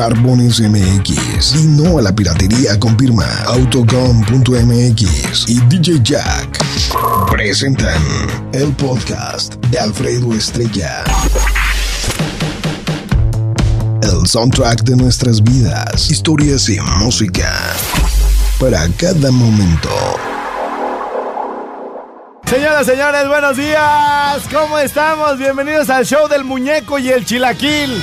Barbones 0.00 0.60
MX 0.60 1.56
y 1.56 1.66
no 1.66 1.98
a 1.98 2.00
la 2.00 2.10
piratería 2.10 2.80
con 2.80 2.98
firma 2.98 3.26
Autocom.mx 3.48 5.46
y 5.46 5.60
DJ 5.68 6.00
Jack 6.02 6.58
presentan 7.30 8.00
el 8.54 8.72
podcast 8.76 9.56
de 9.66 9.78
Alfredo 9.78 10.32
Estrella. 10.32 11.04
El 14.02 14.26
soundtrack 14.26 14.84
de 14.84 14.96
nuestras 14.96 15.42
vidas, 15.42 16.10
historias 16.10 16.70
y 16.70 16.80
música 16.80 17.52
para 18.58 18.88
cada 18.96 19.30
momento. 19.30 19.90
Señoras, 22.46 22.86
señores, 22.86 23.28
buenos 23.28 23.54
días. 23.54 24.40
¿Cómo 24.50 24.78
estamos? 24.78 25.36
Bienvenidos 25.36 25.90
al 25.90 26.06
show 26.06 26.26
del 26.26 26.44
muñeco 26.44 26.98
y 26.98 27.10
el 27.10 27.26
chilaquil. 27.26 28.02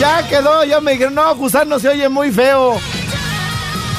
Ya 0.00 0.26
quedó, 0.26 0.64
ya 0.64 0.80
me 0.80 0.92
dijeron, 0.92 1.14
no, 1.14 1.36
gusano 1.36 1.78
se 1.78 1.90
oye 1.90 2.08
muy 2.08 2.32
feo. 2.32 2.80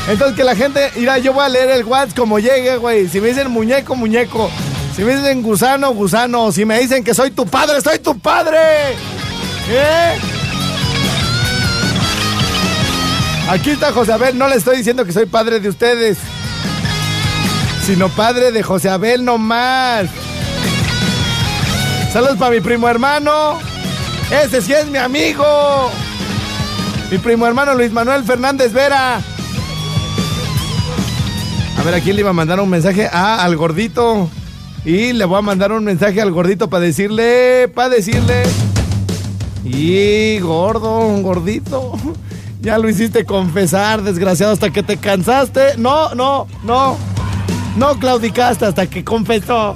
Entonces 0.10 0.36
que 0.36 0.44
la 0.44 0.56
gente, 0.56 0.92
mira, 0.96 1.20
yo 1.20 1.32
voy 1.32 1.46
a 1.46 1.50
leer 1.50 1.70
el 1.70 1.84
WhatsApp 1.84 2.18
como 2.18 2.40
llegue, 2.40 2.78
güey. 2.78 3.08
Si 3.08 3.22
me 3.22 3.28
dicen 3.28 3.52
muñeco, 3.52 3.96
muñeco. 3.96 4.50
Si 4.96 5.04
me 5.04 5.16
dicen 5.16 5.44
gusano, 5.44 5.94
gusano. 5.94 6.52
Si 6.52 6.66
me 6.66 6.80
dicen 6.80 7.04
que 7.04 7.14
soy 7.14 7.30
tu 7.30 7.46
padre, 7.46 7.82
soy 7.82 8.00
tu 8.00 8.18
padre. 8.18 8.58
¿Eh? 9.70 10.18
Aquí 13.52 13.70
está 13.70 13.94
José 13.94 14.14
Abel, 14.14 14.36
no 14.40 14.48
le 14.48 14.56
estoy 14.56 14.78
diciendo 14.78 15.06
que 15.06 15.12
soy 15.12 15.28
padre 15.28 15.60
de 15.60 15.70
ustedes, 15.70 16.18
sino 17.86 18.10
padre 18.10 18.52
de 18.52 18.64
José 18.64 18.90
Abel 18.90 19.24
nomás. 19.24 20.08
Saludos 22.12 22.38
para 22.38 22.50
mi 22.50 22.60
primo 22.60 22.90
hermano. 22.90 23.71
Ese 24.32 24.62
sí 24.62 24.74
es 24.74 24.88
mi 24.88 24.98
amigo. 24.98 25.92
Mi 27.12 27.18
primo 27.18 27.46
hermano 27.46 27.76
Luis 27.76 27.92
Manuel 27.92 28.24
Fernández 28.24 28.72
Vera. 28.72 29.22
A 31.78 31.84
ver, 31.84 31.96
¿a 31.96 32.00
quién 32.00 32.16
le 32.16 32.22
iba 32.22 32.30
a 32.30 32.34
mandar 32.34 32.60
un 32.62 32.70
mensaje? 32.70 33.10
Ah, 33.12 33.44
al 33.44 33.58
gordito. 33.58 34.30
Y 34.86 35.14
le 35.14 35.26
voy 35.26 35.40
a 35.40 35.42
mandar 35.42 35.74
un 35.74 35.84
mensaje 35.84 36.22
al 36.22 36.32
gordito 36.32 36.70
para 36.70 36.86
decirle, 36.86 37.68
para 37.76 37.90
decirle. 37.90 38.44
Y 39.66 40.40
gordo, 40.40 41.00
gordito. 41.22 41.94
Ya 42.62 42.78
lo 42.78 42.88
hiciste 42.88 43.26
confesar, 43.26 44.02
desgraciado, 44.02 44.54
hasta 44.54 44.70
que 44.70 44.82
te 44.82 44.98
cansaste. 44.98 45.78
No, 45.78 46.16
no, 46.16 46.48
no. 46.64 46.98
No 47.76 48.00
claudicaste 48.00 48.66
hasta 48.66 48.88
que 48.88 49.04
confesó. 49.04 49.76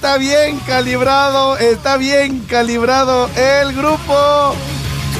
Está 0.00 0.16
bien 0.16 0.58
calibrado, 0.60 1.58
está 1.58 1.98
bien 1.98 2.46
calibrado 2.48 3.28
el 3.36 3.74
grupo. 3.74 4.54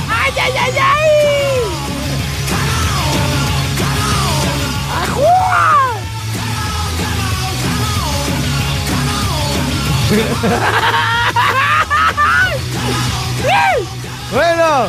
¡Ay, 0.09 0.33
ay, 0.41 0.53
ay, 0.59 0.73
ay! 0.81 1.11
¡Ajúa! 5.03 5.93
Bueno, 14.33 14.87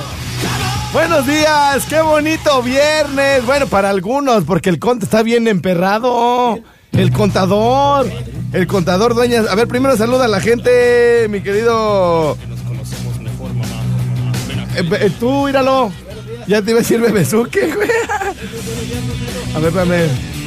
buenos 0.93 1.27
días, 1.27 1.85
qué 1.89 1.99
bonito 1.99 2.61
viernes. 2.63 3.45
Bueno, 3.45 3.67
para 3.67 3.89
algunos, 3.89 4.45
porque 4.45 4.69
el 4.69 4.79
conte 4.79 5.03
está 5.03 5.21
bien 5.21 5.49
emperrado. 5.49 6.61
El 6.91 7.11
contador, 7.11 8.09
el 8.53 8.67
contador 8.67 9.15
dueñas. 9.15 9.47
A 9.47 9.55
ver, 9.55 9.67
primero 9.67 9.95
saluda 9.95 10.25
a 10.25 10.27
la 10.27 10.41
gente, 10.41 11.27
mi 11.29 11.41
querido. 11.41 12.37
Eh, 14.75 14.89
eh, 14.99 15.11
tú, 15.19 15.45
míralo. 15.45 15.91
Ya 16.47 16.61
te 16.61 16.71
iba 16.71 16.79
a 16.79 16.83
decir 16.83 16.99
bebezuque, 16.99 17.73
güey. 17.73 17.89
A 19.55 19.59
ver, 19.59 19.67
espérame. 19.67 20.40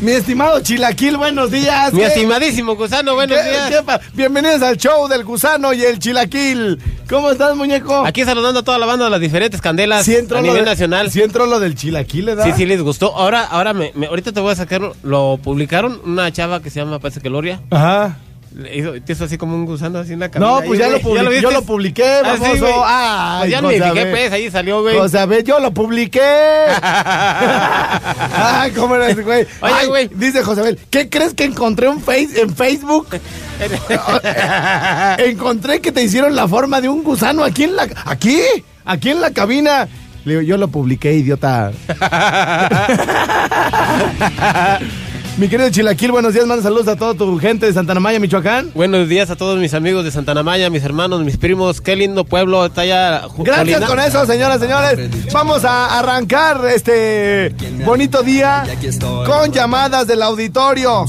Mi 0.00 0.12
estimado 0.12 0.60
Chilaquil, 0.60 1.16
buenos 1.16 1.50
días. 1.50 1.92
Mi 1.92 2.00
¿Qué- 2.00 2.06
estimadísimo 2.06 2.76
gusano, 2.76 3.14
buenos 3.14 3.36
qué- 3.36 3.50
días. 3.50 3.68
qué 3.84 4.00
Bienvenidos 4.14 4.62
al 4.62 4.76
show 4.76 5.08
del 5.08 5.24
gusano 5.24 5.72
y 5.72 5.82
el 5.82 5.98
Chilaquil. 5.98 6.78
¿Cómo 7.10 7.30
estás, 7.32 7.56
muñeco? 7.56 8.06
Aquí 8.06 8.24
saludando 8.24 8.60
a 8.60 8.62
toda 8.62 8.78
la 8.78 8.86
banda 8.86 9.06
de 9.06 9.10
las 9.10 9.20
diferentes 9.20 9.60
candelas 9.60 10.04
Sí 10.04 10.14
a 10.16 10.40
nivel 10.40 10.58
de- 10.64 10.70
nacional. 10.70 11.10
Sí 11.10 11.20
entró 11.20 11.46
lo 11.46 11.58
del 11.58 11.74
Chilaquil, 11.74 12.26
¿verdad? 12.26 12.44
Sí, 12.44 12.52
sí 12.56 12.64
les 12.66 12.80
gustó. 12.80 13.12
Ahora, 13.16 13.42
ahora 13.44 13.74
me, 13.74 13.90
me- 13.96 14.06
ahorita 14.06 14.30
te 14.30 14.38
voy 14.38 14.52
a 14.52 14.56
sacar, 14.56 14.82
lo 15.02 15.40
publicaron 15.42 16.00
una 16.04 16.30
chava 16.30 16.62
que 16.62 16.70
se 16.70 16.78
llama, 16.78 17.00
parece 17.00 17.20
que 17.20 17.28
Gloria. 17.28 17.60
Ajá. 17.70 18.18
Te 18.60 19.12
hizo 19.12 19.22
así 19.24 19.38
como 19.38 19.54
un 19.54 19.66
gusano 19.66 20.00
así 20.00 20.14
en 20.14 20.18
la 20.18 20.32
cabeza. 20.32 20.50
No, 20.50 20.60
pues 20.66 20.80
ya 20.80 20.88
lo 20.88 20.98
publiqué, 21.00 21.40
yo 21.40 21.52
lo 21.52 21.62
publiqué, 21.62 22.02
Ah, 22.24 22.34
sí, 22.34 22.40
baboso. 22.42 22.60
güey. 22.60 22.72
Ay, 22.84 23.38
Pues 23.38 23.50
ya 23.52 23.62
no 23.62 23.68
Abel. 23.68 24.10
pues, 24.10 24.32
ahí 24.32 24.50
salió, 24.50 24.82
güey. 24.82 24.96
O 24.96 25.08
sea, 25.08 25.26
ve, 25.26 25.44
yo 25.44 25.60
lo 25.60 25.72
publiqué. 25.72 26.20
Ay, 26.82 28.72
cómo 28.72 28.96
eres, 28.96 29.24
güey. 29.24 29.46
Oye, 29.60 29.86
güey. 29.86 30.10
Dice 30.12 30.42
José 30.42 30.62
Abel, 30.62 30.76
¿qué 30.90 31.08
crees 31.08 31.34
que 31.34 31.44
encontré 31.44 31.88
un 31.88 32.00
face, 32.00 32.40
en 32.40 32.52
Facebook? 32.52 33.06
encontré 35.18 35.80
que 35.80 35.92
te 35.92 36.02
hicieron 36.02 36.34
la 36.34 36.48
forma 36.48 36.80
de 36.80 36.88
un 36.88 37.04
gusano 37.04 37.44
aquí 37.44 37.62
en 37.62 37.76
la... 37.76 37.86
¿Aquí? 38.06 38.40
Aquí 38.84 39.10
en 39.10 39.20
la 39.20 39.30
cabina. 39.30 39.86
Le 40.24 40.32
digo, 40.32 40.42
yo 40.42 40.56
lo 40.56 40.66
publiqué, 40.66 41.12
idiota. 41.14 41.70
Mi 45.38 45.48
querido 45.48 45.70
Chilaquil, 45.70 46.10
buenos 46.10 46.34
días, 46.34 46.46
manda 46.46 46.64
saludos 46.64 46.88
a 46.88 46.96
toda 46.96 47.14
tu 47.14 47.38
gente 47.38 47.64
de 47.66 47.72
Santana 47.72 48.00
Maya, 48.00 48.18
Michoacán. 48.18 48.72
Buenos 48.74 49.08
días 49.08 49.30
a 49.30 49.36
todos 49.36 49.56
mis 49.60 49.72
amigos 49.72 50.04
de 50.04 50.10
Santana 50.10 50.42
Maya, 50.42 50.68
mis 50.68 50.82
hermanos, 50.82 51.22
mis 51.22 51.36
primos. 51.36 51.80
Qué 51.80 51.94
lindo 51.94 52.24
pueblo 52.24 52.66
está 52.66 52.80
allá. 52.80 53.22
Gracias 53.38 53.78
Colina- 53.78 53.86
con 53.86 54.00
eso, 54.00 54.26
señoras, 54.26 54.58
señores. 54.60 55.32
Vamos 55.32 55.64
a 55.64 55.96
arrancar 56.00 56.62
este 56.66 57.54
bonito 57.84 58.24
día 58.24 58.64
con 59.24 59.52
llamadas 59.52 60.08
del 60.08 60.22
auditorio. 60.22 61.04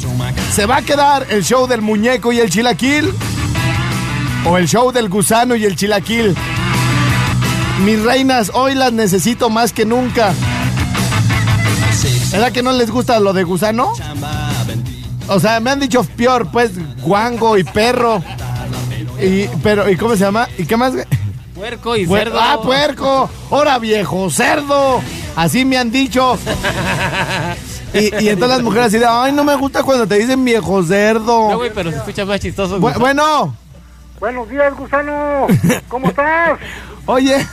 ¿Se 0.53 0.67
va 0.67 0.77
a 0.77 0.81
quedar 0.83 1.25
el 1.31 1.43
show 1.43 1.65
del 1.67 1.81
muñeco 1.81 2.31
y 2.31 2.39
el 2.39 2.51
chilaquil? 2.51 3.11
¿O 4.45 4.57
el 4.59 4.67
show 4.67 4.91
del 4.91 5.09
gusano 5.09 5.55
y 5.55 5.65
el 5.65 5.75
chilaquil? 5.75 6.35
Mis 7.83 8.03
reinas, 8.03 8.51
hoy 8.53 8.75
las 8.75 8.93
necesito 8.93 9.49
más 9.49 9.73
que 9.73 9.85
nunca. 9.85 10.33
¿Verdad 12.31 12.51
que 12.51 12.61
no 12.63 12.71
les 12.71 12.91
gusta 12.91 13.19
lo 13.19 13.33
de 13.33 13.43
gusano? 13.43 13.93
O 15.27 15.39
sea, 15.39 15.59
me 15.59 15.69
han 15.71 15.79
dicho 15.79 16.03
peor, 16.03 16.49
pues, 16.51 16.71
guango 17.01 17.57
y 17.57 17.63
perro. 17.63 18.21
Y, 19.21 19.47
pero, 19.63 19.89
¿y 19.89 19.95
cómo 19.97 20.13
se 20.15 20.19
llama? 20.23 20.47
¿Y 20.57 20.65
qué 20.65 20.77
más? 20.77 20.93
Puerco 21.53 21.95
y 21.97 22.05
Puer- 22.05 22.23
cerdo. 22.25 22.39
¡Ah, 22.41 22.59
puerco! 22.61 23.29
¡Hora 23.49 23.77
viejo 23.79 24.29
cerdo! 24.29 25.01
Así 25.35 25.65
me 25.65 25.77
han 25.77 25.91
dicho. 25.91 26.37
Y, 27.93 28.23
y 28.23 28.29
entonces 28.29 28.49
las 28.57 28.61
mujeres 28.61 28.87
así 28.87 28.97
de, 28.99 29.05
ay, 29.07 29.31
no 29.33 29.43
me 29.43 29.55
gusta 29.55 29.83
cuando 29.83 30.07
te 30.07 30.15
dicen 30.19 30.43
viejo 30.45 30.81
cerdo. 30.83 31.49
No, 31.51 31.57
güey, 31.57 31.71
pero 31.73 31.91
se 31.91 31.97
escucha 31.97 32.23
más 32.25 32.39
chistoso. 32.39 32.77
Bu- 32.77 32.81
gusano. 32.93 32.99
bueno, 32.99 33.55
Buenos 34.19 34.49
días, 34.49 34.75
gusano. 34.77 35.47
¿Cómo 35.87 36.07
estás? 36.09 36.59
oye, 37.05 37.45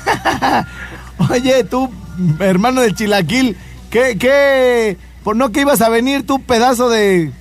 oye, 1.31 1.65
tú, 1.65 1.91
hermano 2.41 2.81
del 2.83 2.95
chilaquil. 2.95 3.57
¿Qué, 3.97 4.19
qué? 4.19 4.99
¿Por 5.25 5.37
no 5.37 5.53
que 5.53 5.63
ibas 5.63 5.81
a 5.81 5.89
venir 5.89 6.27
tú, 6.27 6.39
pedazo 6.43 6.91
de...? 6.91 7.33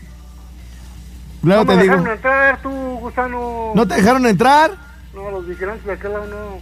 Luego 1.44 1.66
no 1.66 1.70
te 1.70 1.76
me 1.76 1.82
digo. 1.84 1.96
dejaron 1.96 2.16
entrar, 2.16 2.62
tú, 2.62 2.70
gusano. 2.70 3.72
¿No 3.76 3.86
te 3.86 3.96
dejaron 3.96 4.26
entrar? 4.26 4.72
No, 5.14 5.32
los 5.32 5.46
vigilantes 5.46 5.86
de 5.86 5.92
aquel 5.92 6.14
lado 6.14 6.28
no. 6.28 6.60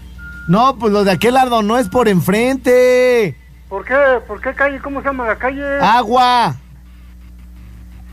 No, 0.48 0.80
pues 0.80 0.92
los 0.92 1.06
de 1.06 1.12
aquel 1.12 1.36
lado 1.36 1.62
no 1.62 1.78
es 1.78 1.90
por 1.90 2.08
enfrente. 2.08 3.38
¿Por 3.70 3.86
qué? 3.86 3.96
¿Por 4.28 4.42
qué 4.42 4.56
calle? 4.56 4.80
¿Cómo 4.82 5.00
se 5.02 5.06
llama 5.06 5.28
la 5.28 5.36
calle? 5.36 5.64
Agua. 5.80 6.56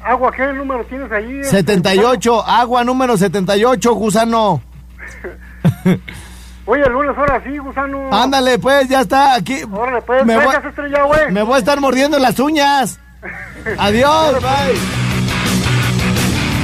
Agua, 0.05 0.33
¿qué 0.37 0.53
número 0.53 0.85
tienes 0.85 1.11
ahí? 1.11 1.43
78, 1.45 2.47
agua 2.47 2.85
número 2.85 3.17
78, 3.17 3.95
gusano. 3.95 4.61
Oye, 6.67 6.83
el 6.83 6.93
lunes 6.93 7.17
ahora 7.17 7.43
sí, 7.45 7.59
gusano. 7.59 8.11
Ándale, 8.13 8.59
pues, 8.59 8.89
ya 8.89 9.01
está, 9.01 9.35
aquí. 9.35 9.63
Órale, 9.71 10.03
pues, 10.03 10.25
me, 10.25 10.37
voy, 10.37 10.45
traigas 10.45 10.65
estrella, 10.67 11.03
güey. 11.05 11.31
me 11.33 11.43
voy 11.43 11.55
a 11.55 11.59
estar 11.59 11.81
mordiendo 11.81 12.19
las 12.19 12.39
uñas. 12.39 12.99
Adiós, 13.79 14.35
bye. 14.35 14.77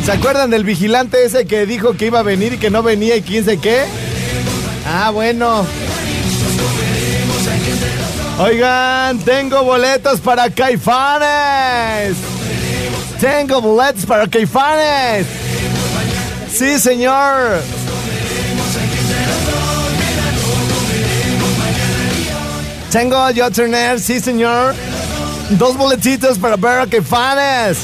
¿Se 0.05 0.13
acuerdan 0.13 0.51
del 0.51 0.63
vigilante 0.63 1.25
ese 1.25 1.47
que 1.47 1.67
dijo 1.67 1.97
que 1.97 2.07
iba 2.07 2.21
a 2.21 2.23
venir 2.23 2.53
y 2.53 2.59
que 2.59 2.71
no 2.71 2.83
venía 2.83 3.17
y 3.17 3.23
quién 3.23 3.45
sé 3.45 3.59
qué? 3.59 3.85
Ah, 4.87 5.11
bueno. 5.11 5.67
Oigan, 8.39 9.19
tengo 9.21 9.65
boletos 9.65 10.21
para 10.21 10.49
Caifanes. 10.51 12.17
Tengo 13.19 13.61
boletos 13.61 14.07
para 14.07 14.29
Caifanes. 14.29 15.27
Sí, 16.53 16.79
señor. 16.79 17.61
Tengo 22.91 23.31
yo 23.31 23.51
tener, 23.51 24.01
sí, 24.01 24.21
señor. 24.21 24.75
Dos 25.51 25.77
boletitos 25.77 26.39
para 26.39 26.57
ver 26.57 26.81
a 26.81 26.87
Caifanes. 26.87 27.79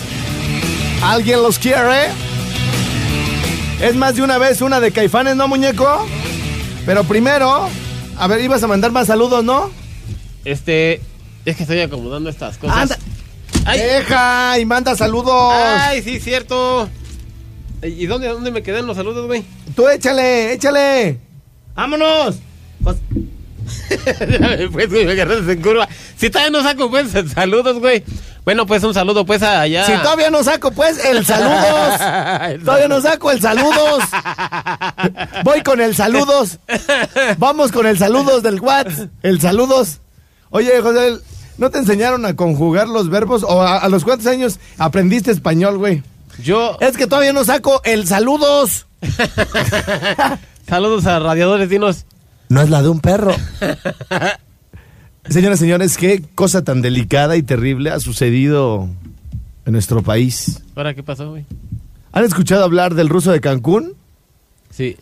¿Alguien 1.02 1.42
los 1.42 1.58
quiere? 1.58 2.08
Es 3.80 3.94
más 3.96 4.14
de 4.14 4.22
una 4.22 4.38
vez 4.38 4.60
una 4.60 4.80
de 4.80 4.92
Caifanes, 4.92 5.36
¿no, 5.36 5.48
muñeco? 5.48 6.06
Pero 6.86 7.04
primero, 7.04 7.68
a 8.18 8.26
ver, 8.26 8.40
ibas 8.40 8.62
a 8.62 8.68
mandar 8.68 8.92
más 8.92 9.08
saludos, 9.08 9.44
¿no? 9.44 9.70
Este, 10.44 11.00
es 11.44 11.56
que 11.56 11.64
estoy 11.64 11.80
acomodando 11.80 12.30
estas 12.30 12.58
cosas. 12.58 12.76
Anda. 12.76 12.98
¡Ay! 13.64 13.78
Deja 13.78 14.58
y 14.58 14.64
manda 14.64 14.96
saludos. 14.96 15.52
¡Ay, 15.52 16.02
sí, 16.02 16.20
cierto! 16.20 16.88
¿Y 17.82 18.06
dónde, 18.06 18.28
dónde 18.28 18.50
me 18.50 18.62
quedan 18.62 18.86
los 18.86 18.96
saludos, 18.96 19.26
güey? 19.26 19.44
Tú 19.74 19.88
échale, 19.88 20.52
échale. 20.52 21.18
¡Vámonos! 21.74 22.36
Pues, 24.72 24.88
güey, 24.90 25.04
me 25.04 25.12
agarraste 25.12 25.52
en 25.52 25.62
curva. 25.62 25.88
Si 26.16 26.30
todavía 26.30 26.50
no 26.50 26.62
saco, 26.62 26.90
pues, 26.90 27.08
saludos, 27.34 27.78
güey. 27.78 28.04
Bueno, 28.44 28.66
pues, 28.66 28.82
un 28.84 28.94
saludo, 28.94 29.24
pues, 29.24 29.42
allá. 29.42 29.86
si 29.86 29.92
todavía 30.02 30.30
no 30.30 30.42
saco, 30.42 30.72
pues, 30.72 31.04
el 31.04 31.24
saludos. 31.24 32.60
todavía 32.64 32.88
no 32.88 33.00
saco 33.00 33.30
el 33.30 33.40
saludos. 33.40 34.02
Voy 35.44 35.62
con 35.62 35.80
el 35.80 35.94
saludos. 35.94 36.58
Vamos 37.38 37.70
con 37.72 37.86
el 37.86 37.98
saludos 37.98 38.42
del 38.42 38.60
WhatsApp. 38.60 39.10
El 39.22 39.40
saludos. 39.40 40.00
Oye, 40.50 40.80
José, 40.80 41.18
¿no 41.58 41.70
te 41.70 41.78
enseñaron 41.78 42.26
a 42.26 42.34
conjugar 42.34 42.88
los 42.88 43.08
verbos? 43.10 43.42
¿O 43.42 43.62
a, 43.62 43.78
a 43.78 43.88
los 43.88 44.04
cuántos 44.04 44.26
años 44.26 44.58
aprendiste 44.78 45.30
español, 45.30 45.78
güey? 45.78 46.02
Yo, 46.42 46.78
Es 46.80 46.96
que 46.96 47.06
todavía 47.06 47.32
no 47.32 47.44
saco 47.44 47.80
el 47.84 48.06
saludos. 48.06 48.86
saludos 50.68 51.06
a 51.06 51.18
radiadores, 51.18 51.68
dinos. 51.68 52.06
No 52.52 52.60
es 52.60 52.68
la 52.68 52.82
de 52.82 52.90
un 52.90 53.00
perro. 53.00 53.34
Señoras 55.26 55.58
y 55.58 55.60
señores, 55.60 55.96
qué 55.96 56.22
cosa 56.34 56.62
tan 56.62 56.82
delicada 56.82 57.34
y 57.36 57.42
terrible 57.42 57.90
ha 57.90 57.98
sucedido 57.98 58.90
en 59.64 59.72
nuestro 59.72 60.02
país. 60.02 60.62
¿Ahora 60.76 60.92
qué 60.92 61.02
pasó, 61.02 61.30
güey? 61.30 61.46
¿Han 62.12 62.24
escuchado 62.24 62.62
hablar 62.62 62.94
del 62.94 63.08
ruso 63.08 63.32
de 63.32 63.40
Cancún? 63.40 63.94
Sí. 64.68 64.98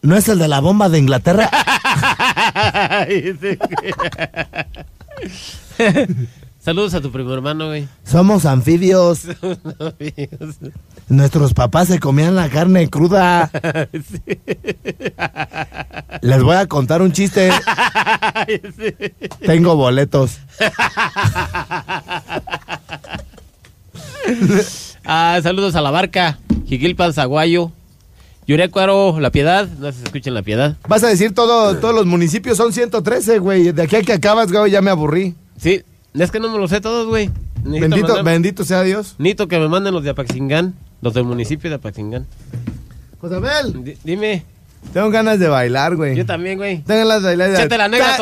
¿No 0.00 0.16
es 0.16 0.26
el 0.30 0.38
de 0.38 0.48
la 0.48 0.60
bomba 0.60 0.88
de 0.88 1.00
Inglaterra? 1.00 1.50
saludos 6.64 6.94
a 6.94 7.00
tu 7.00 7.12
primo 7.12 7.32
hermano, 7.32 7.66
güey. 7.68 7.86
Somos 8.04 8.46
anfibios. 8.46 9.22
Nuestros 11.08 11.52
papás 11.52 11.88
se 11.88 12.00
comían 12.00 12.34
la 12.34 12.48
carne 12.48 12.88
cruda. 12.88 13.50
Les 16.22 16.42
voy 16.42 16.56
a 16.56 16.66
contar 16.66 17.02
un 17.02 17.12
chiste. 17.12 17.50
Tengo 19.46 19.76
boletos. 19.76 20.38
Ah, 25.04 25.38
saludos 25.42 25.74
a 25.74 25.82
la 25.82 25.90
barca, 25.90 26.38
Jiquilpan, 26.66 27.12
Zaguayo, 27.12 27.72
Yurecuaro, 28.46 29.20
La 29.20 29.30
Piedad, 29.30 29.68
no 29.78 29.92
se 29.92 30.02
escuchen 30.02 30.32
La 30.32 30.42
Piedad. 30.42 30.78
Vas 30.88 31.04
a 31.04 31.08
decir 31.08 31.34
todo, 31.34 31.76
todos 31.76 31.94
los 31.94 32.06
municipios 32.06 32.56
son 32.56 32.72
113, 32.72 33.38
güey. 33.38 33.72
De 33.72 33.82
aquí 33.82 33.96
a 33.96 34.02
que 34.02 34.14
acabas, 34.14 34.50
güey, 34.50 34.70
ya 34.70 34.80
me 34.80 34.90
aburrí. 34.90 35.34
Sí, 35.58 35.82
es 36.22 36.30
que 36.30 36.38
no 36.40 36.48
me 36.50 36.58
lo 36.58 36.68
sé 36.68 36.80
todos, 36.80 37.08
güey. 37.08 37.30
Bendito, 37.64 37.96
mandar- 38.08 38.24
bendito 38.24 38.64
sea 38.64 38.82
Dios. 38.82 39.16
Necesito 39.18 39.48
que 39.48 39.58
me 39.58 39.68
manden 39.68 39.94
los 39.94 40.04
de 40.04 40.10
Apaxingán, 40.10 40.74
los 41.00 41.14
del 41.14 41.24
municipio 41.24 41.68
de 41.70 41.76
Apaxingán. 41.76 42.26
Josabel, 43.20 43.82
Di- 43.84 43.96
dime, 44.04 44.44
tengo 44.92 45.10
ganas 45.10 45.38
de 45.38 45.48
bailar, 45.48 45.96
güey. 45.96 46.14
yo 46.14 46.26
también, 46.26 46.58
güey. 46.58 46.82
Tengo 46.82 47.00
ganas 47.08 47.22
de 47.22 47.28
bailar. 47.28 47.50
Échate 47.50 47.78
la 47.78 47.88
negra, 47.88 48.16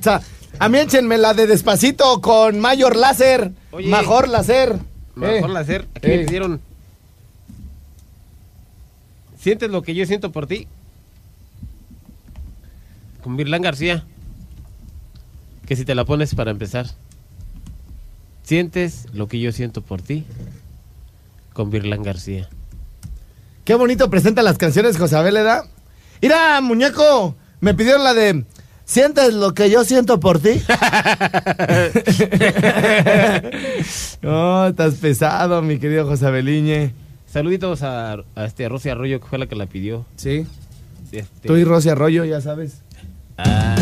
ta. 0.00 0.20
A 0.58 0.68
mí 0.68 0.78
échenme 0.78 1.16
la 1.18 1.32
de 1.34 1.46
Despacito 1.46 2.20
con 2.20 2.60
Mayor 2.60 2.94
Láser. 2.94 3.50
Oye. 3.72 3.88
Mejor 3.88 4.28
Láser. 4.28 4.78
Mejor 5.14 5.50
Eh. 5.50 5.58
hacer. 5.58 5.88
Aquí 5.94 6.10
Eh. 6.10 6.18
me 6.18 6.24
pidieron. 6.24 6.60
¿Sientes 9.38 9.70
lo 9.70 9.82
que 9.82 9.94
yo 9.94 10.04
siento 10.06 10.30
por 10.30 10.46
ti? 10.46 10.68
Con 13.24 13.36
Virlán 13.36 13.62
García. 13.62 14.04
Que 15.72 15.76
si 15.76 15.86
te 15.86 15.94
la 15.94 16.04
pones 16.04 16.34
para 16.34 16.50
empezar. 16.50 16.84
¿Sientes 18.42 19.06
lo 19.14 19.26
que 19.26 19.40
yo 19.40 19.52
siento 19.52 19.80
por 19.80 20.02
ti? 20.02 20.26
Con 21.54 21.70
Virlán 21.70 22.02
García. 22.02 22.50
Qué 23.64 23.74
bonito 23.74 24.10
presenta 24.10 24.42
las 24.42 24.58
canciones 24.58 24.98
Josabel, 24.98 25.32
¿verdad? 25.32 25.64
Mira, 26.20 26.60
muñeco, 26.60 27.36
me 27.60 27.72
pidieron 27.72 28.04
la 28.04 28.12
de 28.12 28.44
¿Sientes 28.84 29.32
lo 29.32 29.54
que 29.54 29.70
yo 29.70 29.82
siento 29.84 30.20
por 30.20 30.40
ti? 30.40 30.60
no, 34.20 34.66
estás 34.68 34.96
pesado, 34.96 35.62
mi 35.62 35.78
querido 35.78 36.06
Josabeliñe. 36.06 36.92
Saluditos 37.26 37.82
a, 37.82 38.12
a 38.34 38.44
este 38.44 38.66
a 38.66 38.68
Rosy 38.68 38.90
Arroyo, 38.90 39.22
que 39.22 39.26
fue 39.26 39.38
la 39.38 39.46
que 39.46 39.56
la 39.56 39.64
pidió. 39.64 40.04
Sí. 40.16 40.46
Este, 41.12 41.48
Tú 41.48 41.56
y 41.56 41.64
Rosy 41.64 41.88
Arroyo, 41.88 42.26
ya 42.26 42.42
sabes. 42.42 42.82
Ay. 43.38 43.81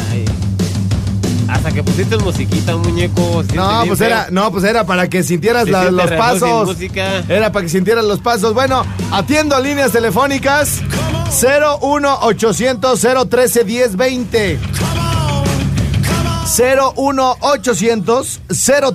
Hasta 1.50 1.72
que 1.72 1.82
pusiste 1.82 2.16
musiquita, 2.16 2.76
muñeco. 2.76 3.42
No, 3.54 3.82
pues 3.86 4.00
era, 4.00 4.28
no, 4.30 4.50
pues 4.52 4.64
era 4.64 4.86
para 4.86 5.08
que 5.08 5.22
sintieras 5.22 5.68
la- 5.68 5.90
los 5.90 6.06
pasos. 6.18 6.68
Era 7.28 7.52
para 7.52 7.62
que 7.64 7.68
sintieras 7.68 8.04
los 8.04 8.20
pasos. 8.20 8.54
Bueno, 8.54 8.84
atiendo 9.10 9.58
líneas 9.60 9.92
telefónicas 9.92 10.80
01 11.42 12.18
800 12.22 13.00
013 13.28 13.64
1020. 13.64 14.58
01 16.96 17.36
800 17.40 18.40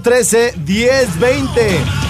013 0.03 0.53
1020. 0.65 2.04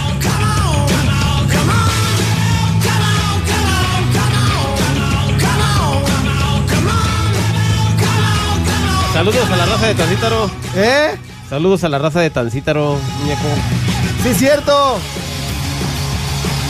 Saludos 9.25 9.49
a 9.49 9.55
la 9.55 9.65
raza 9.65 9.87
de 9.87 9.95
Tancítaro. 9.95 10.51
¿Eh? 10.75 11.17
Saludos 11.49 11.83
a 11.83 11.89
la 11.89 11.97
raza 11.97 12.19
de 12.19 12.29
Tancítaro, 12.29 12.99
muñeco. 13.21 13.47
Sí, 14.21 14.35
cierto. 14.35 14.99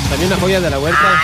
También 0.10 0.32
una 0.32 0.40
joya 0.40 0.62
de 0.62 0.70
la 0.70 0.80
huerta. 0.80 1.20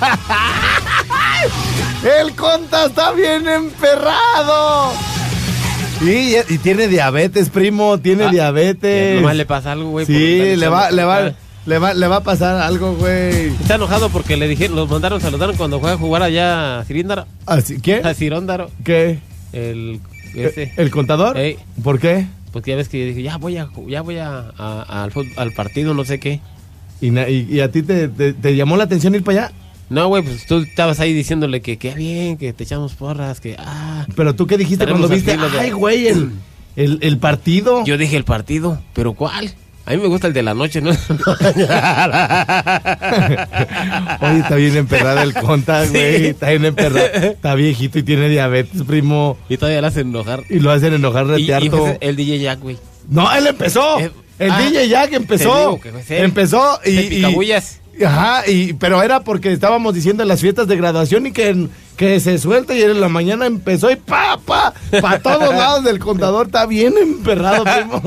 El 2.22 2.34
conta 2.34 2.86
está 2.86 3.12
bien 3.12 3.46
emperrado. 3.48 4.92
Y, 6.00 6.36
y 6.52 6.58
tiene 6.58 6.86
diabetes, 6.86 7.48
primo, 7.50 7.98
tiene 7.98 8.24
Ah, 8.24 8.30
diabetes. 8.30 9.20
Nomás 9.20 9.36
le 9.36 9.46
pasa 9.46 9.72
algo, 9.72 9.90
güey. 9.90 10.06
Sí, 10.06 10.56
le 10.56 10.68
va, 10.68 10.90
le 10.90 11.04
va. 11.04 11.32
Le 11.66 11.78
va, 11.78 11.92
le 11.92 12.06
va 12.06 12.16
a 12.16 12.22
pasar 12.22 12.56
algo, 12.62 12.94
güey. 12.94 13.48
Está 13.60 13.74
enojado 13.74 14.08
porque 14.08 14.38
le 14.38 14.48
dijeron, 14.48 14.74
los 14.74 14.88
mandaron 14.88 15.20
saludar 15.20 15.54
cuando 15.56 15.80
fue 15.80 15.92
a 15.92 15.96
jugar 15.98 16.22
allá 16.22 16.78
a 16.78 16.84
Ciríndaro. 16.84 17.26
Así, 17.44 17.78
¿Qué? 17.80 17.96
A 18.02 18.14
Ciróndaro. 18.14 18.70
¿Qué? 18.84 19.18
El, 19.52 20.00
ese. 20.34 20.72
¿El 20.78 20.90
contador? 20.90 21.36
Ey. 21.36 21.58
¿Por 21.84 21.98
qué? 22.00 22.26
Porque 22.52 22.70
ya 22.70 22.76
ves 22.78 22.88
que 22.88 23.04
dije, 23.04 23.22
ya 23.22 23.36
voy 23.36 23.58
a, 23.58 23.68
ya 23.86 24.00
voy 24.00 24.16
a, 24.16 24.44
a- 24.56 25.08
al, 25.36 25.52
partido, 25.52 25.92
no 25.92 26.06
sé 26.06 26.18
qué. 26.18 26.40
¿Y, 27.02 27.10
na- 27.10 27.28
y- 27.28 27.46
y 27.50 27.60
a 27.60 27.70
ti 27.70 27.82
te, 27.82 28.08
te- 28.08 28.32
te 28.32 28.56
llamó 28.56 28.78
la 28.78 28.84
atención 28.84 29.14
ir 29.14 29.22
para 29.22 29.46
allá? 29.46 29.52
No, 29.90 30.08
güey, 30.08 30.22
pues 30.22 30.46
tú 30.46 30.58
estabas 30.58 31.00
ahí 31.00 31.12
diciéndole 31.14 31.60
que 31.62 31.78
qué 31.78 31.94
bien, 31.94 32.36
que 32.36 32.52
te 32.52 32.64
echamos 32.64 32.94
porras, 32.94 33.40
que 33.40 33.56
ah. 33.58 34.06
¿Pero 34.14 34.34
tú 34.34 34.46
qué 34.46 34.58
dijiste 34.58 34.86
cuando 34.86 35.08
viste? 35.08 35.36
de- 35.36 35.58
Ay, 35.58 35.70
güey, 35.70 36.08
el, 36.08 36.32
el, 36.76 36.98
el 37.00 37.18
partido. 37.18 37.84
Yo 37.84 37.96
dije 37.96 38.16
el 38.16 38.24
partido, 38.24 38.80
pero 38.92 39.14
¿cuál? 39.14 39.54
A 39.86 39.92
mí 39.92 39.96
me 39.96 40.08
gusta 40.08 40.26
el 40.26 40.34
de 40.34 40.42
la 40.42 40.52
noche, 40.52 40.82
¿no? 40.82 40.90
Oye, 44.20 44.38
está 44.40 44.54
bien 44.56 44.76
emperrada 44.76 45.22
el 45.22 45.32
conta, 45.34 45.86
güey. 45.90 46.26
Está 46.26 46.50
bien 46.50 46.64
emperrada. 46.66 47.06
Está 47.06 47.54
viejito 47.54 47.98
y 47.98 48.02
tiene 48.02 48.28
diabetes, 48.28 48.82
primo. 48.82 49.38
y 49.48 49.56
todavía 49.56 49.80
la 49.80 49.88
hacen 49.88 50.08
enojar. 50.08 50.42
Y 50.50 50.58
lo 50.60 50.70
hacen 50.70 50.92
enojar 50.94 51.24
Y, 51.26 51.28
retearto. 51.30 51.64
y 51.66 51.70
pues, 51.70 51.96
el 52.00 52.16
DJ 52.16 52.38
Jack, 52.40 52.60
güey. 52.60 52.76
No, 53.08 53.34
él 53.34 53.46
empezó. 53.46 53.98
Eh, 54.00 54.10
el 54.38 54.50
ah, 54.50 54.60
DJ 54.60 54.88
Jack 54.88 55.12
empezó. 55.14 55.80
digo 55.82 55.98
empezó 56.10 56.80
y. 56.84 56.90
Y-. 56.90 57.24
Ajá, 58.04 58.42
y, 58.48 58.72
pero 58.74 59.02
era 59.02 59.20
porque 59.20 59.52
estábamos 59.52 59.94
diciendo 59.94 60.22
en 60.22 60.28
las 60.28 60.40
fiestas 60.40 60.66
de 60.68 60.76
graduación 60.76 61.26
y 61.26 61.32
que, 61.32 61.68
que 61.96 62.20
se 62.20 62.38
suelta 62.38 62.74
y 62.74 62.82
en 62.82 63.00
la 63.00 63.08
mañana 63.08 63.46
empezó 63.46 63.90
y 63.90 63.96
pa, 63.96 64.38
pa, 64.44 64.72
pa 65.00 65.18
todos 65.18 65.54
lados 65.54 65.84
del 65.84 65.98
contador 65.98 66.46
está 66.46 66.66
bien 66.66 66.94
emperrado, 67.00 67.64
primo. 67.76 68.02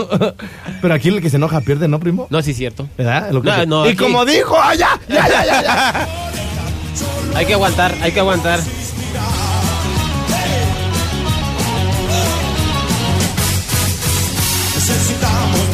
Pero 0.82 0.94
aquí 0.94 1.10
el 1.10 1.22
que 1.22 1.30
se 1.30 1.38
enoja 1.38 1.62
pierde, 1.62 1.88
¿no, 1.88 2.00
primo? 2.00 2.28
No, 2.30 2.42
sí, 2.42 2.54
cierto. 2.54 2.88
¿Verdad? 2.98 3.32
Lo 3.32 3.42
que 3.42 3.50
No, 3.50 3.56
se- 3.58 3.66
no, 3.68 3.86
y 3.86 3.90
aquí- 3.90 3.98
como 3.98 4.26
dijo, 4.26 4.56
¡ah, 4.58 4.76
ya, 4.76 5.00
ya, 5.10 5.28
ya, 5.28 5.46
ya, 5.46 5.62
ya! 5.64 6.08
Hay 7.36 7.46
que 7.46 7.54
aguantar, 7.54 7.96
hay 8.02 8.12
que 8.12 8.20
aguantar. 8.20 8.60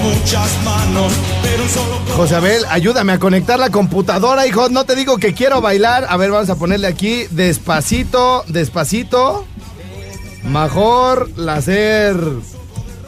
Muchas 0.08 0.64
manos, 0.64 1.12
pero 1.42 1.64
un 1.64 1.70
solo 1.70 1.98
José 2.16 2.36
Abel, 2.36 2.64
ayúdame 2.70 3.14
a 3.14 3.20
conectar 3.20 3.60
la 3.60 3.70
computadora, 3.70 4.48
hijo. 4.48 4.70
No 4.70 4.86
te 4.86 4.96
digo 4.96 5.18
que 5.18 5.34
quiero 5.34 5.62
bailar. 5.62 6.06
A 6.10 6.18
ver, 6.18 6.32
vamos 6.32 6.50
a 6.50 6.56
ponerle 6.56 6.88
aquí 6.88 7.26
despacito, 7.30 8.44
despacito. 8.48 9.46
Mejor 10.44 11.30
lacer. 11.38 12.16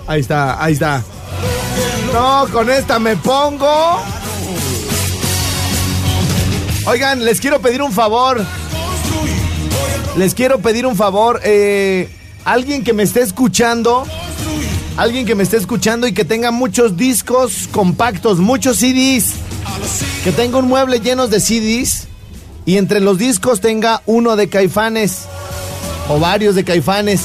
Ahí 0.08 0.22
está, 0.22 0.63
ahí 0.63 0.74
está. 0.74 1.03
No, 2.13 2.48
con 2.51 2.70
esta 2.70 3.00
me 3.00 3.15
pongo. 3.15 4.00
Oigan, 6.86 7.24
les 7.24 7.39
quiero 7.39 7.60
pedir 7.62 7.82
un 7.82 7.91
favor. 7.91 8.44
Les 10.18 10.36
quiero 10.36 10.60
pedir 10.60 10.86
un 10.86 10.96
favor. 10.96 11.39
eh, 11.44 12.10
alguien 12.46 12.84
que 12.84 12.94
me 12.94 13.03
esté 13.03 13.22
escuchando. 13.22 14.06
Alguien 15.00 15.25
que 15.25 15.34
me 15.34 15.44
esté 15.44 15.56
escuchando 15.56 16.08
y 16.08 16.13
que 16.13 16.25
tenga 16.25 16.51
muchos 16.51 16.98
discos 16.98 17.70
compactos, 17.72 18.39
muchos 18.39 18.79
CDs. 18.79 19.32
Que 20.25 20.34
tenga 20.34 20.58
un 20.58 20.68
mueble 20.68 21.00
lleno 21.00 21.29
de 21.29 21.39
CDs. 21.39 22.10
Y 22.65 22.75
entre 22.75 23.00
los 23.00 23.18
discos 23.18 23.62
tenga 23.62 24.01
uno 24.08 24.36
de 24.36 24.50
caifanes. 24.50 25.22
O 26.10 26.20
varios 26.20 26.53
de 26.53 26.65
caifanes. 26.65 27.22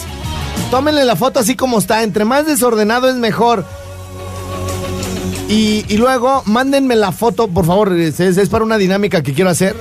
Tómenle 0.71 1.05
la 1.05 1.17
foto 1.17 1.41
así 1.41 1.57
como 1.57 1.81
está. 1.81 2.05
Entre 2.05 2.25
más 2.25 2.47
desordenado 2.47 3.09
es 3.09 3.17
mejor. 3.17 3.67
Y, 5.49 5.97
luego 5.97 6.45
mándenme 6.47 6.95
la 6.95 7.11
foto, 7.11 7.49
por 7.49 7.67
favor, 7.67 7.93
es 7.93 8.49
para 8.51 8.63
una 8.63 8.79
dinámica 8.79 9.21
que 9.25 9.35
quiero 9.35 9.51
hacer. 9.51 9.75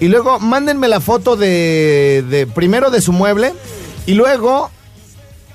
Y 0.00 0.08
luego 0.08 0.40
mándenme 0.40 0.88
la 0.88 1.00
foto 1.00 1.36
de, 1.36 2.24
de 2.28 2.48
primero 2.48 2.90
de 2.90 3.00
su 3.00 3.12
mueble 3.12 3.54
y 4.06 4.14
luego 4.14 4.72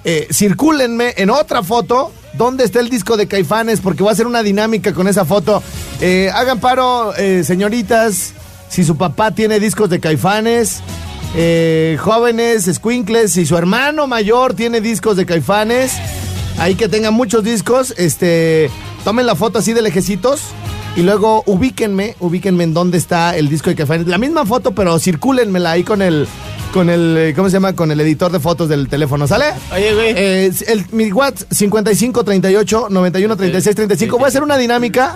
eh, 0.03 0.27
circúlenme 0.31 1.13
en 1.17 1.29
otra 1.29 1.63
foto 1.63 2.11
donde 2.33 2.63
está 2.63 2.79
el 2.79 2.89
disco 2.89 3.15
de 3.17 3.27
Caifanes 3.27 3.79
porque 3.79 4.03
voy 4.03 4.09
a 4.09 4.13
hacer 4.13 4.27
una 4.27 4.43
dinámica 4.43 4.93
con 4.93 5.07
esa 5.07 5.25
foto. 5.25 5.61
Eh, 6.01 6.29
hagan 6.33 6.59
paro, 6.59 7.15
eh, 7.15 7.43
señoritas, 7.43 8.33
si 8.69 8.83
su 8.83 8.97
papá 8.97 9.31
tiene 9.31 9.59
discos 9.59 9.89
de 9.89 9.99
Caifanes. 9.99 10.81
eh, 11.35 11.97
jóvenes, 11.99 12.69
squinkles, 12.71 13.33
si 13.33 13.45
su 13.45 13.57
hermano 13.57 14.05
mayor 14.05 14.53
tiene 14.53 14.81
discos 14.81 15.17
de 15.17 15.25
Caifanes, 15.25 15.93
ahí 16.59 16.75
que 16.75 16.87
tengan 16.87 17.15
muchos 17.15 17.43
discos, 17.43 17.93
este, 17.97 18.69
tomen 19.03 19.25
la 19.25 19.35
foto 19.35 19.57
así 19.57 19.73
de 19.73 19.81
lejecitos 19.81 20.41
y 20.95 21.01
luego 21.01 21.41
ubíquenme, 21.47 22.15
ubíquenme 22.19 22.65
en 22.65 22.75
dónde 22.75 22.99
está 22.99 23.35
el 23.35 23.49
disco 23.49 23.71
de 23.71 23.75
Caifanes. 23.75 24.07
La 24.07 24.19
misma 24.19 24.45
foto, 24.45 24.75
pero 24.75 24.99
circúlenmela 24.99 25.71
ahí 25.71 25.83
con 25.83 26.03
el, 26.03 26.27
con 26.73 26.89
el, 26.89 27.15
eh, 27.17 27.33
¿cómo 27.35 27.49
se 27.49 27.53
llama? 27.53 27.73
Con 27.73 27.91
el 27.91 28.01
editor 28.01 28.31
de 28.31 28.39
fotos 28.39 28.67
del 28.67 28.89
teléfono, 28.89 29.27
¿sale? 29.27 29.45
Oye, 29.73 29.93
güey. 29.93 30.13
Eh, 30.17 30.51
el, 30.67 30.85
mi 30.91 31.11
WhatsApp 31.11 31.47
55 31.53 32.23
38 32.23 32.87
91 32.89 33.37
36 33.37 33.75
35. 33.75 34.17
Voy 34.17 34.25
a 34.25 34.27
hacer 34.27 34.41
una 34.43 34.57
dinámica. 34.57 35.15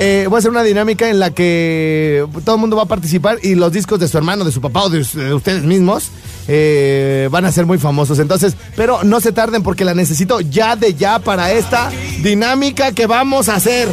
eh, 0.00 0.26
voy 0.28 0.36
a 0.36 0.38
hacer 0.40 0.50
una 0.50 0.62
dinámica 0.64 1.08
en 1.08 1.20
la 1.20 1.30
que 1.30 2.26
todo 2.44 2.56
el 2.56 2.60
mundo 2.60 2.76
va 2.76 2.82
a 2.82 2.86
participar 2.86 3.38
y 3.42 3.54
los 3.54 3.72
discos 3.72 4.00
de 4.00 4.08
su 4.08 4.18
hermano, 4.18 4.44
de 4.44 4.50
su 4.52 4.60
papá 4.60 4.82
o 4.84 4.90
de, 4.90 4.98
us- 5.00 5.14
de 5.14 5.32
ustedes 5.32 5.62
mismos 5.62 6.10
eh, 6.48 7.28
van 7.30 7.44
a 7.44 7.52
ser 7.52 7.64
muy 7.66 7.78
famosos. 7.78 8.18
Entonces, 8.18 8.54
pero 8.74 9.04
no 9.04 9.20
se 9.20 9.30
tarden 9.32 9.62
porque 9.62 9.84
la 9.84 9.94
necesito 9.94 10.40
ya 10.40 10.74
de 10.74 10.94
ya 10.94 11.20
para 11.20 11.52
esta 11.52 11.90
dinámica 12.22 12.90
que 12.92 13.06
vamos 13.06 13.48
a 13.48 13.54
hacer. 13.56 13.88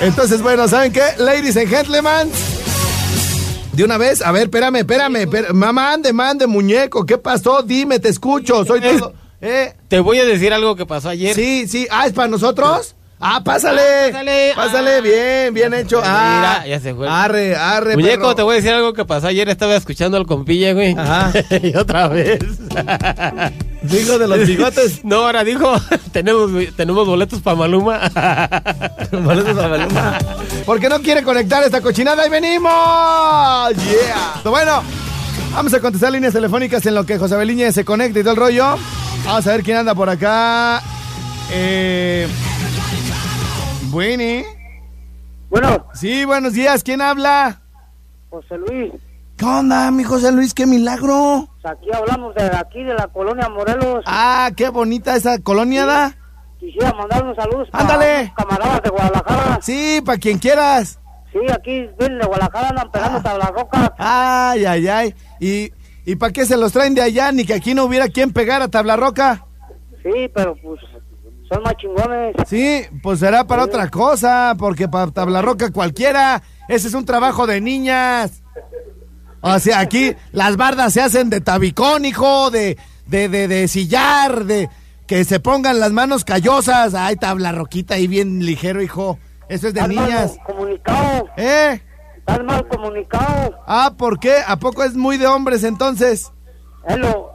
Entonces, 0.00 0.42
bueno, 0.42 0.66
¿saben 0.66 0.92
qué? 0.92 1.02
Ladies 1.18 1.56
and 1.56 1.68
gentlemen. 1.68 2.28
De 3.78 3.84
una 3.84 3.96
vez, 3.96 4.22
a 4.22 4.32
ver, 4.32 4.42
espérame, 4.42 4.74
espérame, 4.78 5.16
espérame. 5.18 5.54
Mamá, 5.54 5.92
ande, 5.92 6.12
mande, 6.12 6.48
muñeco, 6.48 7.06
¿qué 7.06 7.16
pasó? 7.16 7.62
Dime, 7.62 8.00
te 8.00 8.08
escucho, 8.08 8.64
soy 8.64 8.80
todo. 8.80 9.12
¿Eh? 9.40 9.72
Te 9.86 10.00
voy 10.00 10.18
a 10.18 10.24
decir 10.24 10.52
algo 10.52 10.74
que 10.74 10.84
pasó 10.84 11.10
ayer. 11.10 11.32
Sí, 11.32 11.68
sí. 11.68 11.86
Ah, 11.88 12.04
¿es 12.08 12.12
para 12.12 12.26
nosotros? 12.26 12.96
Ah, 13.20 13.40
pásale. 13.44 13.80
Ah, 13.80 14.10
pásale. 14.10 14.52
Pásale, 14.56 14.90
Ah. 14.96 15.00
bien, 15.00 15.54
bien 15.54 15.74
hecho. 15.74 16.00
Ah, 16.04 16.58
Mira, 16.64 16.66
ya 16.76 16.80
se 16.80 16.92
fue. 16.92 17.08
Arre, 17.08 17.54
arre, 17.54 17.94
Muñeco, 17.94 18.22
perro. 18.22 18.34
te 18.34 18.42
voy 18.42 18.54
a 18.54 18.56
decir 18.56 18.72
algo 18.72 18.92
que 18.94 19.04
pasó 19.04 19.28
ayer. 19.28 19.48
Estaba 19.48 19.76
escuchando 19.76 20.16
al 20.16 20.26
compilla, 20.26 20.72
güey. 20.72 20.96
Ajá. 20.98 21.30
y 21.62 21.76
otra 21.76 22.08
vez. 22.08 22.40
Digo 23.82 24.18
de 24.18 24.26
los 24.26 24.44
bigotes. 24.44 25.00
No, 25.04 25.18
ahora 25.26 25.44
dijo, 25.44 25.72
tenemos, 26.10 26.50
tenemos 26.76 27.06
boletos 27.06 27.40
para 27.42 27.56
Maluma. 27.56 28.00
Boletos 29.12 29.56
a 29.56 29.68
Maluma. 29.68 30.18
¿Por 30.64 30.80
qué 30.80 30.88
no 30.88 31.00
quiere 31.00 31.22
conectar 31.22 31.62
esta 31.62 31.80
cochinada? 31.80 32.22
¡Ahí 32.22 32.30
venimos! 32.30 32.70
¡Yeah! 33.76 34.42
Bueno, 34.44 34.82
vamos 35.52 35.72
a 35.74 35.80
contestar 35.80 36.12
líneas 36.12 36.32
telefónicas 36.32 36.84
en 36.86 36.94
lo 36.94 37.04
que 37.04 37.18
José 37.18 37.36
Beliñe 37.36 37.72
se 37.72 37.84
conecta 37.84 38.18
y 38.18 38.22
todo 38.22 38.32
el 38.32 38.38
rollo. 38.38 38.76
Vamos 39.24 39.46
a 39.46 39.52
ver 39.52 39.62
quién 39.62 39.78
anda 39.78 39.94
por 39.94 40.08
acá. 40.08 40.82
Eh... 41.50 42.28
Bueno. 43.90 44.44
Bueno, 45.50 45.86
Sí, 45.94 46.24
buenos 46.24 46.52
días. 46.52 46.82
¿Quién 46.82 47.00
habla? 47.00 47.62
José 48.28 48.58
Luis, 48.58 48.92
¿Qué 49.38 49.44
onda, 49.44 49.90
mi 49.90 50.04
José 50.04 50.32
Luis? 50.32 50.52
¡Qué 50.52 50.66
milagro! 50.66 51.48
pues 51.62 51.72
aquí 51.74 51.88
hablamos 51.94 52.34
de 52.34 52.44
aquí, 52.44 52.82
de 52.82 52.92
la 52.92 53.06
colonia 53.06 53.48
Morelos. 53.48 54.02
Ah, 54.04 54.50
qué 54.56 54.68
bonita 54.68 55.14
esa 55.16 55.38
colonia, 55.38 55.86
¿da? 55.86 56.16
Quisiera 56.58 56.92
mandar 56.92 57.22
unos 57.22 57.36
saludos 57.36 57.68
Ándale. 57.72 58.32
camaradas 58.36 58.82
de 58.82 58.90
Guadalajara. 58.90 59.58
Sí, 59.62 60.00
para 60.04 60.18
quien 60.18 60.38
quieras. 60.38 60.98
Sí, 61.32 61.38
aquí 61.52 61.88
vienen 61.98 62.18
de 62.18 62.26
Guadalajara, 62.26 62.68
andan 62.70 62.90
pegando 62.90 63.22
tabla 63.22 63.52
roca. 63.54 63.94
Ay, 63.98 64.64
ay, 64.64 64.88
ay. 64.88 65.14
¿Y, 65.40 65.72
y 66.04 66.16
para 66.16 66.32
qué 66.32 66.46
se 66.46 66.56
los 66.56 66.72
traen 66.72 66.94
de 66.94 67.02
allá? 67.02 67.30
Ni 67.32 67.44
que 67.44 67.54
aquí 67.54 67.74
no 67.74 67.84
hubiera 67.84 68.08
quien 68.08 68.32
pegar 68.32 68.60
a 68.62 68.68
tabla 68.68 68.96
roca. 68.96 69.44
Sí, 70.02 70.30
pero 70.34 70.56
pues 70.56 70.80
son 71.48 71.62
más 71.62 71.74
chingones. 71.76 72.34
Sí, 72.46 72.82
pues 73.02 73.20
será 73.20 73.44
para 73.46 73.64
otra 73.64 73.88
cosa, 73.88 74.54
porque 74.58 74.88
para 74.88 75.10
tabla 75.10 75.42
roca 75.42 75.70
cualquiera. 75.70 76.42
Ese 76.68 76.88
es 76.88 76.94
un 76.94 77.04
trabajo 77.04 77.46
de 77.46 77.60
niñas. 77.60 78.42
O 79.40 79.58
sea, 79.60 79.78
aquí 79.80 80.16
las 80.32 80.56
bardas 80.56 80.92
se 80.92 81.00
hacen 81.02 81.30
de 81.30 81.40
tabicón, 81.40 82.04
hijo, 82.04 82.50
de, 82.50 82.76
de, 83.06 83.28
de, 83.28 83.46
de 83.46 83.68
sillar, 83.68 84.44
de 84.44 84.68
que 85.08 85.24
se 85.24 85.40
pongan 85.40 85.80
las 85.80 85.90
manos 85.90 86.24
callosas. 86.24 86.94
Ay, 86.94 87.16
tabla 87.16 87.50
roquita 87.50 87.94
ahí 87.94 88.06
bien 88.06 88.44
ligero, 88.44 88.80
hijo. 88.82 89.18
Eso 89.48 89.66
es 89.66 89.74
de 89.74 89.80
Estás 89.80 89.94
mal 89.96 90.04
niñas. 90.06 90.38
comunicado, 90.46 91.24
¿Eh? 91.38 91.82
estás 92.18 92.44
mal 92.44 92.68
comunicado. 92.68 93.58
Ah, 93.66 93.94
¿por 93.96 94.20
qué? 94.20 94.36
¿A 94.46 94.58
poco 94.58 94.84
es 94.84 94.94
muy 94.94 95.16
de 95.16 95.26
hombres 95.26 95.64
entonces? 95.64 96.30
Es 96.86 96.98
lo, 96.98 97.30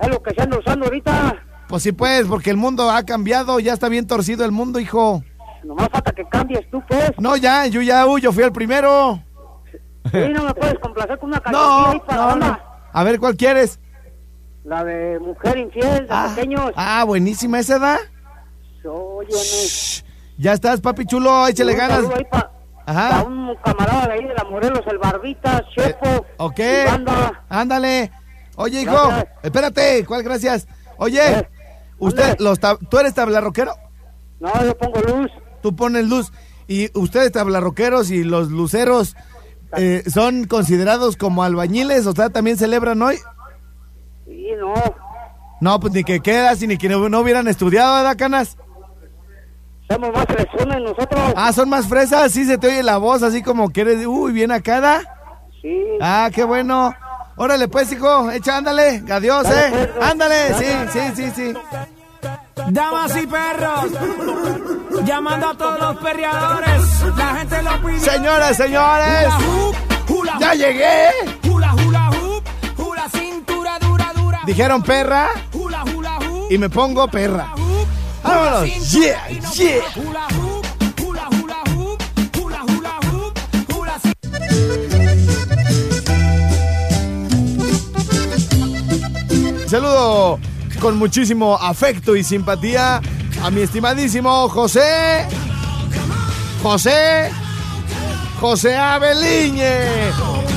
es 0.00 0.08
lo 0.08 0.22
que 0.22 0.34
se 0.34 0.42
anda 0.42 0.58
usando 0.58 0.86
ahorita. 0.86 1.36
Pues 1.68 1.82
sí, 1.82 1.92
pues, 1.92 2.26
porque 2.26 2.48
el 2.48 2.56
mundo 2.56 2.90
ha 2.90 3.02
cambiado, 3.02 3.60
ya 3.60 3.74
está 3.74 3.90
bien 3.90 4.06
torcido 4.06 4.46
el 4.46 4.50
mundo, 4.52 4.80
hijo. 4.80 5.22
Nomás 5.62 5.90
falta 5.90 6.12
que 6.12 6.26
cambies 6.30 6.68
tú, 6.70 6.82
pues. 6.88 7.12
No, 7.18 7.36
ya, 7.36 7.66
yo 7.66 7.82
ya, 7.82 8.06
uy, 8.06 8.22
yo 8.22 8.32
fui 8.32 8.44
el 8.44 8.52
primero. 8.52 9.22
Sí, 10.10 10.18
no 10.32 10.44
me 10.44 10.54
puedes 10.54 10.78
complacer 10.78 11.18
con 11.18 11.28
una 11.28 11.40
canción 11.40 11.62
No, 11.68 11.86
ahí 11.90 12.00
para 12.06 12.26
la 12.28 12.34
no, 12.36 12.46
no. 12.46 12.58
A 12.90 13.04
ver, 13.04 13.20
¿cuál 13.20 13.36
quieres? 13.36 13.78
La 14.68 14.84
de 14.84 15.18
Mujer 15.18 15.56
Infiel, 15.58 16.06
de 16.06 16.08
Ah, 16.10 16.32
pequeños. 16.34 16.72
ah, 16.76 17.04
buenísima 17.04 17.58
esa 17.60 17.76
edad. 17.76 17.98
Óyeme. 18.84 19.40
Ya 20.38 20.52
estás, 20.52 20.80
papi 20.80 21.04
chulo, 21.06 21.46
échale 21.48 21.72
Un 21.72 21.78
ganas. 21.78 22.04
ahí 22.14 22.24
pa- 22.30 22.52
Ajá. 22.86 23.20
a 23.20 23.22
un 23.24 23.54
camarada 23.64 24.06
de 24.06 24.12
ahí 24.14 24.24
de 24.24 24.34
la 24.34 24.44
Morelos, 24.44 24.80
el 24.86 24.98
Barbita, 24.98 25.64
Chepo. 25.74 26.06
Eh, 26.06 26.22
ok. 26.36 26.60
Ándale. 27.48 28.12
Oye, 28.56 28.82
hijo, 28.82 28.92
Gracias. 29.08 29.26
espérate, 29.42 30.04
¿cuál 30.06 30.22
gracias? 30.22 30.68
Oye, 30.96 31.20
Eh, 31.40 31.48
usted, 31.98 32.36
los 32.40 32.60
tab- 32.60 32.78
¿tú 32.88 32.98
eres 32.98 33.14
tablarroquero? 33.14 33.72
No, 34.40 34.50
yo 34.64 34.76
pongo 34.76 35.00
luz. 35.00 35.30
Tú 35.62 35.74
pones 35.76 36.06
luz. 36.08 36.32
Y 36.66 36.90
ustedes 36.98 37.32
tablarroqueros 37.32 38.10
y 38.10 38.22
los 38.24 38.50
luceros 38.50 39.16
eh, 39.76 40.02
son 40.12 40.44
considerados 40.46 41.16
como 41.16 41.42
albañiles, 41.42 42.06
o 42.06 42.12
sea, 42.12 42.30
también 42.30 42.56
celebran 42.56 43.00
hoy. 43.02 43.18
Sí, 44.28 44.48
no. 44.58 44.74
No, 45.60 45.80
pues 45.80 45.92
ni 45.92 46.04
que 46.04 46.20
quedas 46.20 46.62
y 46.62 46.66
ni 46.66 46.76
que 46.76 46.88
no, 46.88 47.08
no 47.08 47.20
hubieran 47.20 47.48
estudiado, 47.48 47.96
¿verdad, 47.96 48.16
canas? 48.16 48.56
Somos 49.90 50.12
más 50.12 50.26
fresones 50.26 50.82
nosotros. 50.82 51.32
Ah, 51.34 51.52
son 51.52 51.68
más 51.70 51.86
fresas, 51.88 52.30
sí 52.30 52.44
se 52.44 52.58
te 52.58 52.66
oye 52.68 52.82
la 52.82 52.98
voz 52.98 53.22
así 53.22 53.42
como 53.42 53.70
que 53.70 53.80
eres, 53.80 54.06
uy, 54.06 54.32
bien 54.32 54.52
acá. 54.52 54.80
¿da? 54.80 55.00
Sí. 55.62 55.82
Ah, 56.00 56.30
qué 56.32 56.44
bueno. 56.44 56.94
Órale, 57.36 57.68
pues, 57.68 57.90
hijo, 57.92 58.30
echa, 58.30 58.58
ándale, 58.58 59.02
adiós, 59.10 59.44
Dale, 59.44 59.68
eh. 59.68 59.90
pues. 59.94 60.10
Ándale, 60.10 60.54
sí, 60.54 60.66
sí, 60.92 61.00
sí, 61.14 61.30
sí. 61.34 61.54
Damas 62.70 63.16
y 63.16 63.26
perros, 63.26 63.86
llamando 65.04 65.48
a 65.48 65.54
todos 65.56 65.80
los 65.80 65.96
perreadores. 65.98 67.16
La 67.16 67.36
gente 67.36 67.62
lo 67.62 67.80
pide. 67.80 68.00
Señoras, 68.00 68.56
señores, 68.56 69.28
Hula 69.28 69.38
hoop, 69.38 69.76
hula 70.10 70.36
ya 70.40 70.54
llegué. 70.54 71.08
Dijeron 74.48 74.82
perra 74.82 75.28
y 76.48 76.56
me 76.56 76.70
pongo 76.70 77.06
perra. 77.06 77.52
Vámonos. 78.22 78.90
Yeah, 78.92 79.28
yeah. 79.52 79.82
Saludo 89.66 90.40
con 90.80 90.96
muchísimo 90.96 91.54
afecto 91.54 92.16
y 92.16 92.24
simpatía 92.24 93.02
a 93.42 93.50
mi 93.50 93.60
estimadísimo 93.60 94.48
José. 94.48 95.26
José. 96.62 97.30
José 98.40 98.74
Abeliñe. 98.78 100.47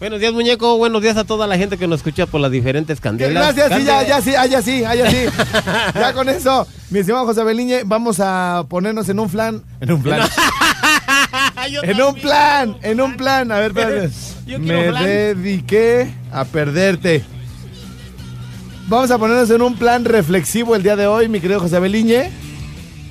Buenos 0.00 0.18
días, 0.18 0.32
muñeco. 0.32 0.78
Buenos 0.78 1.02
días 1.02 1.18
a 1.18 1.24
toda 1.24 1.46
la 1.46 1.58
gente 1.58 1.76
que 1.76 1.86
nos 1.86 1.98
escucha 1.98 2.24
por 2.24 2.40
las 2.40 2.50
diferentes 2.50 3.02
candelas. 3.02 3.54
Gracias, 3.54 3.78
sí, 3.78 3.84
ya, 3.84 4.02
ya 4.02 4.20
sí, 4.22 4.34
ah, 4.34 4.46
ya 4.46 4.62
sí, 4.62 4.82
ah, 4.82 4.94
ya 4.94 5.10
sí. 5.10 5.26
Ya 5.94 6.14
con 6.14 6.26
eso, 6.30 6.66
mi 6.88 7.00
estimado 7.00 7.26
José 7.26 7.42
Abeliñe, 7.42 7.82
vamos 7.84 8.18
a 8.18 8.64
ponernos 8.66 9.10
en 9.10 9.20
un 9.20 9.28
plan. 9.28 9.62
En 9.78 9.92
un 9.92 10.02
plan. 10.02 10.26
En 11.82 12.00
un 12.00 12.14
plan, 12.14 12.76
en 12.82 13.00
un 13.00 13.16
plan. 13.16 13.52
A 13.52 13.58
ver, 13.60 13.72
espérate. 13.72 14.10
Yo 14.46 14.58
quiero 14.58 14.80
Me 14.80 14.88
plan. 14.88 15.04
dediqué 15.04 16.10
a 16.32 16.46
perderte. 16.46 17.22
Vamos 18.88 19.10
a 19.10 19.18
ponernos 19.18 19.50
en 19.50 19.60
un 19.60 19.76
plan 19.76 20.06
reflexivo 20.06 20.74
el 20.74 20.82
día 20.82 20.96
de 20.96 21.06
hoy, 21.06 21.28
mi 21.28 21.40
querido 21.40 21.60
José 21.60 21.78
Beliñe, 21.78 22.30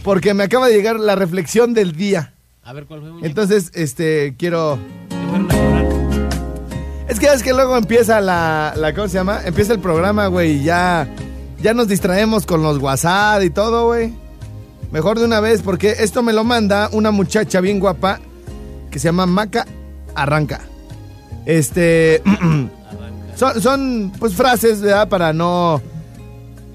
porque 0.04 0.34
me 0.34 0.44
acaba 0.44 0.68
de 0.68 0.74
llegar 0.76 1.00
la 1.00 1.16
reflexión 1.16 1.76
del 1.76 1.92
día. 1.94 2.34
A 2.64 2.74
ver 2.74 2.86
cuál 2.86 3.02
fue, 3.02 3.10
muñeco. 3.10 3.28
Entonces, 3.28 3.72
este, 3.76 4.36
quiero... 4.38 4.80
Es 7.10 7.20
que 7.20 7.26
es 7.26 7.42
que 7.42 7.54
luego 7.54 7.76
empieza 7.76 8.22
la, 8.22 8.74
la 8.78 8.94
¿cómo 8.94 9.08
se 9.08 9.16
llama? 9.16 9.42
Empieza 9.44 9.74
el 9.74 9.80
programa, 9.80 10.28
güey, 10.28 10.58
y 10.58 10.64
ya, 10.64 11.08
ya 11.60 11.74
nos 11.74 11.88
distraemos 11.88 12.46
con 12.46 12.62
los 12.62 12.78
WhatsApp 12.78 13.42
y 13.42 13.50
todo, 13.50 13.88
güey. 13.88 14.14
Mejor 14.92 15.18
de 15.18 15.26
una 15.26 15.40
vez, 15.40 15.64
porque 15.64 15.96
esto 16.00 16.22
me 16.22 16.34
lo 16.34 16.44
manda 16.44 16.88
una 16.92 17.10
muchacha 17.10 17.62
bien 17.62 17.80
guapa 17.80 18.20
que 18.92 19.00
se 19.00 19.08
llama 19.08 19.26
Maca 19.26 19.66
Arranca. 20.14 20.62
Este, 21.48 22.22
son, 23.36 23.60
son, 23.60 24.12
pues 24.20 24.36
frases, 24.36 24.82
¿verdad? 24.82 25.10
Para 25.10 25.34
no 25.34 25.82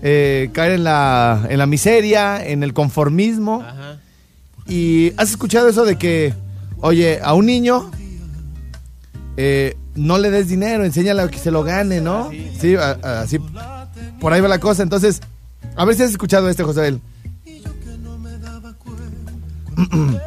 eh, 0.02 0.50
caer 0.52 0.72
en 0.72 0.82
la, 0.82 1.46
en 1.48 1.58
la 1.58 1.66
miseria, 1.66 2.44
en 2.44 2.64
el 2.64 2.74
conformismo. 2.74 3.62
Ajá. 3.62 4.00
Y 4.66 5.12
has 5.16 5.30
escuchado 5.30 5.68
eso 5.68 5.84
de 5.84 5.96
que, 5.96 6.34
oye, 6.80 7.20
a 7.22 7.34
un 7.34 7.46
niño 7.46 7.92
eh, 9.36 9.76
no 9.94 10.18
le 10.18 10.30
des 10.30 10.48
dinero, 10.48 10.84
enséñale 10.84 11.22
a 11.22 11.28
que 11.28 11.38
se 11.38 11.50
lo 11.50 11.62
gane, 11.62 12.00
¿no? 12.00 12.30
Sí, 12.58 12.74
así. 12.76 13.38
Por 14.20 14.32
ahí 14.32 14.40
va 14.40 14.48
la 14.48 14.60
cosa. 14.60 14.82
Entonces, 14.82 15.20
a 15.76 15.84
ver 15.84 15.94
si 15.94 16.02
has 16.02 16.10
escuchado 16.10 16.48
este, 16.48 16.64
José. 16.64 16.98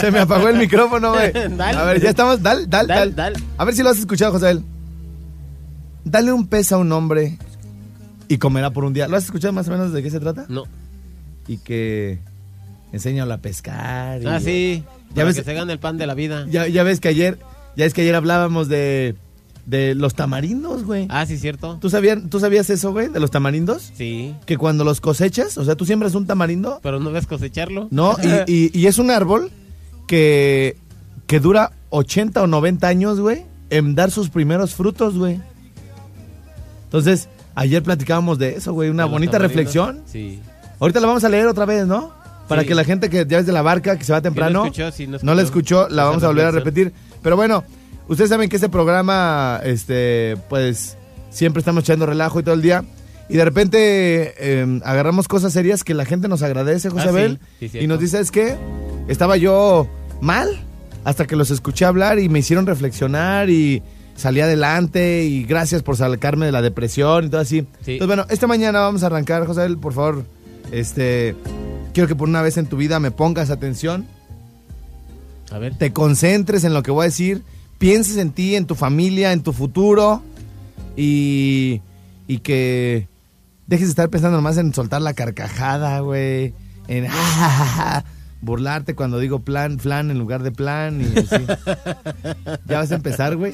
Se 0.00 0.10
me 0.10 0.20
apagó 0.20 0.48
el 0.48 0.58
micrófono, 0.58 1.12
güey. 1.12 1.32
Dale. 1.56 1.78
A 1.78 1.84
ver, 1.84 2.00
ya 2.00 2.10
estamos. 2.10 2.42
Dal, 2.42 2.68
dal, 2.68 2.86
Dal, 2.86 3.14
dal. 3.14 3.34
dal. 3.34 3.44
A 3.56 3.64
ver 3.64 3.74
si 3.74 3.82
lo 3.82 3.90
has 3.90 3.98
escuchado, 3.98 4.32
José. 4.32 4.60
Dale 6.04 6.32
un 6.32 6.46
pez 6.46 6.72
a 6.72 6.78
un 6.78 6.90
hombre 6.92 7.38
y 8.28 8.38
comerá 8.38 8.70
por 8.70 8.84
un 8.84 8.92
día. 8.92 9.08
¿Lo 9.08 9.16
has 9.16 9.24
escuchado 9.24 9.52
más 9.52 9.68
o 9.68 9.72
menos 9.72 9.92
de 9.92 10.02
qué 10.02 10.10
se 10.10 10.20
trata? 10.20 10.46
No. 10.48 10.64
Y 11.46 11.58
que 11.58 12.20
enséñalo 12.92 13.34
a 13.34 13.38
pescar. 13.38 14.22
y- 14.22 14.26
Ah, 14.26 14.40
sí. 14.40 14.84
Ya 15.14 15.24
ves- 15.24 15.36
que 15.36 15.44
se 15.44 15.54
gane 15.54 15.72
el 15.72 15.78
pan 15.78 15.98
de 15.98 16.06
la 16.06 16.14
vida. 16.14 16.46
Ya, 16.50 16.66
ya 16.68 16.82
ves 16.82 17.00
que 17.00 17.08
ayer, 17.08 17.38
ya 17.76 17.84
es 17.84 17.94
que 17.94 18.02
ayer 18.02 18.14
hablábamos 18.14 18.68
de, 18.68 19.14
de 19.66 19.94
los 19.94 20.14
tamarindos, 20.14 20.84
güey. 20.84 21.06
Ah, 21.10 21.24
sí, 21.26 21.38
cierto. 21.38 21.78
¿Tú, 21.80 21.90
sabías, 21.90 22.18
¿Tú 22.30 22.40
sabías 22.40 22.68
eso, 22.70 22.92
güey, 22.92 23.08
de 23.08 23.20
los 23.20 23.30
tamarindos? 23.30 23.92
Sí. 23.96 24.34
Que 24.46 24.56
cuando 24.56 24.84
los 24.84 25.00
cosechas, 25.00 25.56
o 25.58 25.64
sea, 25.64 25.74
tú 25.76 25.84
siembras 25.86 26.14
un 26.14 26.26
tamarindo, 26.26 26.80
Pero 26.82 27.00
no 27.00 27.10
ves 27.10 27.26
cosecharlo. 27.26 27.88
¿no? 27.90 28.16
Y, 28.46 28.52
y- 28.74 28.78
y 28.78 28.86
es 28.86 28.98
un 28.98 29.10
árbol 29.10 29.50
que, 30.06 30.76
que 31.26 31.40
dura 31.40 31.72
80 31.90 32.42
o 32.42 32.46
90 32.46 32.86
años, 32.88 33.20
güey, 33.20 33.44
en 33.70 33.94
dar 33.94 34.10
sus 34.10 34.30
primeros 34.30 34.74
frutos, 34.74 35.16
güey. 35.18 35.38
Entonces, 36.84 37.28
ayer 37.54 37.82
platicábamos 37.82 38.38
de 38.38 38.56
eso, 38.56 38.72
güey, 38.72 38.88
una 38.90 39.04
bonita 39.04 39.32
tamarindos. 39.32 39.56
reflexión. 39.56 40.02
Sí. 40.06 40.40
Ahorita 40.80 41.00
la 41.00 41.06
vamos 41.08 41.24
a 41.24 41.28
leer 41.28 41.46
otra 41.46 41.66
vez, 41.66 41.86
¿no? 41.86 42.12
Para 42.48 42.62
Sí. 42.62 42.68
que 42.68 42.74
la 42.74 42.84
gente 42.84 43.10
que 43.10 43.26
ya 43.28 43.38
es 43.38 43.46
de 43.46 43.52
la 43.52 43.62
barca, 43.62 43.96
que 43.98 44.04
se 44.04 44.12
va 44.12 44.20
temprano, 44.22 44.64
escuchó, 44.64 44.90
sí, 44.90 45.06
no 45.06 45.18
no 45.22 45.34
la 45.34 45.42
escuchó 45.42 45.82
escuchó, 45.82 45.94
la 45.94 46.04
vamos 46.04 46.22
a 46.22 46.28
volver 46.28 46.46
a 46.46 46.50
repetir. 46.50 46.92
Pero 47.22 47.36
bueno, 47.36 47.62
ustedes 48.08 48.30
saben 48.30 48.48
que 48.48 48.56
este 48.56 48.68
programa, 48.68 49.60
este, 49.64 50.36
pues, 50.48 50.96
siempre 51.30 51.60
estamos 51.60 51.84
echando 51.84 52.06
relajo 52.06 52.40
y 52.40 52.42
todo 52.42 52.54
el 52.54 52.62
día. 52.62 52.84
Y 53.28 53.36
de 53.36 53.44
repente 53.44 54.34
eh, 54.38 54.80
agarramos 54.84 55.28
cosas 55.28 55.52
serias 55.52 55.84
que 55.84 55.92
la 55.92 56.06
gente 56.06 56.28
nos 56.28 56.42
agradece, 56.42 56.88
José 56.88 57.06
Ah, 57.06 57.10
Abel. 57.10 57.38
y 57.60 57.86
nos 57.86 58.00
dice, 58.00 58.18
es 58.20 58.30
que 58.30 58.56
estaba 59.08 59.36
yo 59.36 59.86
mal 60.22 60.48
hasta 61.04 61.26
que 61.26 61.36
los 61.36 61.50
escuché 61.50 61.84
hablar 61.84 62.18
y 62.18 62.30
me 62.30 62.38
hicieron 62.38 62.64
reflexionar 62.66 63.50
y 63.50 63.82
salí 64.16 64.40
adelante 64.40 65.24
y 65.24 65.44
gracias 65.44 65.82
por 65.82 65.96
sacarme 65.96 66.46
de 66.46 66.52
la 66.52 66.62
depresión 66.62 67.26
y 67.26 67.28
todo 67.28 67.42
así. 67.42 67.66
Sí. 67.84 67.92
Entonces, 67.92 68.06
bueno, 68.06 68.24
esta 68.30 68.46
mañana 68.46 68.80
vamos 68.80 69.02
a 69.02 69.06
arrancar, 69.06 69.44
José 69.46 69.60
Abel, 69.60 69.76
por 69.76 69.92
favor, 69.92 70.24
este, 70.72 71.36
quiero 71.92 72.08
que 72.08 72.14
por 72.16 72.28
una 72.28 72.42
vez 72.42 72.56
en 72.56 72.66
tu 72.66 72.76
vida 72.76 73.00
me 73.00 73.10
pongas 73.10 73.50
atención, 73.50 74.06
A 75.50 75.58
ver. 75.58 75.74
te 75.76 75.92
concentres 75.92 76.64
en 76.64 76.74
lo 76.74 76.82
que 76.82 76.90
voy 76.90 77.02
a 77.02 77.08
decir, 77.08 77.42
pienses 77.78 78.16
en 78.16 78.30
ti, 78.32 78.54
en 78.56 78.66
tu 78.66 78.74
familia, 78.74 79.32
en 79.32 79.42
tu 79.42 79.52
futuro 79.52 80.22
y, 80.96 81.80
y 82.26 82.38
que 82.38 83.08
dejes 83.66 83.86
de 83.88 83.90
estar 83.90 84.08
pensando 84.10 84.36
nomás 84.38 84.56
en 84.58 84.72
soltar 84.74 85.02
la 85.02 85.14
carcajada, 85.14 86.00
güey, 86.00 86.54
en 86.88 87.06
burlarte 88.40 88.94
cuando 88.94 89.18
digo 89.18 89.40
plan, 89.40 89.78
flan 89.78 90.10
en 90.10 90.18
lugar 90.18 90.42
de 90.42 90.52
plan 90.52 91.00
y 91.00 91.18
así. 91.18 91.44
¿Ya 92.66 92.78
vas 92.78 92.92
a 92.92 92.96
empezar, 92.96 93.36
güey? 93.36 93.52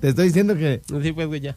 Te 0.00 0.08
estoy 0.08 0.26
diciendo 0.26 0.56
que 0.56 0.82
Sí, 1.02 1.12
pues, 1.12 1.26
güey, 1.28 1.40
ya. 1.40 1.56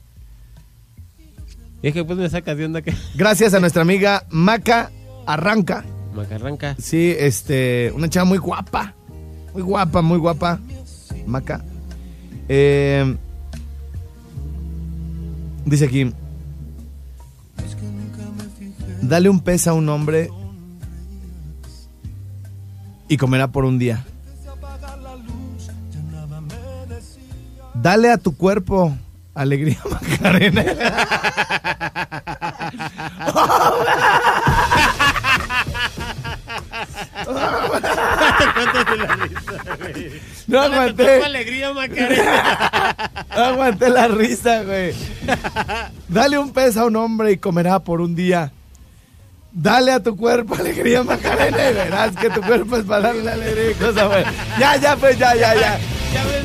Y 1.81 1.89
es 1.89 1.93
que 1.93 2.03
pues 2.03 2.17
me 2.17 2.27
sacas 2.29 2.57
de 2.57 2.65
onda 2.65 2.81
que... 2.81 2.91
gracias 3.15 3.53
a 3.53 3.59
nuestra 3.59 3.83
amiga 3.83 4.25
Maca 4.31 4.89
Arranca. 5.27 5.83
Macarranca. 6.15 6.75
Sí, 6.79 7.13
este, 7.19 7.91
una 7.93 8.09
chava 8.09 8.25
muy 8.25 8.37
guapa. 8.37 8.95
Muy 9.53 9.61
guapa, 9.61 10.01
muy 10.01 10.17
guapa. 10.17 10.59
Maca. 11.25 11.63
Eh, 12.47 13.15
dice 15.65 15.85
aquí. 15.85 16.13
Dale 19.01 19.29
un 19.29 19.41
pez 19.41 19.67
a 19.67 19.73
un 19.73 19.89
hombre 19.89 20.29
y 23.09 23.17
comerá 23.17 23.49
por 23.49 23.65
un 23.65 23.77
día. 23.77 24.05
Dale 27.75 28.11
a 28.11 28.17
tu 28.17 28.35
cuerpo 28.35 28.97
alegría, 29.35 29.77
Macarena. 29.91 30.63
No 40.47 40.61
aguanté. 40.61 41.23
Alegría, 41.23 41.73
Macarena. 41.73 43.11
No 43.35 43.43
aguanté 43.43 43.89
la 43.89 44.07
risa, 44.07 44.63
güey. 44.63 44.93
Dale 46.07 46.37
un 46.37 46.53
pez 46.53 46.77
a 46.77 46.85
un 46.85 46.95
hombre 46.95 47.33
y 47.33 47.37
comerá 47.37 47.79
por 47.79 47.99
un 47.99 48.15
día. 48.15 48.53
Dale 49.51 49.91
a 49.91 50.01
tu 50.01 50.15
cuerpo 50.15 50.55
alegría, 50.55 51.03
Macarena, 51.03 51.69
y 51.69 51.73
verás 51.73 52.15
que 52.15 52.29
tu 52.29 52.41
cuerpo 52.41 52.77
es 52.77 52.85
para 52.85 53.01
darle 53.01 53.29
alegría 53.31 53.71
y 53.71 53.73
cosas 53.73 54.07
buenas. 54.07 54.33
Ya, 54.59 54.75
ya, 54.77 54.95
pues, 54.95 55.17
ya, 55.17 55.35
ya, 55.35 55.55
ya. 55.55 55.79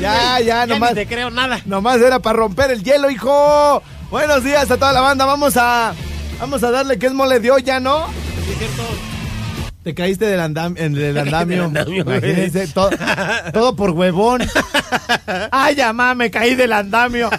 Ya, 0.01 0.39
ya, 0.41 0.65
ni 0.65 0.73
nomás. 0.73 0.93
te 0.93 1.05
creo 1.07 1.29
nada. 1.29 1.61
Nomás 1.65 2.01
era 2.01 2.19
para 2.19 2.37
romper 2.37 2.71
el 2.71 2.83
hielo, 2.83 3.09
hijo. 3.09 3.81
Buenos 4.09 4.43
días 4.43 4.69
a 4.69 4.77
toda 4.77 4.91
la 4.91 5.01
banda. 5.01 5.25
Vamos 5.25 5.55
a. 5.57 5.93
Vamos 6.39 6.63
a 6.63 6.71
darle 6.71 6.99
que 6.99 7.05
es 7.05 7.13
mole 7.13 7.39
de 7.39 7.51
olla, 7.51 7.79
¿no? 7.79 8.07
Sí, 8.45 8.53
cierto. 8.57 9.12
Te 9.83 9.93
caíste 9.93 10.25
del, 10.25 10.39
andam 10.39 10.75
en 10.77 10.95
el 11.01 11.17
andamio. 11.17 11.69
Del 11.69 11.77
andamio. 11.77 12.01
Imagínense, 12.03 12.67
todo, 12.67 12.89
todo 13.51 13.75
por 13.75 13.91
huevón. 13.91 14.41
Ay, 15.51 15.75
ya, 15.75 15.91
mamá, 15.93 16.15
me 16.15 16.31
caí 16.31 16.55
del 16.55 16.73
andamio. 16.73 17.29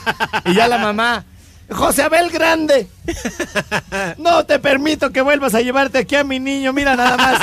Y 0.44 0.54
ya 0.54 0.68
la 0.68 0.78
mamá. 0.78 1.24
José 1.70 2.02
Abel 2.02 2.30
Grande. 2.30 2.88
No 4.18 4.44
te 4.44 4.58
permito 4.58 5.10
que 5.10 5.22
vuelvas 5.22 5.54
a 5.54 5.62
llevarte 5.62 5.98
aquí 5.98 6.14
a 6.14 6.22
mi 6.22 6.38
niño. 6.38 6.74
Mira 6.74 6.94
nada 6.94 7.16
más. 7.16 7.40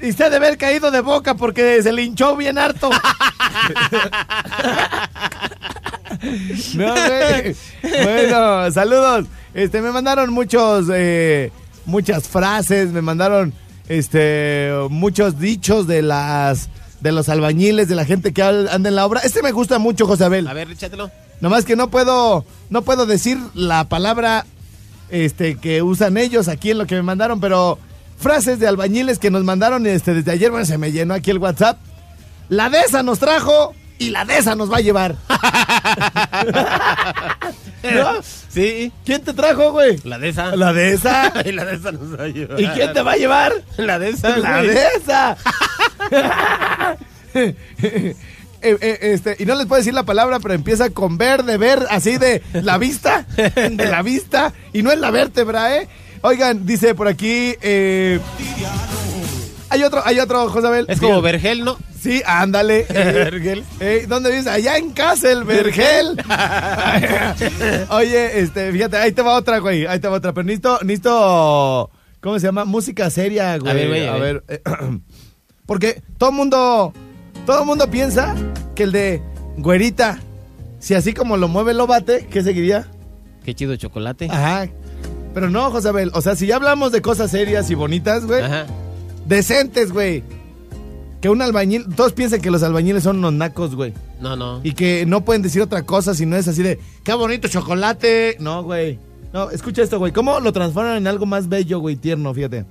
Y 0.00 0.10
usted 0.10 0.30
debe 0.30 0.46
haber 0.46 0.58
caído 0.58 0.92
de 0.92 1.00
boca 1.00 1.34
porque 1.34 1.82
se 1.82 1.92
le 1.92 2.02
hinchó 2.02 2.36
bien 2.36 2.58
harto. 2.58 2.90
No. 6.74 6.94
Bueno, 7.82 8.70
saludos. 8.70 9.26
Este, 9.52 9.82
me 9.82 9.90
mandaron 9.90 10.32
muchos, 10.32 10.86
eh, 10.94 11.52
muchas 11.86 12.28
frases, 12.28 12.90
me 12.90 13.02
mandaron, 13.02 13.52
este, 13.88 14.70
muchos 14.90 15.38
dichos 15.38 15.86
de 15.86 16.02
las, 16.02 16.68
de 17.00 17.12
los 17.12 17.28
albañiles, 17.28 17.88
de 17.88 17.94
la 17.94 18.04
gente 18.04 18.32
que 18.32 18.42
anda 18.42 18.88
en 18.88 18.94
la 18.94 19.06
obra. 19.06 19.20
Este 19.20 19.42
me 19.42 19.52
gusta 19.52 19.78
mucho, 19.78 20.06
José 20.06 20.24
Abel. 20.24 20.48
A 20.48 20.52
ver, 20.52 20.70
échatelo. 20.70 21.10
Nomás 21.40 21.64
que 21.64 21.76
no 21.76 21.90
puedo, 21.90 22.44
no 22.70 22.82
puedo 22.82 23.06
decir 23.06 23.38
la 23.54 23.88
palabra, 23.88 24.46
este, 25.10 25.56
que 25.56 25.82
usan 25.82 26.16
ellos 26.16 26.48
aquí 26.48 26.70
en 26.70 26.78
lo 26.78 26.86
que 26.86 26.94
me 26.94 27.02
mandaron, 27.02 27.40
pero 27.40 27.78
frases 28.18 28.58
de 28.58 28.66
albañiles 28.66 29.18
que 29.18 29.30
nos 29.30 29.44
mandaron, 29.44 29.86
este, 29.86 30.14
desde 30.14 30.30
ayer, 30.30 30.50
bueno, 30.50 30.64
se 30.64 30.78
me 30.78 30.92
llenó 30.92 31.14
aquí 31.14 31.30
el 31.30 31.38
WhatsApp. 31.38 31.78
La 32.48 32.70
de 32.70 32.80
esa 32.80 33.02
nos 33.02 33.18
trajo 33.18 33.74
y 34.04 34.10
la 34.10 34.24
de 34.24 34.38
esa 34.38 34.54
nos 34.54 34.70
va 34.70 34.76
a 34.76 34.80
llevar. 34.80 35.16
¿No? 37.82 38.22
Sí. 38.48 38.92
¿Quién 39.04 39.22
te 39.22 39.32
trajo, 39.32 39.72
güey? 39.72 39.98
La 40.04 40.18
de 40.18 40.28
esa. 40.28 40.54
La 40.56 40.72
de 40.72 40.92
esa. 40.92 41.32
y 41.44 41.52
la 41.52 41.64
de 41.64 41.76
esa 41.76 41.92
nos 41.92 42.18
va 42.18 42.24
a 42.24 42.28
llevar. 42.28 42.60
¿Y 42.60 42.66
quién 42.68 42.92
te 42.92 43.02
va 43.02 43.12
a 43.12 43.16
llevar? 43.16 43.52
La 43.76 43.98
de 43.98 44.10
esa. 44.10 44.36
La 44.36 44.62
güey. 44.62 44.74
de 44.74 44.86
esa. 44.96 45.36
Eh, 48.66 48.78
eh, 48.80 48.98
este, 49.12 49.36
y 49.38 49.44
no 49.44 49.56
les 49.56 49.66
puedo 49.66 49.78
decir 49.78 49.92
la 49.92 50.04
palabra, 50.04 50.40
pero 50.40 50.54
empieza 50.54 50.88
con 50.88 51.18
ver, 51.18 51.44
de 51.44 51.58
ver, 51.58 51.84
así 51.90 52.16
de 52.16 52.42
la 52.54 52.78
vista, 52.78 53.26
de 53.36 53.88
la 53.90 54.00
vista, 54.00 54.54
y 54.72 54.82
no 54.82 54.90
es 54.90 54.98
la 54.98 55.10
vértebra, 55.10 55.76
¿eh? 55.76 55.86
Oigan, 56.22 56.64
dice 56.64 56.94
por 56.94 57.06
aquí, 57.06 57.54
eh, 57.60 58.18
hay 59.68 59.82
otro, 59.82 60.00
hay 60.02 60.18
otro, 60.18 60.48
Josabel. 60.48 60.86
Es 60.88 60.98
como 60.98 61.20
Vergel, 61.20 61.62
¿no? 61.62 61.76
Sí, 62.04 62.22
ándale. 62.26 62.82
Vergel. 62.90 63.64
Eh, 63.80 64.04
¿Dónde 64.06 64.28
vives? 64.28 64.46
Allá 64.46 64.76
en 64.76 64.90
Kassel, 64.90 65.44
Vergel. 65.44 66.18
Oye, 67.88 68.40
este, 68.40 68.70
fíjate, 68.72 68.98
ahí 68.98 69.12
te 69.12 69.22
va 69.22 69.32
otra, 69.36 69.58
güey. 69.58 69.86
Ahí 69.86 70.00
te 70.00 70.08
va 70.08 70.18
otra. 70.18 70.34
Pero 70.34 70.44
necesito, 70.44 70.80
necesito, 70.82 71.90
¿cómo 72.20 72.38
se 72.38 72.46
llama? 72.46 72.66
Música 72.66 73.08
seria, 73.08 73.56
güey. 73.56 73.70
A 73.70 73.74
ver, 73.74 73.88
güey, 73.88 74.06
a 74.06 74.14
a 74.14 74.18
ver. 74.18 74.44
eh, 74.48 74.60
porque 75.64 76.02
todo 76.18 76.28
el 76.28 76.36
mundo, 76.36 76.92
todo 77.46 77.60
el 77.60 77.66
mundo 77.66 77.90
piensa 77.90 78.34
que 78.74 78.82
el 78.82 78.92
de 78.92 79.22
güerita, 79.56 80.18
si 80.80 80.92
así 80.92 81.14
como 81.14 81.38
lo 81.38 81.48
mueve 81.48 81.72
lo 81.72 81.86
bate, 81.86 82.26
¿qué 82.30 82.42
seguiría? 82.42 82.86
Qué 83.46 83.54
chido 83.54 83.76
chocolate. 83.76 84.28
Ajá. 84.30 84.68
Pero 85.32 85.48
no, 85.48 85.70
Josabel. 85.70 86.10
O 86.12 86.20
sea, 86.20 86.36
si 86.36 86.46
ya 86.48 86.56
hablamos 86.56 86.92
de 86.92 87.00
cosas 87.00 87.30
serias 87.30 87.70
y 87.70 87.74
bonitas, 87.74 88.26
güey. 88.26 88.42
Ajá. 88.42 88.66
Decentes, 89.24 89.90
güey. 89.90 90.22
Que 91.24 91.30
un 91.30 91.40
albañil, 91.40 91.86
todos 91.96 92.12
piensan 92.12 92.42
que 92.42 92.50
los 92.50 92.62
albañiles 92.62 93.02
son 93.02 93.16
unos 93.16 93.32
nacos, 93.32 93.74
güey. 93.74 93.94
No, 94.20 94.36
no. 94.36 94.60
Y 94.62 94.72
que 94.72 95.06
no 95.06 95.24
pueden 95.24 95.40
decir 95.40 95.62
otra 95.62 95.82
cosa 95.82 96.12
si 96.14 96.26
no 96.26 96.36
es 96.36 96.46
así 96.48 96.62
de, 96.62 96.78
qué 97.02 97.14
bonito 97.14 97.48
chocolate. 97.48 98.36
No, 98.40 98.62
güey. 98.62 98.98
No, 99.32 99.48
escucha 99.48 99.80
esto, 99.82 99.98
güey. 99.98 100.12
¿Cómo 100.12 100.38
lo 100.40 100.52
transforman 100.52 100.98
en 100.98 101.06
algo 101.06 101.24
más 101.24 101.48
bello, 101.48 101.78
güey, 101.78 101.96
tierno? 101.96 102.34
Fíjate. 102.34 102.66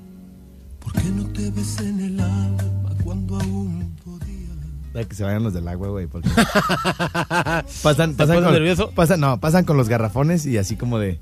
¿Por 0.80 0.94
qué 0.94 1.10
no 1.10 1.26
te 1.30 1.50
ves 1.50 1.80
en 1.80 2.00
el 2.00 2.20
alma 2.20 2.94
cuando 3.04 3.40
aún 3.40 3.96
podía? 4.06 4.50
Ay, 4.94 5.06
que 5.06 5.16
se 5.16 5.24
vayan 5.24 5.42
los 5.42 5.54
del 5.56 5.68
agua, 5.68 5.88
güey. 5.88 6.06
porque- 6.06 6.30
pasan, 7.82 8.12
¿Te 8.12 8.18
pasan 8.18 8.44
con, 8.44 8.54
nervioso? 8.54 8.92
pasan, 8.92 9.20
no, 9.20 9.40
pasan 9.40 9.66
con 9.66 9.78
los 9.78 9.90
garrafones 9.90 10.46
y 10.46 10.60
así 10.60 10.76
como 10.76 11.00
de, 11.00 11.20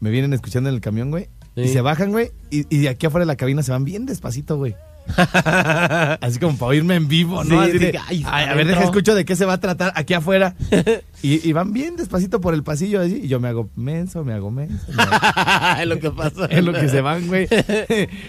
me 0.00 0.10
vienen 0.10 0.32
escuchando 0.32 0.68
en 0.68 0.74
el 0.74 0.80
camión, 0.80 1.12
güey. 1.12 1.28
Y 1.54 1.68
se 1.68 1.80
bajan, 1.80 2.10
güey. 2.10 2.32
Y, 2.50 2.66
y 2.74 2.80
de 2.80 2.88
aquí 2.88 3.06
afuera 3.06 3.22
de 3.22 3.28
la 3.28 3.36
cabina 3.36 3.62
se 3.62 3.70
van 3.70 3.84
bien 3.84 4.04
despacito, 4.04 4.56
güey. 4.56 4.74
Así 6.20 6.38
como 6.38 6.56
para 6.56 6.70
oírme 6.70 6.94
en 6.96 7.08
vivo, 7.08 7.42
¿no? 7.44 7.50
Sí, 7.64 7.68
Así 7.70 7.72
sí, 7.72 7.78
de, 7.78 7.92
que, 7.92 7.98
ay, 7.98 8.24
"Ay, 8.26 8.44
a 8.44 8.48
ver, 8.48 8.48
adentro". 8.50 8.66
deja 8.74 8.84
escucho 8.84 9.14
de 9.14 9.24
qué 9.24 9.36
se 9.36 9.44
va 9.44 9.54
a 9.54 9.60
tratar 9.60 9.92
aquí 9.96 10.14
afuera. 10.14 10.54
y, 11.22 11.46
y 11.48 11.52
van 11.52 11.72
bien 11.72 11.96
despacito 11.96 12.40
por 12.40 12.54
el 12.54 12.62
pasillo 12.62 13.00
así. 13.00 13.20
Y 13.24 13.28
yo 13.28 13.40
me 13.40 13.48
hago 13.48 13.68
menso, 13.76 14.24
me 14.24 14.32
hago 14.32 14.50
menso. 14.50 14.84
me 14.94 15.02
hago- 15.02 15.80
es 15.82 15.86
lo 15.88 15.98
que 15.98 16.10
pasa. 16.10 16.46
es 16.46 16.64
lo 16.64 16.72
que 16.72 16.88
se 16.88 17.00
van, 17.00 17.26
güey. 17.26 17.48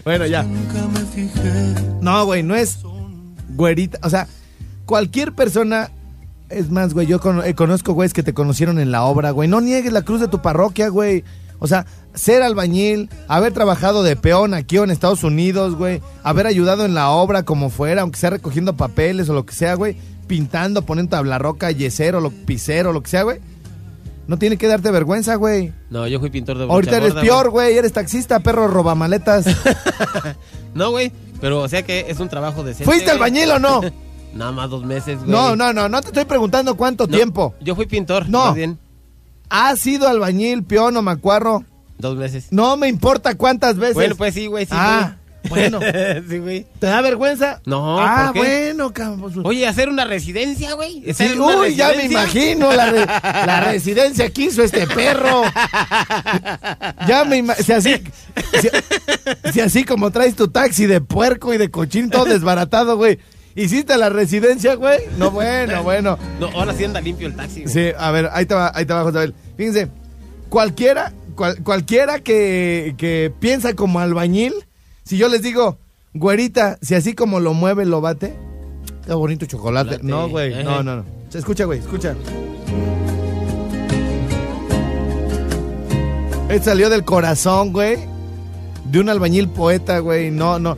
bueno, 0.04 0.26
ya. 0.26 0.44
Nunca 0.44 0.88
me 0.88 1.00
fijé. 1.02 1.76
No, 2.02 2.26
güey, 2.26 2.44
no 2.44 2.56
es 2.56 2.80
güerita. 3.50 4.00
O 4.04 4.10
sea, 4.10 4.28
cualquier 4.86 5.34
persona. 5.34 5.90
Es 6.50 6.70
más, 6.70 6.94
güey, 6.94 7.08
yo 7.08 7.20
eh, 7.46 7.56
conozco 7.56 7.94
güeyes 7.94 8.14
que 8.14 8.22
te 8.22 8.34
conocieron 8.34 8.78
en 8.78 8.92
la 8.92 9.04
obra, 9.04 9.32
güey. 9.32 9.50
No 9.50 9.60
niegues 9.62 9.92
la 9.92 10.04
cruz 10.04 10.22
de 10.22 10.28
tu 10.28 10.42
parroquia, 10.42 10.90
güey. 10.90 11.24
O 11.64 11.68
sea, 11.68 11.86
ser 12.14 12.44
albañil, 12.44 13.10
haber 13.30 13.54
trabajado 13.54 14.04
de 14.04 14.18
peón 14.18 14.54
aquí 14.54 14.78
o 14.80 14.84
en 14.84 14.92
Estados 14.92 15.24
Unidos, 15.24 15.76
güey. 15.76 16.02
Haber 16.22 16.46
ayudado 16.46 16.84
en 16.84 16.94
la 16.94 17.10
obra 17.10 17.44
como 17.44 17.70
fuera, 17.70 18.02
aunque 18.02 18.20
sea 18.20 18.32
recogiendo 18.32 18.76
papeles 18.76 19.30
o 19.30 19.34
lo 19.34 19.46
que 19.46 19.54
sea, 19.56 19.76
güey. 19.76 19.96
Pintando, 20.28 20.82
poniendo 20.82 21.12
tablarroca, 21.12 21.72
yesero, 21.72 22.20
lo, 22.20 22.32
pisero, 22.32 22.92
lo 22.92 23.02
que 23.02 23.10
sea, 23.10 23.24
güey. 23.24 23.40
No 24.28 24.38
tiene 24.38 24.58
que 24.58 24.68
darte 24.68 24.92
vergüenza, 24.92 25.36
güey. 25.36 25.72
No, 25.90 26.06
yo 26.06 26.20
fui 26.20 26.30
pintor 26.30 26.58
de 26.58 26.66
Ahorita 26.66 26.98
eres 26.98 27.14
gorda, 27.14 27.22
peor, 27.22 27.50
güey. 27.50 27.78
Eres 27.78 27.94
taxista, 27.94 28.42
perro 28.42 28.68
robamaletas. 28.68 29.46
No, 30.74 30.92
güey. 30.92 31.14
Pero, 31.40 31.62
o 31.62 31.70
sea 31.70 31.84
que 31.84 32.08
es 32.10 32.20
un 32.20 32.28
trabajo 32.28 32.64
decente. 32.64 32.84
¿Fuiste 32.84 33.06
güey. 33.06 33.16
albañil 33.16 33.52
o 33.52 33.60
no? 33.60 33.82
Nada 34.34 34.52
más 34.52 34.70
dos 34.70 34.84
meses, 34.84 35.20
güey. 35.20 35.30
No, 35.30 35.56
no, 35.56 35.72
no, 35.72 35.88
no 35.88 36.02
te 36.02 36.08
estoy 36.08 36.26
preguntando 36.26 36.76
cuánto 36.76 37.08
No, 37.08 37.16
tiempo. 37.16 37.54
Yo 37.62 37.74
fui 37.76 37.86
pintor. 37.86 38.28
No. 38.28 38.48
Más 38.48 38.56
bien. 38.56 38.80
¿Has 39.56 39.80
sido 39.80 40.08
albañil, 40.08 40.64
peón 40.64 40.98
o 40.98 41.02
macuarro? 41.04 41.64
Dos 42.00 42.18
meses. 42.18 42.48
No 42.50 42.76
me 42.76 42.88
importa 42.88 43.36
cuántas 43.36 43.78
veces. 43.78 43.94
Bueno, 43.94 44.16
pues 44.16 44.34
sí, 44.34 44.48
güey, 44.48 44.66
sí, 44.66 44.72
Ah, 44.74 45.16
güey. 45.48 45.70
bueno. 45.70 45.80
sí, 46.30 46.38
güey. 46.40 46.66
¿Te 46.80 46.88
da 46.88 47.02
vergüenza? 47.02 47.62
No, 47.66 48.00
Ah, 48.00 48.32
¿por 48.34 48.42
qué? 48.44 48.70
bueno, 48.74 48.92
cabrón. 48.94 49.42
Oye, 49.46 49.68
hacer 49.68 49.90
una 49.90 50.06
residencia, 50.06 50.74
güey. 50.74 51.04
Sí, 51.04 51.12
¿Hacer 51.12 51.40
una 51.40 51.58
uy, 51.62 51.76
ya 51.76 51.94
me 51.96 52.06
imagino 52.06 52.74
la, 52.74 52.90
re- 52.90 53.06
la 53.46 53.62
residencia 53.62 54.28
que 54.32 54.42
hizo 54.44 54.64
este 54.64 54.88
perro. 54.88 55.44
Ya 57.08 57.24
me 57.26 57.38
imagino. 57.38 57.64
Si 57.66 57.72
así, 57.74 58.04
si, 58.60 58.70
si 59.52 59.62
así 59.62 59.84
como 59.84 60.10
traes 60.12 60.36
tu 60.36 60.48
taxi 60.48 60.86
de 60.88 61.00
puerco 61.00 61.54
y 61.54 61.58
de 61.58 61.70
cochín 61.70 62.10
todo 62.10 62.26
desbaratado, 62.26 62.98
güey. 62.98 63.20
¿Hiciste 63.56 63.98
la 63.98 64.10
residencia, 64.10 64.76
güey? 64.76 65.00
No, 65.18 65.30
bueno, 65.32 65.84
bueno. 65.84 66.18
No, 66.40 66.48
ahora 66.48 66.74
sí 66.74 66.84
anda 66.86 67.02
limpio 67.02 67.28
el 67.28 67.36
taxi, 67.36 67.62
güey. 67.64 67.74
Sí, 67.74 67.90
a 67.98 68.12
ver, 68.12 68.30
ahí 68.34 68.46
te 68.46 68.56
va, 68.56 68.72
ahí 68.74 68.86
te 68.86 68.94
va, 68.94 69.04
José 69.04 69.18
Abel. 69.20 69.36
Fíjense, 69.58 69.90
cualquiera, 70.50 71.14
cual- 71.36 71.62
cualquiera 71.64 72.20
que, 72.20 72.96
que 72.98 73.32
piensa 73.40 73.74
como 73.74 74.00
albañil, 74.00 74.54
si 75.04 75.18
yo 75.18 75.28
les 75.30 75.42
digo, 75.44 75.78
güerita, 76.14 76.78
si 76.82 76.96
así 76.96 77.14
como 77.14 77.40
lo 77.40 77.54
mueve, 77.54 77.86
lo 77.86 78.02
bate, 78.02 78.34
qué 79.06 79.14
bonito 79.14 79.46
chocolate. 79.46 79.98
Chocolate. 79.98 80.08
No, 80.08 80.30
güey, 80.30 80.64
no, 80.64 80.82
no, 80.84 80.96
no. 80.98 81.06
Escucha, 81.34 81.66
güey, 81.66 81.80
escucha. 81.80 82.16
Esto 86.50 86.66
salió 86.66 86.90
del 86.90 87.04
corazón, 87.04 87.72
güey, 87.74 87.98
de 88.86 89.00
un 89.00 89.10
albañil 89.10 89.48
poeta, 89.50 90.00
güey, 90.00 90.30
no, 90.30 90.60
no. 90.60 90.76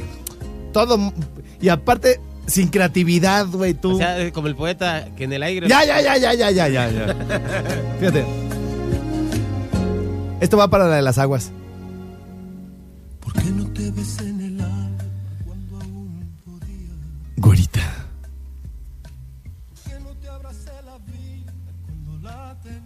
Todo, 0.71 1.11
y 1.59 1.67
aparte, 1.69 2.19
sin 2.47 2.69
creatividad, 2.69 3.47
güey, 3.47 3.73
tú. 3.73 3.95
O 3.95 3.97
sea, 3.97 4.19
es 4.19 4.31
como 4.31 4.47
el 4.47 4.55
poeta 4.55 5.07
que 5.15 5.25
en 5.25 5.33
el 5.33 5.43
aire. 5.43 5.67
Ya, 5.67 5.83
ya, 5.83 6.01
ya, 6.01 6.17
ya, 6.17 6.33
ya, 6.33 6.51
ya, 6.51 6.67
ya, 6.67 6.89
ya. 6.89 7.15
Fíjate. 7.99 8.25
Esto 10.41 10.57
va 10.57 10.69
para 10.69 10.87
la 10.87 10.97
de 10.97 11.01
las 11.01 11.17
aguas. 11.17 11.51
¿Por 13.19 13.33
qué 13.33 13.49
no 13.51 13.65
te 13.73 13.89
ves 13.91 14.19
en 14.19 14.41
el 14.41 14.61
alma 14.61 15.03
cuando 15.45 15.75
aún 15.77 16.31
podía? 16.45 16.91
Güerita. 17.37 17.81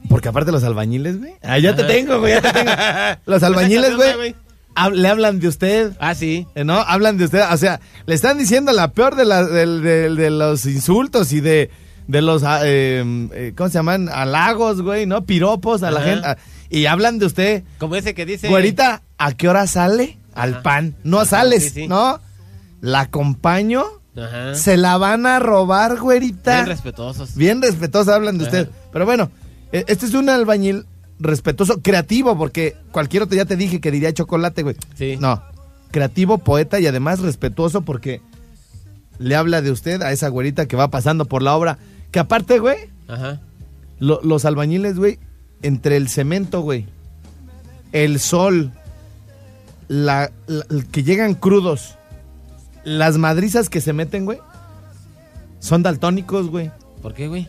Porque 0.10 0.28
aparte 0.28 0.52
los 0.52 0.64
albañiles, 0.64 1.20
güey. 1.20 1.34
Ah, 1.44 1.60
ya 1.60 1.76
te 1.76 1.84
tengo, 1.84 2.20
güey, 2.20 2.34
ya 2.34 2.42
te 2.42 2.52
tengo. 2.52 2.72
Los 3.26 3.44
albañiles, 3.44 3.96
güey, 3.96 4.36
le 4.94 5.08
hablan 5.08 5.40
de 5.40 5.48
usted. 5.48 5.94
Ah, 6.00 6.16
sí. 6.16 6.48
eh, 6.56 6.64
¿No? 6.64 6.76
Hablan 6.80 7.18
de 7.18 7.26
usted. 7.26 7.42
O 7.52 7.58
sea, 7.58 7.80
le 8.06 8.16
están 8.16 8.38
diciendo 8.38 8.72
la 8.72 8.92
peor 8.92 9.16
de, 9.16 9.26
la- 9.26 9.44
del- 9.46 10.16
de 10.16 10.30
los 10.30 10.66
insultos 10.66 11.34
y 11.34 11.42
de, 11.42 11.70
de 12.08 12.22
los, 12.22 12.44
ah, 12.44 12.62
eh, 12.64 13.04
eh, 13.34 13.54
¿cómo 13.56 13.70
se 13.70 13.76
llaman? 13.76 14.10
Halagos, 14.10 14.82
güey, 14.82 15.06
¿no? 15.06 15.26
Piropos 15.26 15.84
a 15.84 15.92
la 15.92 16.02
gente. 16.02 16.28
ah, 16.28 16.38
y 16.70 16.86
hablan 16.86 17.20
de 17.20 17.26
usted. 17.26 17.64
Como 17.80 17.96
ese 17.96 18.14
que 18.14 18.26
dice. 18.26 18.48
Güerita, 18.48 19.02
¿A 19.18 19.34
qué 19.34 19.50
hora 19.50 19.68
sale? 19.68 20.18
Al 20.36 20.62
pan. 20.62 20.96
No 21.04 21.18
Ajá, 21.18 21.26
sales, 21.32 21.64
sí, 21.64 21.70
sí. 21.72 21.88
¿no? 21.88 22.20
La 22.82 23.02
acompaño. 23.02 23.86
Se 24.54 24.76
la 24.78 24.98
van 24.98 25.26
a 25.26 25.40
robar, 25.40 25.98
güerita. 25.98 26.56
Bien 26.56 26.66
respetuosos. 26.68 27.36
Bien 27.36 27.62
respetuosa 27.62 28.16
hablan 28.16 28.38
de 28.38 28.44
usted. 28.46 28.70
Pero 28.92 29.06
bueno, 29.06 29.32
eh, 29.72 29.84
este 29.88 30.06
es 30.06 30.14
un 30.14 30.30
albañil 30.30 30.86
respetuoso, 31.20 31.82
creativo, 31.82 32.38
porque 32.38 32.76
cualquier 32.92 33.24
otro 33.24 33.36
ya 33.36 33.46
te 33.46 33.56
dije 33.58 33.82
que 33.82 33.92
diría 33.92 34.14
chocolate, 34.14 34.64
güey. 34.64 34.76
Sí. 34.96 35.18
No, 35.20 35.42
creativo, 35.92 36.38
poeta 36.40 36.80
y 36.80 36.88
además 36.88 37.20
respetuoso 37.20 37.82
porque 37.82 38.22
le 39.18 39.36
habla 39.36 39.62
de 39.62 39.72
usted 39.72 40.02
a 40.02 40.12
esa 40.12 40.30
güerita 40.30 40.66
que 40.68 40.76
va 40.78 40.90
pasando 40.90 41.26
por 41.26 41.42
la 41.42 41.56
obra. 41.56 41.78
Que 42.12 42.20
aparte, 42.20 42.60
güey, 42.60 42.78
Ajá. 43.08 43.40
lo- 44.00 44.22
los 44.24 44.46
albañiles, 44.46 44.98
güey, 44.98 45.20
entre 45.62 45.98
el 45.98 46.08
cemento, 46.10 46.62
güey, 46.62 46.86
el 47.92 48.20
sol, 48.20 48.72
la, 49.88 50.32
la- 50.48 50.66
que 50.92 51.04
llegan 51.04 51.34
crudos, 51.36 51.96
las 52.84 53.18
madrizas 53.18 53.70
que 53.70 53.82
se 53.82 53.92
meten, 53.94 54.26
güey, 54.26 54.40
son 55.60 55.84
daltónicos, 55.84 56.50
güey. 56.50 56.72
¿Por 57.02 57.14
qué, 57.14 57.28
güey? 57.28 57.48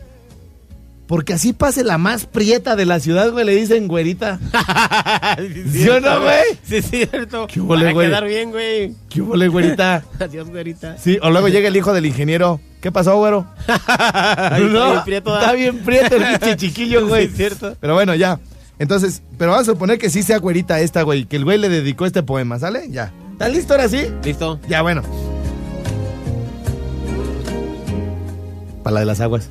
Porque 1.11 1.33
así 1.33 1.51
pase 1.51 1.83
la 1.83 1.97
más 1.97 2.25
prieta 2.25 2.77
de 2.77 2.85
la 2.85 3.01
ciudad, 3.01 3.33
güey, 3.33 3.43
le 3.43 3.53
dicen 3.53 3.89
güerita. 3.89 4.39
sí, 5.37 5.83
¿Sí 5.83 5.89
o 5.89 5.99
no, 5.99 6.21
güey? 6.21 6.39
Sí, 6.63 6.77
es 6.77 6.89
cierto. 6.89 7.47
¿Qué 7.47 7.59
hubo, 7.59 7.75
Para 7.75 7.91
güey? 7.91 8.07
quedar 8.07 8.23
bien, 8.23 8.51
güey. 8.51 8.95
¿Qué 9.09 9.21
huele, 9.21 9.49
güerita? 9.49 10.05
Adiós, 10.21 10.49
güerita. 10.49 10.97
Sí, 10.97 11.19
o 11.21 11.29
luego 11.29 11.49
llega 11.49 11.67
el 11.67 11.75
hijo 11.75 11.91
del 11.91 12.05
ingeniero. 12.05 12.61
¿Qué 12.79 12.93
pasó, 12.93 13.17
güero? 13.17 13.45
Ay, 13.67 14.63
está 14.67 14.89
bien 14.89 15.03
prieto, 15.03 15.37
está 15.37 15.51
bien 15.51 15.79
prieto 15.79 16.15
el 16.15 16.23
pinche 16.39 16.55
chiquillo, 16.55 17.05
güey. 17.05 17.25
Sí, 17.25 17.31
es 17.31 17.37
cierto. 17.37 17.75
Pero 17.81 17.93
bueno, 17.93 18.15
ya. 18.15 18.39
Entonces, 18.79 19.21
pero 19.37 19.51
vamos 19.51 19.67
a 19.67 19.71
suponer 19.73 19.97
que 19.97 20.09
sí 20.09 20.23
sea 20.23 20.37
güerita 20.37 20.79
esta, 20.79 21.01
güey, 21.01 21.25
que 21.25 21.35
el 21.35 21.43
güey 21.43 21.57
le 21.57 21.67
dedicó 21.67 22.05
este 22.05 22.23
poema, 22.23 22.57
¿sale? 22.57 22.89
Ya. 22.89 23.11
¿Estás 23.33 23.51
listo 23.51 23.73
ahora 23.73 23.89
sí? 23.89 24.05
¿Listo? 24.23 24.61
Ya, 24.69 24.81
bueno. 24.81 25.01
Para 28.81 28.93
la 28.93 28.99
de 29.01 29.05
las 29.07 29.19
aguas. 29.19 29.49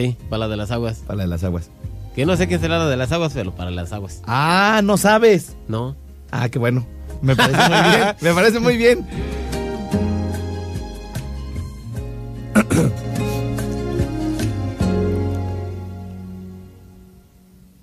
Sí, 0.00 0.16
para 0.30 0.40
la 0.40 0.48
de 0.48 0.56
las 0.56 0.70
aguas. 0.70 1.00
Para 1.06 1.18
la 1.18 1.22
de 1.24 1.28
las 1.28 1.44
aguas. 1.44 1.70
Que 2.16 2.24
no 2.24 2.34
sé 2.34 2.48
quién 2.48 2.58
será 2.58 2.78
la 2.78 2.88
de 2.88 2.96
las 2.96 3.12
aguas, 3.12 3.32
pero 3.34 3.54
para 3.54 3.70
las 3.70 3.92
aguas. 3.92 4.22
Ah, 4.26 4.80
no 4.82 4.96
sabes. 4.96 5.56
No. 5.68 5.94
Ah, 6.30 6.48
qué 6.48 6.58
bueno. 6.58 6.86
Me 7.20 7.36
parece 7.36 7.68
muy 7.68 7.90
bien. 7.90 8.16
Me 8.22 8.34
parece 8.34 8.60
muy 8.60 8.76
bien. 8.78 9.06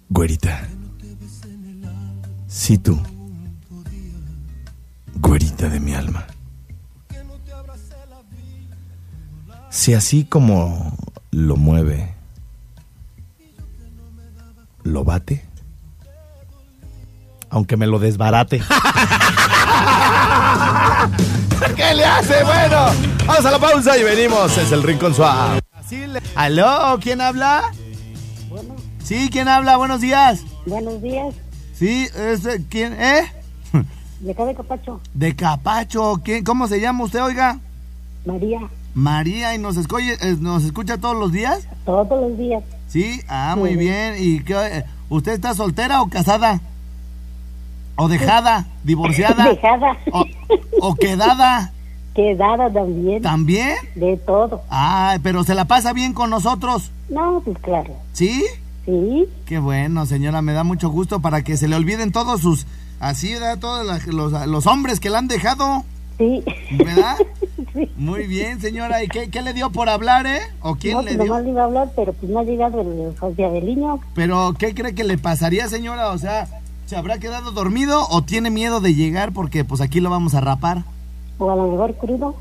Güerita. 0.10 0.68
Sí, 2.48 2.80
tú. 2.80 3.00
Güerita 5.22 5.70
de 5.70 5.80
mi 5.80 5.94
alma. 5.94 6.26
Si 9.70 9.94
así 9.94 10.26
como 10.26 10.98
lo 11.32 11.56
mueve, 11.56 12.13
lo 14.84 15.04
bate, 15.04 15.44
aunque 17.50 17.78
me 17.78 17.88
lo 17.88 18.00
desbarate. 18.00 18.62
¿Qué 21.76 21.94
le 21.94 22.06
hace? 22.06 22.44
Bueno, 22.44 22.86
vamos 23.26 23.46
a 23.46 23.52
la 23.52 23.60
pausa 23.60 23.98
y 23.98 24.04
venimos. 24.04 24.58
Es 24.58 24.72
el 24.72 24.84
Rincón 24.84 25.13
Suave. 25.13 25.60
¿Aló? 26.36 26.98
¿Quién 27.02 27.22
habla? 27.22 27.72
Bueno, 28.50 28.76
Sí, 29.04 29.30
¿quién 29.32 29.48
habla? 29.48 29.78
Buenos 29.78 30.02
días. 30.02 30.42
buenos 30.66 31.02
días. 31.02 31.34
Sí, 31.74 32.08
es, 32.16 32.46
eh, 32.46 32.63
¿quién? 32.70 32.94
¿Eh? 33.00 33.32
De 34.20 34.32
acá 34.32 34.46
de 34.46 34.56
Capacho, 34.56 35.00
De 35.13 35.36
Capacho. 35.36 36.20
¿Quién? 36.24 36.44
¿Cómo 36.44 36.68
se 36.68 36.82
llama 36.82 37.04
usted, 37.06 37.22
oiga? 37.24 37.60
María, 38.26 38.60
María, 38.98 39.54
¿y 39.54 39.60
nos, 39.60 39.78
escoye- 39.78 40.18
eh, 40.22 40.38
nos 40.40 40.64
escucha 40.64 40.98
todos 40.98 41.16
los 41.16 41.32
días? 41.32 41.68
todos 41.86 42.10
los 42.20 42.36
días. 42.36 42.64
Sí, 42.88 43.22
ah, 43.28 43.54
muy 43.56 43.72
Sí. 43.74 43.76
bien. 43.78 44.16
¿Y 44.18 44.40
qué, 44.40 44.56
eh, 44.56 44.86
usted 45.10 45.34
está 45.34 45.54
soltera 45.54 46.02
o 46.02 46.10
casada? 46.10 46.60
¿O 47.96 48.08
dejada? 48.08 48.66
¿Divorciada? 48.84 49.44
Dejada, 49.50 49.96
¿O, 50.12 50.26
o 50.82 50.96
quedada? 50.96 51.74
quedada 52.16 52.74
también, 52.74 53.22
¿También? 53.22 53.76
de 53.94 54.18
todo. 54.18 54.64
Ah, 54.72 55.20
pero 55.22 55.44
se 55.44 55.54
la 55.54 55.66
pasa 55.66 55.94
bien 55.94 56.14
con 56.14 56.32
nosotros. 56.32 56.90
No, 57.10 57.40
pues 57.46 57.56
claro, 57.60 57.94
¿Sí? 58.14 58.44
sí, 58.84 59.28
Qué 59.46 59.60
bueno, 59.60 60.08
señora, 60.08 60.42
me 60.42 60.54
da 60.54 60.64
mucho 60.64 60.90
gusto 60.90 61.20
para 61.20 61.44
que 61.44 61.56
se 61.56 61.68
le 61.68 61.76
olviden 61.76 62.12
todos 62.12 62.42
sus, 62.42 62.66
así, 63.00 63.34
¿verdad? 63.34 63.60
Todos 63.60 63.86
los, 64.08 64.48
los 64.48 64.66
hombres 64.66 65.00
que 65.00 65.12
la 65.12 65.20
han 65.20 65.28
dejado, 65.28 65.84
sí. 66.18 66.44
¿verdad? 66.72 67.18
Muy 67.98 68.28
bien, 68.28 68.60
señora. 68.62 69.04
¿Y 69.04 69.08
qué, 69.08 69.30
qué 69.30 69.42
le 69.42 69.54
dio 69.54 69.72
por 69.72 69.90
hablar, 69.90 70.26
eh? 70.28 70.40
¿O 70.62 70.76
quién 70.76 70.94
no, 70.94 71.02
le 71.02 71.16
pues 71.16 71.28
nomás 71.28 71.44
dio? 71.44 71.46
le 71.46 71.52
iba 71.52 71.62
a 71.62 71.66
hablar, 71.66 71.92
pero 71.96 72.13
pues 72.13 72.32
no 72.32 72.40
ha 72.40 72.44
llegado 72.44 72.82
el 72.82 73.18
José 73.18 73.46
Abeliño. 73.46 74.00
Pero, 74.13 74.54
¿qué 74.58 74.74
cree 74.74 74.96
que 74.96 75.04
le 75.04 75.18
pasaría, 75.18 75.68
señora? 75.68 76.10
O 76.12 76.18
sea, 76.18 76.48
¿se 76.86 76.96
habrá 76.96 77.20
quedado 77.20 77.52
dormido 77.52 78.08
o 78.10 78.24
tiene 78.24 78.50
miedo 78.50 78.80
de 78.80 78.96
llegar 78.96 79.32
porque 79.34 79.63
pues 79.66 79.82
aquí 79.82 80.00
lo 80.00 80.10
vamos 80.10 80.34
a 80.36 80.42
rapar? 80.42 80.84
O 81.38 81.52
a 81.52 81.56
lo 81.56 81.68
mejor 81.68 81.96
crudo. 81.96 82.36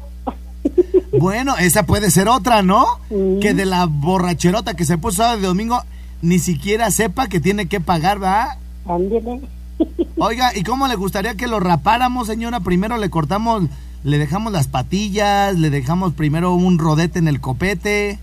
Bueno, 1.18 1.56
esa 1.56 1.84
puede 1.84 2.10
ser 2.10 2.28
otra, 2.28 2.62
¿no? 2.62 2.84
Mm. 3.08 3.38
Que 3.38 3.54
de 3.54 3.64
la 3.64 3.86
borracherota 3.86 4.74
que 4.74 4.84
se 4.84 4.98
puso 4.98 5.18
sábado 5.18 5.38
y 5.38 5.42
domingo 5.42 5.80
ni 6.20 6.38
siquiera 6.38 6.90
sepa 6.90 7.28
que 7.28 7.40
tiene 7.40 7.66
que 7.66 7.80
pagar, 7.80 8.18
¿verdad? 8.18 8.58
Ándele. 8.86 9.40
Oiga, 10.18 10.56
¿y 10.56 10.62
cómo 10.62 10.88
le 10.88 10.96
gustaría 10.96 11.34
que 11.34 11.46
lo 11.46 11.60
rapáramos, 11.60 12.26
señora? 12.26 12.60
Primero 12.60 12.96
le 12.98 13.10
cortamos, 13.10 13.64
le 14.06 14.18
dejamos 14.18 14.52
las 14.52 14.68
patillas, 14.68 15.58
le 15.58 15.68
dejamos 15.70 16.12
primero 16.14 16.54
un 16.54 16.78
rodete 16.78 17.18
en 17.18 17.28
el 17.28 17.40
copete. 17.40 18.18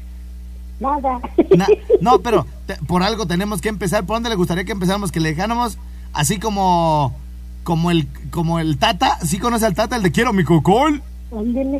Nada. 0.80 1.19
Na- 1.56 1.67
no, 2.02 2.19
pero 2.24 2.46
te- 2.65 2.76
por 2.88 3.04
algo 3.04 3.26
tenemos 3.28 3.62
que 3.62 3.69
empezar. 3.69 4.06
¿Por 4.06 4.15
dónde 4.15 4.30
le 4.30 4.36
gustaría 4.36 4.63
que 4.63 4.72
empezáramos? 4.72 5.12
Que 5.12 5.19
le 5.19 5.30
dejáramos 5.30 5.78
así 6.13 6.39
como 6.39 7.13
como 7.63 7.91
el 7.91 8.08
como 8.32 8.60
el 8.60 8.78
Tata, 8.78 9.17
¿sí 9.26 9.39
conoce 9.39 9.65
al 9.65 9.74
Tata, 9.76 9.96
el 9.98 10.04
de 10.04 10.12
quiero 10.12 10.34
mi 10.34 10.43
cocol? 10.43 11.02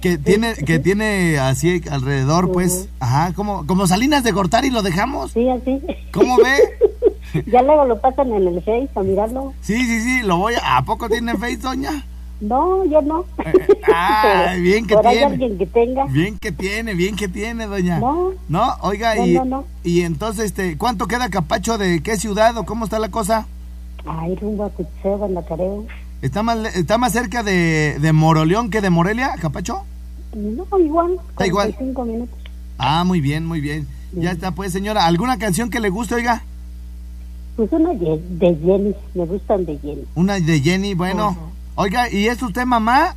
Que 0.02 0.18
tiene 0.18 0.56
que 0.56 0.80
tiene 0.80 1.38
así 1.38 1.82
alrededor, 1.92 2.52
pues, 2.52 2.90
ajá, 3.00 3.34
como 3.34 3.68
como 3.68 3.86
Salinas 3.88 4.24
de 4.24 4.32
Gortari 4.32 4.70
lo 4.72 4.82
dejamos. 4.82 5.32
Sí, 5.32 5.48
así. 5.48 5.80
¿Cómo 6.12 6.38
ve? 6.38 7.44
ya 7.52 7.62
luego 7.62 7.86
lo 7.86 8.02
pasan 8.02 8.34
en 8.34 8.48
el 8.48 8.56
Face 8.64 8.90
a 8.96 9.02
mirarlo. 9.04 9.54
Sí, 9.62 9.78
sí, 9.86 10.02
sí, 10.02 10.22
lo 10.24 10.38
voy 10.38 10.56
a 10.56 10.78
¿A 10.78 10.84
poco 10.86 11.08
tiene 11.08 11.36
Face, 11.38 11.58
doña? 11.58 12.04
No, 12.44 12.84
yo 12.86 13.02
no. 13.02 13.26
ah, 13.94 14.48
Pero 14.50 14.62
bien 14.62 14.86
que 14.86 14.96
tiene. 14.98 15.24
alguien 15.24 15.58
que 15.58 15.66
tenga. 15.66 16.06
Bien 16.08 16.38
que 16.38 16.52
tiene, 16.52 16.94
bien 16.94 17.16
que 17.16 17.28
tiene, 17.30 17.68
doña. 17.68 18.00
No. 18.00 18.32
No, 18.50 18.74
oiga, 18.82 19.16
No, 19.16 19.26
y, 19.26 19.34
no, 19.34 19.46
no. 19.46 19.66
y 19.84 20.02
entonces, 20.02 20.46
este, 20.46 20.78
¿cuánto 20.78 21.08
queda 21.08 21.30
Capacho 21.30 21.78
de 21.78 22.02
qué 22.04 22.18
ciudad 22.18 22.58
o 22.58 22.66
cómo 22.66 22.84
está 22.86 23.00
la 23.00 23.10
cosa? 23.10 23.48
Ay, 24.06 24.36
rumbo 24.36 24.66
a 24.66 24.70
Cutseo, 24.70 25.26
en 25.26 25.34
la 25.36 25.46
Careo. 25.46 25.86
¿Está 26.22 26.44
más, 26.44 26.76
está 26.76 26.98
más 26.98 27.14
cerca 27.14 27.44
de, 27.44 27.98
de 28.00 28.12
Moroleón 28.14 28.70
que 28.70 28.82
de 28.82 28.90
Morelia, 28.90 29.36
Capacho? 29.40 29.84
No, 30.36 30.66
igual. 30.80 31.18
Está 31.30 31.48
igual. 31.48 31.70
45 31.76 32.06
minutos. 32.06 32.38
Ah, 32.78 33.04
muy 33.06 33.22
bien, 33.22 33.46
muy 33.46 33.62
bien. 33.62 33.88
Ya 34.12 34.32
está, 34.32 34.52
pues, 34.52 34.74
señora. 34.74 35.06
¿Alguna 35.06 35.38
canción 35.38 35.70
que 35.70 35.80
le 35.80 35.90
guste, 35.90 36.16
oiga? 36.16 36.44
Pues 37.56 37.72
una 37.72 37.94
de, 37.94 38.20
de 38.32 38.56
Jenny. 38.58 38.96
Me 39.14 39.26
gustan 39.26 39.66
de 39.66 39.78
Jenny. 39.78 40.04
Una 40.16 40.40
de 40.40 40.60
Jenny, 40.60 40.94
bueno. 40.94 41.53
Oiga, 41.76 42.10
¿y 42.10 42.28
es 42.28 42.42
usted 42.42 42.66
mamá? 42.66 43.16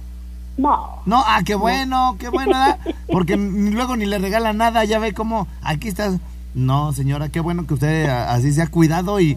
No. 0.56 1.02
No, 1.04 1.22
ah, 1.26 1.42
qué 1.44 1.54
bueno, 1.54 2.16
qué 2.18 2.28
bueno, 2.30 2.52
¿verdad? 2.52 2.78
Porque 3.12 3.36
luego 3.36 3.96
ni 3.96 4.06
le 4.06 4.18
regala 4.18 4.52
nada, 4.54 4.84
ya 4.84 4.98
ve 4.98 5.12
cómo, 5.12 5.46
aquí 5.62 5.88
estás. 5.88 6.14
No, 6.54 6.92
señora, 6.94 7.28
qué 7.28 7.40
bueno 7.40 7.66
que 7.66 7.74
usted 7.74 8.08
a- 8.08 8.32
así 8.32 8.52
se 8.52 8.62
ha 8.62 8.66
cuidado 8.68 9.20
y... 9.20 9.36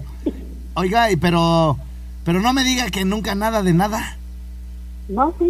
Oiga, 0.75 1.11
y 1.11 1.17
pero... 1.17 1.77
Pero 2.23 2.39
no 2.41 2.53
me 2.53 2.63
diga 2.63 2.89
que 2.89 3.03
nunca 3.03 3.35
nada 3.35 3.61
de 3.63 3.73
nada. 3.73 4.15
No, 5.09 5.33
sí. 5.39 5.45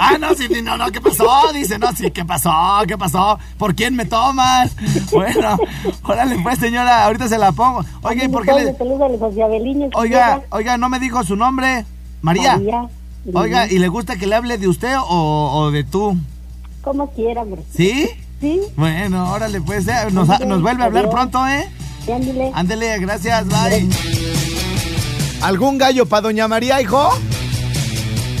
Ah, 0.00 0.16
no, 0.18 0.34
sí, 0.34 0.48
no, 0.64 0.76
no, 0.78 0.90
¿qué 0.90 1.00
pasó? 1.00 1.52
Dice, 1.52 1.78
no, 1.78 1.92
sí, 1.92 2.10
¿qué 2.10 2.24
pasó? 2.24 2.50
¿Qué 2.88 2.96
pasó? 2.98 3.38
¿Por 3.58 3.74
quién 3.74 3.94
me 3.94 4.06
tomas? 4.06 4.74
Bueno, 5.12 5.56
órale 6.02 6.38
pues, 6.42 6.58
señora, 6.58 7.04
ahorita 7.04 7.28
se 7.28 7.38
la 7.38 7.52
pongo. 7.52 7.84
Oiga, 8.02 8.24
¿y 8.24 8.28
por 8.28 8.44
qué 8.44 8.50
le... 8.64 8.72
Oiga, 9.94 10.42
oiga, 10.50 10.78
no 10.78 10.88
me 10.88 10.98
dijo 10.98 11.22
su 11.22 11.36
nombre. 11.36 11.84
María. 12.22 12.56
María. 12.56 12.88
Oiga. 13.32 13.70
¿y 13.70 13.78
le 13.78 13.88
gusta 13.88 14.16
que 14.16 14.26
le 14.26 14.34
hable 14.34 14.58
de 14.58 14.68
usted 14.68 14.94
o, 14.98 15.50
o 15.54 15.70
de 15.70 15.84
tú? 15.84 16.16
Como 16.82 17.10
quiera, 17.12 17.42
hombre. 17.42 17.62
¿Sí? 17.74 18.08
Sí. 18.40 18.60
Bueno, 18.76 19.32
órale, 19.32 19.60
pues, 19.62 19.88
eh, 19.88 19.92
nos, 20.12 20.28
Ándale, 20.28 20.46
nos 20.46 20.60
vuelve 20.62 20.82
a 20.82 20.86
hablar 20.86 21.04
adiós. 21.06 21.14
pronto, 21.14 21.46
¿eh? 21.48 21.68
Sí, 22.04 22.12
ándele. 22.12 22.50
Ándele, 22.54 22.98
gracias, 22.98 23.46
bye. 23.46 23.88
¿Algún 25.40 25.78
gallo 25.78 26.04
para 26.06 26.22
doña 26.22 26.48
María, 26.48 26.80
hijo? 26.82 27.10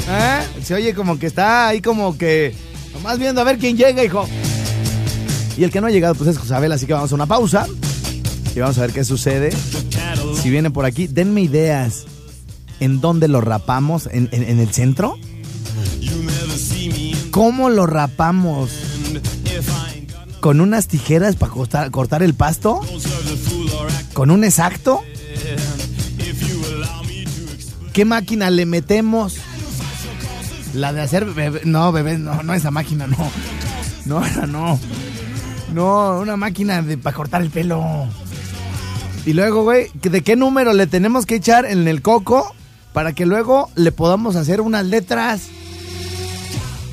¿Eh? 0.08 0.40
Se 0.62 0.74
oye 0.74 0.94
como 0.94 1.18
que 1.18 1.26
está 1.26 1.68
ahí 1.68 1.80
como 1.80 2.18
que... 2.18 2.54
Nomás 2.92 3.18
viendo 3.18 3.40
a 3.40 3.44
ver 3.44 3.58
quién 3.58 3.76
llega, 3.76 4.04
hijo. 4.04 4.26
Y 5.56 5.64
el 5.64 5.70
que 5.70 5.80
no 5.80 5.86
ha 5.86 5.90
llegado, 5.90 6.14
pues 6.14 6.28
es 6.30 6.38
Josabel, 6.38 6.72
así 6.72 6.86
que 6.86 6.92
vamos 6.92 7.10
a 7.12 7.14
una 7.14 7.26
pausa. 7.26 7.66
Y 8.54 8.60
vamos 8.60 8.76
a 8.78 8.82
ver 8.82 8.92
qué 8.92 9.04
sucede. 9.04 9.50
Si 10.42 10.50
vienen 10.50 10.72
por 10.72 10.84
aquí, 10.84 11.06
denme 11.06 11.40
ideas. 11.42 12.04
En 12.80 13.00
dónde 13.00 13.28
lo 13.28 13.40
rapamos? 13.40 14.08
¿En, 14.10 14.28
en- 14.32 14.58
el 14.58 14.68
centro? 14.70 15.16
¿Cómo 17.30 17.68
lo 17.70 17.86
rapamos? 17.86 18.70
¿Con 20.40 20.60
unas 20.60 20.86
tijeras 20.88 21.36
para 21.36 21.90
cortar, 21.90 22.22
el 22.22 22.34
pasto? 22.34 22.80
¿Con 24.12 24.30
un 24.30 24.44
exacto? 24.44 25.02
¿Qué 27.92 28.04
máquina 28.04 28.50
le 28.50 28.66
metemos? 28.66 29.36
La 30.74 30.92
de 30.92 31.00
hacer 31.00 31.24
bebé. 31.26 31.62
No, 31.64 31.92
bebé, 31.92 32.18
no, 32.18 32.42
no 32.42 32.52
esa 32.54 32.70
máquina, 32.70 33.06
no. 33.06 33.16
No, 34.04 34.24
esa 34.24 34.46
no. 34.46 34.78
No, 35.72 36.18
una 36.20 36.36
máquina 36.36 36.84
para 37.02 37.16
cortar 37.16 37.42
el 37.42 37.50
pelo. 37.50 38.06
Y 39.24 39.32
luego, 39.32 39.62
güey, 39.62 39.88
¿que 40.02 40.10
¿de 40.10 40.22
qué 40.22 40.36
número 40.36 40.72
le 40.74 40.86
tenemos 40.86 41.24
que 41.24 41.36
echar 41.36 41.64
en 41.64 41.88
el 41.88 42.02
coco 42.02 42.54
para 42.94 43.12
que 43.12 43.26
luego 43.26 43.68
le 43.74 43.90
podamos 43.90 44.36
hacer 44.36 44.62
unas 44.62 44.86
letras? 44.86 45.48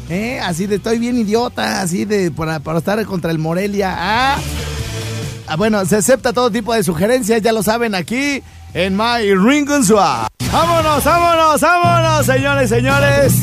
¿Eh? 0.09 0.39
Así 0.43 0.65
de 0.65 0.77
estoy 0.77 0.97
bien 0.97 1.15
idiota, 1.15 1.79
así 1.79 2.05
de 2.05 2.31
para, 2.31 2.59
para 2.59 2.79
estar 2.79 3.05
contra 3.05 3.29
el 3.29 3.37
Morelia. 3.37 3.95
Ah. 3.97 4.37
Ah, 5.47 5.55
bueno, 5.55 5.85
se 5.85 5.97
acepta 5.97 6.33
todo 6.33 6.49
tipo 6.49 6.73
de 6.73 6.83
sugerencias, 6.83 7.43
ya 7.43 7.53
lo 7.53 7.61
saben 7.61 7.93
aquí 7.93 8.41
en 8.73 8.97
My 8.97 9.35
Ring 9.35 9.69
and 9.69 9.85
Swap. 9.85 10.27
Vámonos, 10.51 11.03
vámonos, 11.03 11.61
vámonos, 11.61 12.25
señores, 12.25 12.69
señores. 12.69 13.33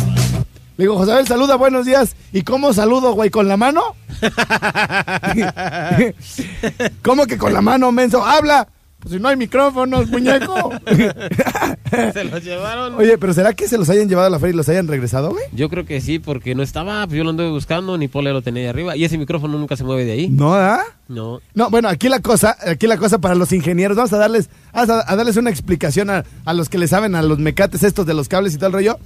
Digo, 0.76 0.96
José 0.96 1.24
saluda, 1.26 1.54
buenos 1.54 1.86
días. 1.86 2.16
¿Y 2.32 2.42
cómo 2.42 2.72
saludo, 2.72 3.12
güey? 3.12 3.30
¿Con 3.30 3.46
la 3.46 3.56
mano? 3.56 3.94
¿Cómo 7.02 7.26
que 7.26 7.38
con 7.38 7.52
la 7.52 7.60
mano, 7.60 7.92
menso? 7.92 8.24
¡Habla! 8.24 8.66
Pues 9.00 9.14
si 9.14 9.20
no 9.20 9.28
hay 9.28 9.36
micrófonos, 9.36 10.08
muñeco. 10.10 10.72
Se 12.12 12.24
los 12.24 12.42
llevaron. 12.42 12.94
Oye, 12.96 13.16
pero 13.16 13.32
¿será 13.32 13.54
que 13.54 13.68
se 13.68 13.78
los 13.78 13.88
hayan 13.90 14.08
llevado 14.08 14.26
a 14.26 14.30
la 14.30 14.38
feria 14.38 14.54
y 14.54 14.56
los 14.56 14.68
hayan 14.68 14.88
regresado, 14.88 15.30
güey? 15.30 15.44
Yo 15.52 15.68
creo 15.68 15.84
que 15.86 16.00
sí, 16.00 16.18
porque 16.18 16.54
no 16.54 16.62
estaba, 16.62 17.06
pues 17.06 17.16
yo 17.16 17.24
lo 17.24 17.30
anduve 17.30 17.48
buscando, 17.50 17.96
ni 17.96 18.08
Pole 18.08 18.32
lo 18.32 18.42
tenía 18.42 18.64
ahí 18.64 18.68
arriba. 18.68 18.96
Y 18.96 19.04
ese 19.04 19.16
micrófono 19.16 19.56
nunca 19.56 19.76
se 19.76 19.84
mueve 19.84 20.04
de 20.04 20.12
ahí. 20.12 20.28
¿No, 20.28 20.52
ah? 20.54 20.82
No. 21.06 21.40
No, 21.54 21.70
bueno, 21.70 21.88
aquí 21.88 22.08
la 22.08 22.20
cosa, 22.20 22.56
aquí 22.66 22.86
la 22.88 22.98
cosa 22.98 23.18
para 23.18 23.34
los 23.36 23.52
ingenieros, 23.52 23.96
vamos 23.96 24.12
a 24.12 24.18
darles, 24.18 24.50
vamos 24.72 24.90
a, 24.90 25.10
a 25.12 25.16
darles 25.16 25.36
una 25.36 25.50
explicación 25.50 26.10
a, 26.10 26.24
a 26.44 26.52
los 26.52 26.68
que 26.68 26.78
le 26.78 26.88
saben 26.88 27.14
a 27.14 27.22
los 27.22 27.38
mecates 27.38 27.82
estos 27.84 28.04
de 28.04 28.14
los 28.14 28.28
cables 28.28 28.54
y 28.54 28.56
todo 28.56 28.66
el 28.66 28.72
rollo. 28.72 28.98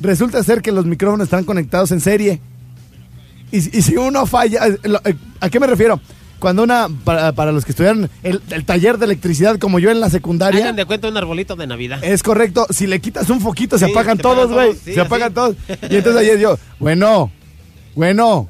Resulta 0.00 0.42
ser 0.44 0.62
que 0.62 0.72
los 0.72 0.86
micrófonos 0.86 1.24
están 1.24 1.44
conectados 1.44 1.90
en 1.90 2.00
serie. 2.00 2.40
Y, 3.50 3.60
si- 3.60 3.76
y 3.76 3.82
si 3.82 3.96
uno 3.96 4.24
falla, 4.24 4.66
eh, 4.68 4.78
eh, 5.04 5.14
¿a 5.40 5.50
qué 5.50 5.60
me 5.60 5.66
refiero? 5.66 6.00
Cuando 6.42 6.64
una, 6.64 6.88
para, 7.04 7.30
para 7.30 7.52
los 7.52 7.64
que 7.64 7.70
estudiaron 7.70 8.10
el, 8.24 8.42
el 8.50 8.64
taller 8.64 8.98
de 8.98 9.04
electricidad 9.04 9.60
como 9.60 9.78
yo 9.78 9.92
en 9.92 10.00
la 10.00 10.10
secundaria, 10.10 10.60
Hagan 10.64 10.74
de 10.74 10.86
cuenta 10.86 11.06
un 11.06 11.16
arbolito 11.16 11.54
de 11.54 11.68
Navidad. 11.68 12.02
es 12.02 12.24
correcto, 12.24 12.66
si 12.68 12.88
le 12.88 13.00
quitas 13.00 13.30
un 13.30 13.40
foquito 13.40 13.78
se 13.78 13.84
apagan 13.84 14.16
se 14.16 14.24
todos, 14.24 14.50
güey, 14.50 14.74
sí, 14.74 14.92
se 14.92 15.00
apagan 15.00 15.32
todos. 15.32 15.54
Y 15.88 15.94
entonces 15.94 16.16
ayer 16.20 16.40
yo, 16.40 16.58
bueno, 16.80 17.30
bueno, 17.94 18.48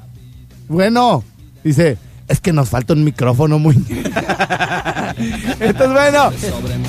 bueno, 0.69 1.23
dice, 1.63 1.99
es 2.29 2.41
que 2.41 2.55
nos 2.55 2.71
falta 2.71 2.95
un 2.95 3.05
micrófono 3.05 3.59
muy... 3.59 3.75
entonces 5.61 5.93
bueno, 5.93 6.33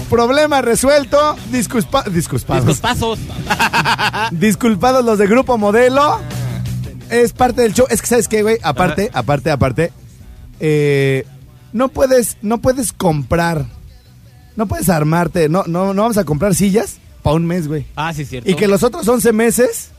problema 0.09 0.61
resuelto, 0.61 1.35
disculpa, 1.51 2.05
disculpados, 2.09 2.65
Discos 2.65 2.79
pasos. 2.79 3.19
disculpados 4.31 5.03
los 5.03 5.17
de 5.17 5.27
Grupo 5.27 5.57
Modelo, 5.57 6.21
es 7.09 7.33
parte 7.33 7.63
del 7.63 7.73
show, 7.73 7.87
es 7.89 8.01
que 8.01 8.07
sabes 8.07 8.29
qué, 8.29 8.41
güey, 8.41 8.57
aparte, 8.63 9.11
aparte, 9.13 9.51
aparte, 9.51 9.91
eh, 10.65 11.25
no 11.73 11.89
puedes, 11.89 12.37
no 12.41 12.59
puedes 12.59 12.93
comprar, 12.93 13.65
no 14.55 14.65
puedes 14.65 14.87
armarte, 14.87 15.49
no, 15.49 15.65
no, 15.67 15.93
no 15.93 16.03
vamos 16.03 16.17
a 16.17 16.23
comprar 16.23 16.55
sillas 16.55 16.99
para 17.21 17.35
un 17.35 17.45
mes, 17.45 17.67
güey. 17.67 17.85
Ah, 17.97 18.13
sí, 18.13 18.23
cierto. 18.23 18.49
Y 18.49 18.55
que 18.55 18.69
los 18.69 18.81
otros 18.81 19.05
11 19.05 19.33
meses 19.33 19.89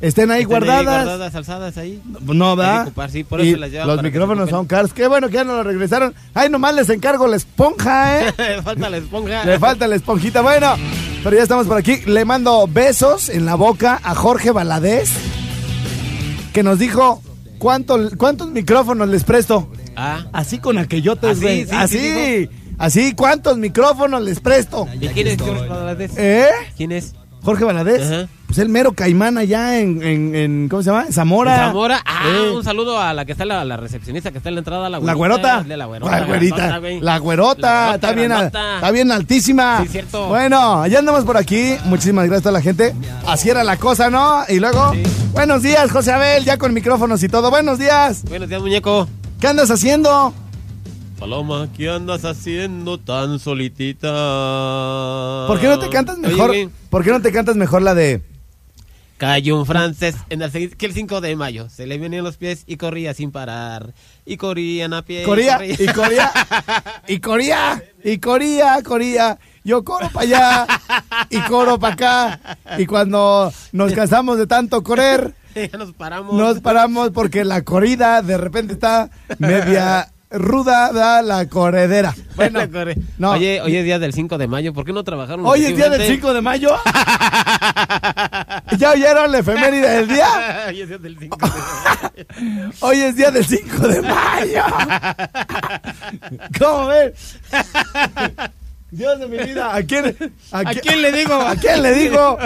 estén 0.00 0.30
ahí 0.30 0.42
Estén 0.44 0.48
guardadas. 0.48 1.04
guardadas, 1.04 1.34
alzadas 1.34 1.76
ahí. 1.76 2.00
No, 2.24 2.52
Hay 2.52 2.56
¿verdad? 2.56 2.82
que 2.84 2.88
ocupar, 2.88 3.10
sí, 3.10 3.24
por 3.24 3.42
eso 3.42 3.50
Y 3.50 3.60
las 3.60 3.70
llevan 3.70 3.88
los 3.88 4.02
micrófonos 4.02 4.48
son 4.48 4.64
caros. 4.64 4.94
Qué 4.94 5.06
bueno 5.06 5.28
que 5.28 5.34
ya 5.34 5.44
no 5.44 5.54
lo 5.56 5.62
regresaron. 5.64 6.14
Ay, 6.32 6.48
nomás 6.48 6.74
les 6.74 6.88
encargo 6.88 7.26
la 7.26 7.36
esponja, 7.36 8.20
¿eh? 8.28 8.32
Falta 8.64 8.88
la 8.88 8.96
esponja. 8.96 9.44
Le 9.44 9.58
falta 9.58 9.86
la 9.86 9.96
esponjita. 9.96 10.40
Bueno, 10.40 10.74
pero 11.22 11.36
ya 11.36 11.42
estamos 11.42 11.66
por 11.66 11.76
aquí. 11.76 11.98
Le 12.06 12.24
mando 12.24 12.66
besos 12.66 13.28
en 13.28 13.44
la 13.44 13.54
boca 13.54 14.00
a 14.02 14.14
Jorge 14.14 14.50
Valadez, 14.50 15.10
que 16.54 16.62
nos 16.62 16.78
dijo 16.78 17.20
cuánto, 17.64 17.98
cuántos 18.18 18.50
micrófonos 18.50 19.08
les 19.08 19.24
presto. 19.24 19.70
Ah. 19.96 20.26
Así 20.34 20.58
con 20.58 20.76
aquellotes, 20.76 21.30
Así, 21.30 21.40
güey. 21.40 21.64
sí, 21.64 21.70
así, 21.72 21.98
sí, 21.98 22.50
así, 22.76 23.14
¿cuántos 23.14 23.56
micrófonos 23.56 24.22
les 24.22 24.38
presto? 24.38 24.86
¿Y 25.00 25.08
quién 25.08 25.28
es? 25.28 25.38
¿Eh? 26.18 26.46
¿Quién 26.76 26.92
es? 26.92 27.14
Jorge 27.44 27.64
Valadez. 27.64 28.02
Ajá. 28.10 28.28
Pues 28.46 28.58
el 28.58 28.68
mero 28.68 28.92
caimán 28.92 29.36
allá 29.36 29.80
en, 29.80 30.00
en, 30.02 30.34
en- 30.34 30.68
¿cómo 30.68 30.80
se 30.82 30.90
llama? 30.90 31.06
En 31.06 31.12
Zamora. 31.12 31.54
¿En 31.56 31.60
Zamora. 31.70 32.00
Ah, 32.06 32.22
Eh. 32.28 32.50
un 32.50 32.62
saludo 32.62 33.00
a 33.00 33.12
la 33.12 33.24
que 33.24 33.32
está 33.32 33.44
la, 33.44 33.64
la 33.64 33.76
recepcionista 33.76 34.30
que 34.30 34.38
está 34.38 34.48
en 34.50 34.54
la 34.54 34.58
entrada, 34.60 34.88
la 34.88 35.00
La 35.00 35.12
güerota. 35.14 35.62
De 35.64 35.76
la 35.76 35.86
güerota. 35.86 36.20
La 36.20 36.26
güerita. 36.26 36.80
La 37.00 37.18
güerota. 37.18 37.94
Está 37.96 38.12
bien, 38.12 38.30
está 38.32 38.90
bien 38.92 39.10
altísima. 39.10 39.80
Sí, 39.82 39.88
cierto. 39.88 40.28
Bueno, 40.28 40.86
ya 40.86 41.00
andamos 41.00 41.24
por 41.24 41.36
aquí. 41.36 41.74
Muchísimas 41.86 42.26
gracias 42.26 42.42
a 42.42 42.44
toda 42.44 42.52
la 42.52 42.62
gente. 42.62 42.94
Así 43.26 43.50
era 43.50 43.64
la 43.64 43.76
cosa, 43.76 44.08
¿no? 44.08 44.42
Y 44.48 44.60
luego, 44.60 44.92
buenos 45.32 45.62
días, 45.62 45.90
José 45.90 46.12
Abel, 46.12 46.44
ya 46.44 46.56
con 46.56 46.72
micrófonos 46.72 47.22
y 47.24 47.28
todo. 47.28 47.50
Buenos 47.50 47.78
días. 47.80 48.22
Buenos 48.28 48.48
días, 48.48 48.60
muñeco. 48.60 49.08
¿Qué 49.40 49.48
andas 49.48 49.70
haciendo? 49.70 50.32
Paloma, 51.24 51.70
¿qué 51.74 51.88
andas 51.88 52.26
haciendo 52.26 52.98
tan 52.98 53.38
solitita? 53.38 54.10
¿Por 55.48 55.58
qué 55.58 55.68
no 55.68 55.78
te 55.78 55.88
cantas 55.88 56.18
mejor? 56.18 56.54
¿Por 56.90 57.02
qué 57.02 57.12
no 57.12 57.22
te 57.22 57.32
cantas 57.32 57.56
mejor 57.56 57.80
la 57.80 57.94
de 57.94 58.20
Cayó 59.16 59.58
un 59.58 59.64
francés 59.64 60.16
en 60.28 60.42
el, 60.42 60.76
que 60.76 60.84
el 60.84 60.92
5 60.92 61.22
de 61.22 61.34
mayo. 61.34 61.70
Se 61.70 61.86
le 61.86 61.96
venían 61.96 62.24
los 62.24 62.36
pies 62.36 62.64
y 62.66 62.76
corría 62.76 63.14
sin 63.14 63.30
parar. 63.30 63.94
Y 64.26 64.36
corrían 64.36 64.92
a 64.92 65.00
pie. 65.00 65.22
Corea 65.22 65.56
corría. 65.56 65.78
y 65.78 65.86
Corea 65.86 66.32
y 67.08 67.20
Corea 67.20 67.82
y 68.04 68.18
Corea, 68.18 68.82
Corea. 68.84 69.38
Yo 69.64 69.82
corro 69.82 70.10
para 70.10 70.26
allá 70.26 70.66
y 71.30 71.40
corro 71.40 71.78
para 71.78 71.94
acá. 71.94 72.58
Y 72.76 72.84
cuando 72.84 73.50
nos 73.72 73.94
cansamos 73.94 74.36
de 74.36 74.46
tanto 74.46 74.82
correr, 74.82 75.34
ya 75.54 75.78
nos 75.78 75.94
paramos. 75.94 76.34
nos 76.34 76.60
paramos 76.60 77.12
porque 77.12 77.46
la 77.46 77.62
corrida 77.62 78.20
de 78.20 78.36
repente 78.36 78.74
está 78.74 79.08
media 79.38 80.10
ruda, 80.30 80.92
da 80.92 81.22
la 81.22 81.48
corredera. 81.48 82.14
Bueno, 82.34 82.58
La 82.58 82.66
corre- 82.68 82.96
no. 83.18 83.30
Oye, 83.30 83.60
hoy 83.60 83.76
es 83.76 83.84
día 83.84 84.00
del 84.00 84.12
5 84.12 84.38
de 84.38 84.48
mayo. 84.48 84.74
¿Por 84.74 84.84
qué 84.84 84.92
no 84.92 85.04
trabajaron? 85.04 85.46
hoy 85.46 85.64
es 85.66 85.76
día 85.76 85.88
del 85.88 86.02
5 86.02 86.34
de 86.34 86.40
mayo. 86.40 86.70
¿Ya 88.76 88.90
oyeron 88.90 89.30
la 89.30 89.38
efeméride 89.38 89.88
del 89.88 90.08
día? 90.08 90.26
Hoy 90.70 90.80
es 90.80 90.88
día 90.88 90.98
del 90.98 91.16
5 91.16 91.38
de 91.38 91.46
mayo. 91.52 92.72
Hoy 92.80 93.00
es 93.00 93.14
día 93.16 93.30
del 93.30 93.44
5 93.44 93.86
de 93.88 94.02
mayo. 94.02 94.64
¿Cómo 96.58 96.86
ves? 96.88 97.38
Dios 98.96 99.18
de 99.18 99.26
mi 99.26 99.38
vida, 99.38 99.74
¿a 99.74 99.82
quién, 99.82 100.16
¿A 100.52 100.64
quién 100.74 101.02
le 101.02 101.10
digo? 101.12 101.34
¿A 101.34 101.56
quién 101.56 101.82
le 101.82 101.94
digo? 101.94 102.38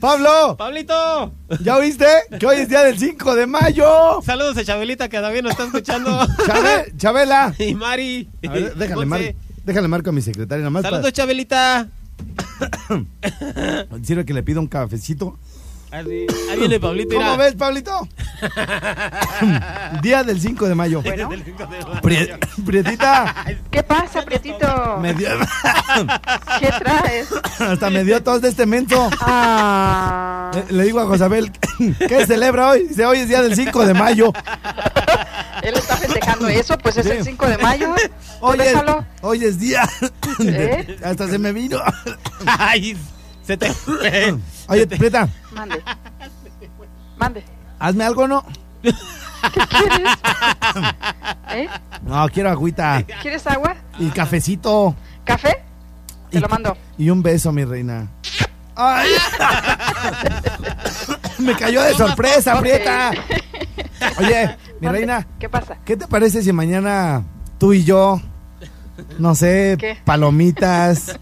Pablo, 0.00 0.56
¡Pablito! 0.58 1.32
¿ya 1.60 1.76
oíste? 1.76 2.06
Que 2.38 2.46
hoy 2.46 2.56
es 2.58 2.68
día 2.68 2.82
del 2.82 2.98
5 2.98 3.34
de 3.34 3.46
mayo. 3.46 4.20
Saludos 4.24 4.56
a 4.58 4.64
Chabelita 4.64 5.08
que 5.08 5.16
todavía 5.16 5.40
nos 5.42 5.52
está 5.52 5.64
escuchando. 5.64 6.10
Chabe- 6.46 6.92
Chabela. 6.96 7.54
y 7.58 7.74
Mari. 7.74 8.28
A 8.46 8.52
ver, 8.52 8.74
déjale, 8.74 9.06
mar- 9.06 9.34
déjale 9.64 9.88
marco 9.88 10.10
a 10.10 10.12
mi 10.12 10.20
secretaria 10.22 10.60
nada 10.60 10.70
más. 10.70 10.82
Saludos, 10.82 11.12
Chabelita. 11.12 11.88
para- 12.88 13.04
Sirve 14.04 14.24
que 14.24 14.34
le 14.34 14.42
pido 14.42 14.60
un 14.60 14.66
cafecito. 14.66 15.38
Así. 15.94 16.26
Ahí 16.50 16.58
viene 16.58 16.80
Pablito. 16.80 17.14
¿Cómo 17.16 17.36
ves, 17.36 17.54
Pablito? 17.54 18.08
día 20.02 20.24
del 20.24 20.40
5 20.40 20.66
de 20.68 20.74
mayo. 20.74 21.02
Bueno, 21.02 21.28
Pri- 22.02 22.30
Prietita, 22.66 23.34
¿qué 23.70 23.82
pasa, 23.82 24.22
Prietito? 24.22 24.98
me 25.00 25.14
dio- 25.14 25.28
¿Qué 26.60 26.66
traes? 26.80 27.28
hasta 27.60 27.90
me 27.90 28.02
dio 28.04 28.22
tos 28.22 28.40
de 28.42 28.48
este 28.48 28.66
mento. 28.66 29.08
Ah, 29.20 30.50
Le, 30.68 30.76
le 30.78 30.84
digo 30.84 31.00
a 31.00 31.06
Josabel, 31.06 31.52
¿qué 32.08 32.26
celebra 32.26 32.70
hoy? 32.70 32.88
Dice, 32.88 33.06
hoy 33.06 33.18
es 33.18 33.28
día 33.28 33.42
del 33.42 33.54
5 33.54 33.86
de 33.86 33.94
mayo. 33.94 34.32
él 35.62 35.74
está 35.74 35.96
festejando 35.96 36.48
eso, 36.48 36.76
pues 36.78 36.96
es 36.96 37.06
Sí. 37.06 37.12
el 37.12 37.24
5 37.24 37.46
de 37.46 37.58
mayo. 37.58 37.94
Hoy 38.40 38.58
es, 38.60 38.74
hoy 39.22 39.44
es 39.44 39.58
día. 39.60 39.88
de- 40.38 40.64
¿Eh? 40.72 40.96
hasta 41.04 41.28
se 41.28 41.38
me 41.38 41.52
vino. 41.52 41.78
Ay, 42.46 42.96
se 43.46 43.56
te. 43.56 43.70
Oye, 44.68 44.86
Prieta, 44.86 45.28
Mande. 45.54 45.82
Mande. 47.16 47.44
hazme 47.78 48.04
algo, 48.04 48.28
¿no? 48.28 48.44
¿Qué 48.82 48.92
quieres? 49.68 50.12
¿Eh? 51.50 51.68
No, 52.02 52.28
quiero 52.28 52.50
agüita 52.50 53.02
¿Quieres 53.22 53.46
agua? 53.46 53.76
y 53.98 54.08
cafecito. 54.10 54.94
¿Café? 55.24 55.62
Te 56.30 56.38
Y- 56.38 56.40
lo 56.40 56.48
mando. 56.48 56.76
Y 56.98 57.10
un 57.10 57.22
beso, 57.22 57.52
mi 57.52 57.64
reina. 57.64 58.08
¡Ay! 58.76 59.08
Me 61.38 61.54
cayó 61.56 61.82
de 61.82 61.94
sorpresa. 61.94 62.58
Prieta. 62.60 63.12
Oye, 64.18 64.56
mi 64.80 64.88
reina, 64.88 65.26
¿Qué 65.38 65.48
pasa? 65.48 65.76
¿qué 65.84 65.96
te 65.96 66.06
parece 66.08 66.42
si 66.42 66.52
mañana 66.52 67.22
tú 67.58 67.72
y 67.72 67.84
yo 67.84 68.20
no 69.18 69.34
sé, 69.34 69.76
¿Qué? 69.78 69.98
palomitas, 70.04 71.16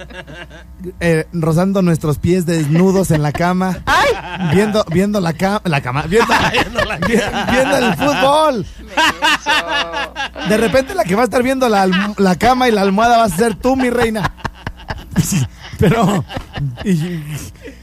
eh, 1.01 1.27
rozando 1.33 1.83
nuestros 1.83 2.19
pies 2.19 2.47
desnudos 2.47 3.11
en 3.11 3.23
la 3.23 3.33
cama, 3.33 3.79
¡Ay! 3.87 4.51
viendo, 4.55 4.85
viendo 4.91 5.21
la, 5.21 5.33
cama, 5.33 5.61
la 5.65 5.81
cama, 5.81 6.03
viendo, 6.03 6.33
vi- 7.09 7.15
viendo 7.53 7.77
el 7.77 7.95
fútbol. 7.95 8.67
De 10.49 10.57
repente 10.57 10.95
la 10.95 11.05
que 11.05 11.15
va 11.15 11.23
a 11.23 11.25
estar 11.25 11.43
viendo 11.43 11.69
la, 11.69 12.15
la 12.17 12.37
cama 12.37 12.69
y 12.69 12.73
la 12.73 12.83
almohada 12.83 13.19
vas 13.19 13.33
a 13.33 13.37
ser 13.37 13.55
tú, 13.55 13.77
mi 13.77 13.91
reina. 13.91 14.33
Pero, 15.83 16.25
y, 16.85 16.93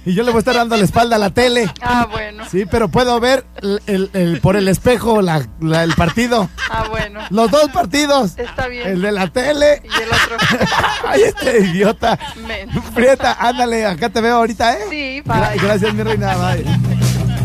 y 0.06 0.14
yo 0.14 0.24
le 0.24 0.32
voy 0.32 0.38
a 0.38 0.39
estar 0.39 0.56
dando 0.56 0.78
la 0.78 0.86
espalda 0.86 1.18
a 1.18 1.20
la 1.20 1.32
tele. 1.32 1.70
Ah, 1.82 2.08
bueno. 2.10 2.45
Sí, 2.50 2.64
pero 2.66 2.88
puedo 2.88 3.20
ver 3.20 3.43
el- 3.62 3.82
el- 3.88 4.10
el- 4.14 4.39
por 4.39 4.56
el 4.56 4.70
espejo 4.70 5.22
la- 5.22 5.45
la- 5.60 5.84
el 5.84 5.93
partido. 5.95 6.50
Ah, 6.72 6.86
bueno. 6.89 7.20
Los 7.30 7.52
dos 7.52 7.68
partidos. 7.72 8.38
Está 8.38 8.70
bien. 8.70 8.88
El 8.88 9.02
de 9.02 9.12
la 9.12 9.28
tele. 9.28 9.82
Y 9.84 10.02
el 10.02 10.08
otro. 10.08 10.38
Ay, 11.10 11.24
este 11.24 11.60
idiota. 11.60 12.18
Menso. 12.47 12.82
Prieta, 12.95 13.36
ándale, 13.38 13.86
acá 13.86 14.08
te 14.10 14.22
veo 14.22 14.38
ahorita, 14.38 14.76
¿eh? 14.76 14.80
Sí, 14.89 15.22
bye. 15.26 15.58
gracias, 15.62 15.93
mi 15.93 16.02
reina, 16.04 16.38
bye. 16.38 16.64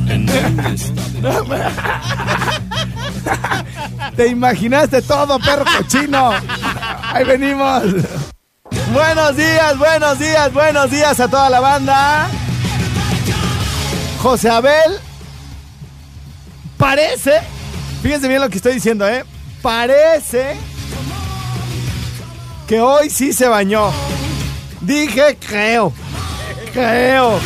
Te 4.17 4.29
imaginaste 4.29 5.03
todo, 5.03 5.39
perro 5.41 5.65
cochino. 5.79 6.31
Ahí 7.13 7.25
venimos. 7.25 7.83
Buenos 8.93 9.37
días, 9.37 9.79
buenos 9.79 10.19
días, 10.19 10.53
buenos 10.53 10.91
días 10.91 11.19
a 11.21 11.29
toda 11.29 11.51
la 11.51 11.61
banda. 11.61 12.29
José 14.23 14.49
Abel 14.49 14.99
parece, 16.79 17.41
fíjense 18.03 18.29
bien 18.29 18.41
lo 18.41 18.49
que 18.49 18.57
estoy 18.57 18.75
diciendo, 18.75 19.09
¿eh? 19.09 19.25
Parece 19.63 20.57
que 22.67 22.81
hoy 22.81 23.11
sí 23.11 23.33
se 23.33 23.49
bañó. 23.49 23.91
Dije 24.81 25.39
creo, 25.39 25.93
creo. 26.73 27.41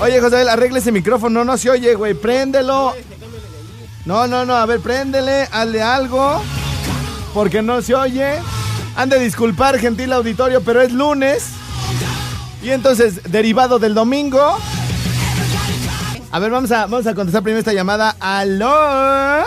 Oye, 0.00 0.20
José 0.20 0.36
Abel, 0.36 0.48
arregle 0.48 0.78
ese 0.78 0.92
micrófono, 0.92 1.44
no 1.44 1.58
se 1.58 1.70
oye, 1.70 1.94
güey, 1.94 2.14
préndelo. 2.14 2.94
No, 4.04 4.26
no, 4.26 4.44
no, 4.44 4.56
a 4.56 4.64
ver, 4.64 4.80
préndele, 4.80 5.48
hazle 5.52 5.82
algo, 5.82 6.42
porque 7.34 7.60
no 7.62 7.82
se 7.82 7.94
oye. 7.94 8.38
Han 8.98 9.08
de 9.08 9.20
disculpar, 9.20 9.78
gentil 9.78 10.12
auditorio, 10.12 10.60
pero 10.60 10.82
es 10.82 10.90
lunes. 10.90 11.50
Y 12.60 12.70
entonces, 12.70 13.22
derivado 13.30 13.78
del 13.78 13.94
domingo. 13.94 14.58
A 16.32 16.38
ver, 16.40 16.50
vamos 16.50 16.72
a, 16.72 16.86
vamos 16.86 17.06
a 17.06 17.14
contestar 17.14 17.44
primero 17.44 17.60
esta 17.60 17.72
llamada. 17.72 18.16
¡Aló! 18.18 19.44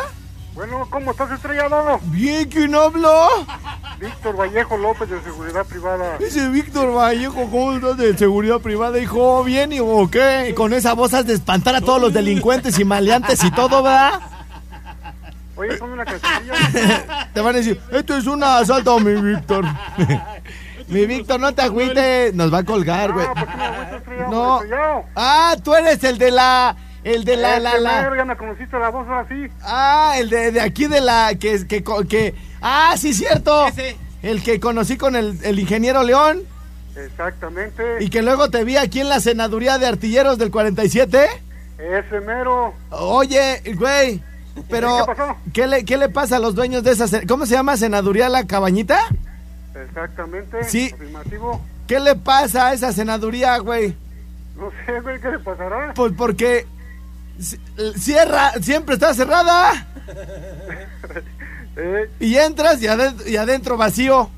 Bueno, 0.53 0.87
¿cómo 0.89 1.11
estás 1.11 1.31
estrellado? 1.31 1.99
Bien, 2.03 2.47
¿quién 2.47 2.73
habló? 2.73 3.27
Víctor 3.99 4.39
Vallejo 4.39 4.77
López 4.77 5.09
de 5.09 5.21
Seguridad 5.21 5.65
Privada. 5.65 6.17
Dice 6.17 6.47
Víctor 6.47 6.95
Vallejo, 6.95 7.49
¿cómo 7.51 7.73
estás 7.73 7.97
de 7.97 8.17
seguridad 8.17 8.59
privada? 8.61 8.97
Dijo, 8.97 9.43
¿bien 9.43 9.73
y 9.73 9.81
o 9.81 10.09
qué? 10.09 10.47
Y 10.49 10.53
con 10.53 10.71
esa 10.71 10.93
voz 10.93 11.13
has 11.13 11.27
de 11.27 11.33
espantar 11.33 11.75
a 11.75 11.81
todos 11.81 12.01
los 12.01 12.13
delincuentes 12.13 12.79
y 12.79 12.85
maleantes 12.85 13.43
y 13.43 13.51
todo, 13.51 13.83
¿verdad? 13.83 14.21
Oye, 15.61 15.77
ponme 15.77 15.93
una. 15.93 16.05
Te 17.33 17.41
van 17.41 17.53
a 17.53 17.57
decir, 17.59 17.79
esto 17.91 18.17
es 18.17 18.25
un 18.25 18.43
asalto, 18.43 18.99
mi 18.99 19.13
Víctor. 19.21 19.63
mi 20.87 21.05
Víctor, 21.05 21.39
no 21.39 21.53
te 21.53 21.61
agüites. 21.61 22.33
Nos 22.33 22.51
va 22.51 22.59
a 22.59 22.63
colgar, 22.63 23.11
güey. 23.13 23.27
Ah. 23.27 23.97
No. 24.29 24.61
Estrellado. 24.63 25.05
Ah, 25.15 25.55
tú 25.63 25.75
eres 25.75 26.03
el 26.03 26.17
de 26.17 26.31
la... 26.31 26.75
El 27.03 27.23
de 27.25 27.35
la, 27.37 27.59
la, 27.59 27.71
Este 27.71 27.81
la. 27.81 28.25
me 28.25 28.37
conociste 28.37 28.77
la 28.79 28.89
voz 28.89 29.07
así. 29.09 29.47
Ah, 29.61 30.13
el 30.17 30.29
de, 30.31 30.51
de 30.51 30.61
aquí 30.61 30.87
de 30.87 31.01
la... 31.01 31.35
Que, 31.35 31.67
que, 31.67 31.83
que... 32.09 32.35
Ah, 32.61 32.95
sí, 32.97 33.13
cierto. 33.13 33.67
Ese. 33.67 33.97
El 34.23 34.41
que 34.43 34.59
conocí 34.59 34.97
con 34.97 35.15
el, 35.15 35.37
el 35.43 35.59
ingeniero 35.59 36.03
León. 36.03 36.41
Exactamente. 36.95 38.03
Y 38.03 38.09
que 38.09 38.23
luego 38.23 38.49
te 38.49 38.63
vi 38.63 38.77
aquí 38.77 39.01
en 39.01 39.09
la 39.09 39.19
senaduría 39.19 39.77
de 39.77 39.85
artilleros 39.85 40.39
del 40.39 40.49
47. 40.49 41.27
Ese 41.77 42.19
mero. 42.21 42.73
Oye, 42.91 43.61
güey, 43.75 44.21
pero 44.69 45.05
¿Qué 45.05 45.13
pasó? 45.15 45.35
¿qué 45.53 45.67
le, 45.67 45.85
¿qué 45.85 45.97
le 45.97 46.09
pasa 46.09 46.35
a 46.37 46.39
los 46.39 46.55
dueños 46.55 46.83
de 46.83 46.91
esa... 46.91 47.07
se- 47.07 47.25
¿Cómo 47.27 47.45
se 47.45 47.53
llama? 47.55 47.77
¿Senaduría 47.77 48.29
La 48.29 48.45
Cabañita? 48.45 48.99
Exactamente. 49.75 50.63
Sí. 50.65 50.91
Afirmativo. 50.93 51.61
¿Qué 51.87 51.99
le 51.99 52.15
pasa 52.15 52.67
a 52.67 52.73
esa 52.73 52.91
senaduría, 52.93 53.57
güey? 53.59 53.95
No 54.57 54.69
sé, 54.85 54.99
güey, 55.01 55.19
¿qué 55.19 55.29
le 55.31 55.39
pasará? 55.39 55.93
Pues 55.95 56.13
porque 56.17 56.65
ci- 57.39 57.59
cierra, 57.97 58.51
siempre 58.61 58.95
está 58.95 59.13
cerrada. 59.13 59.87
Eh, 61.77 62.09
Y 62.19 62.35
entras 62.35 62.81
y 62.81 62.87
adentro, 62.87 63.25
y 63.25 63.37
adentro 63.37 63.77
vacío. 63.77 64.29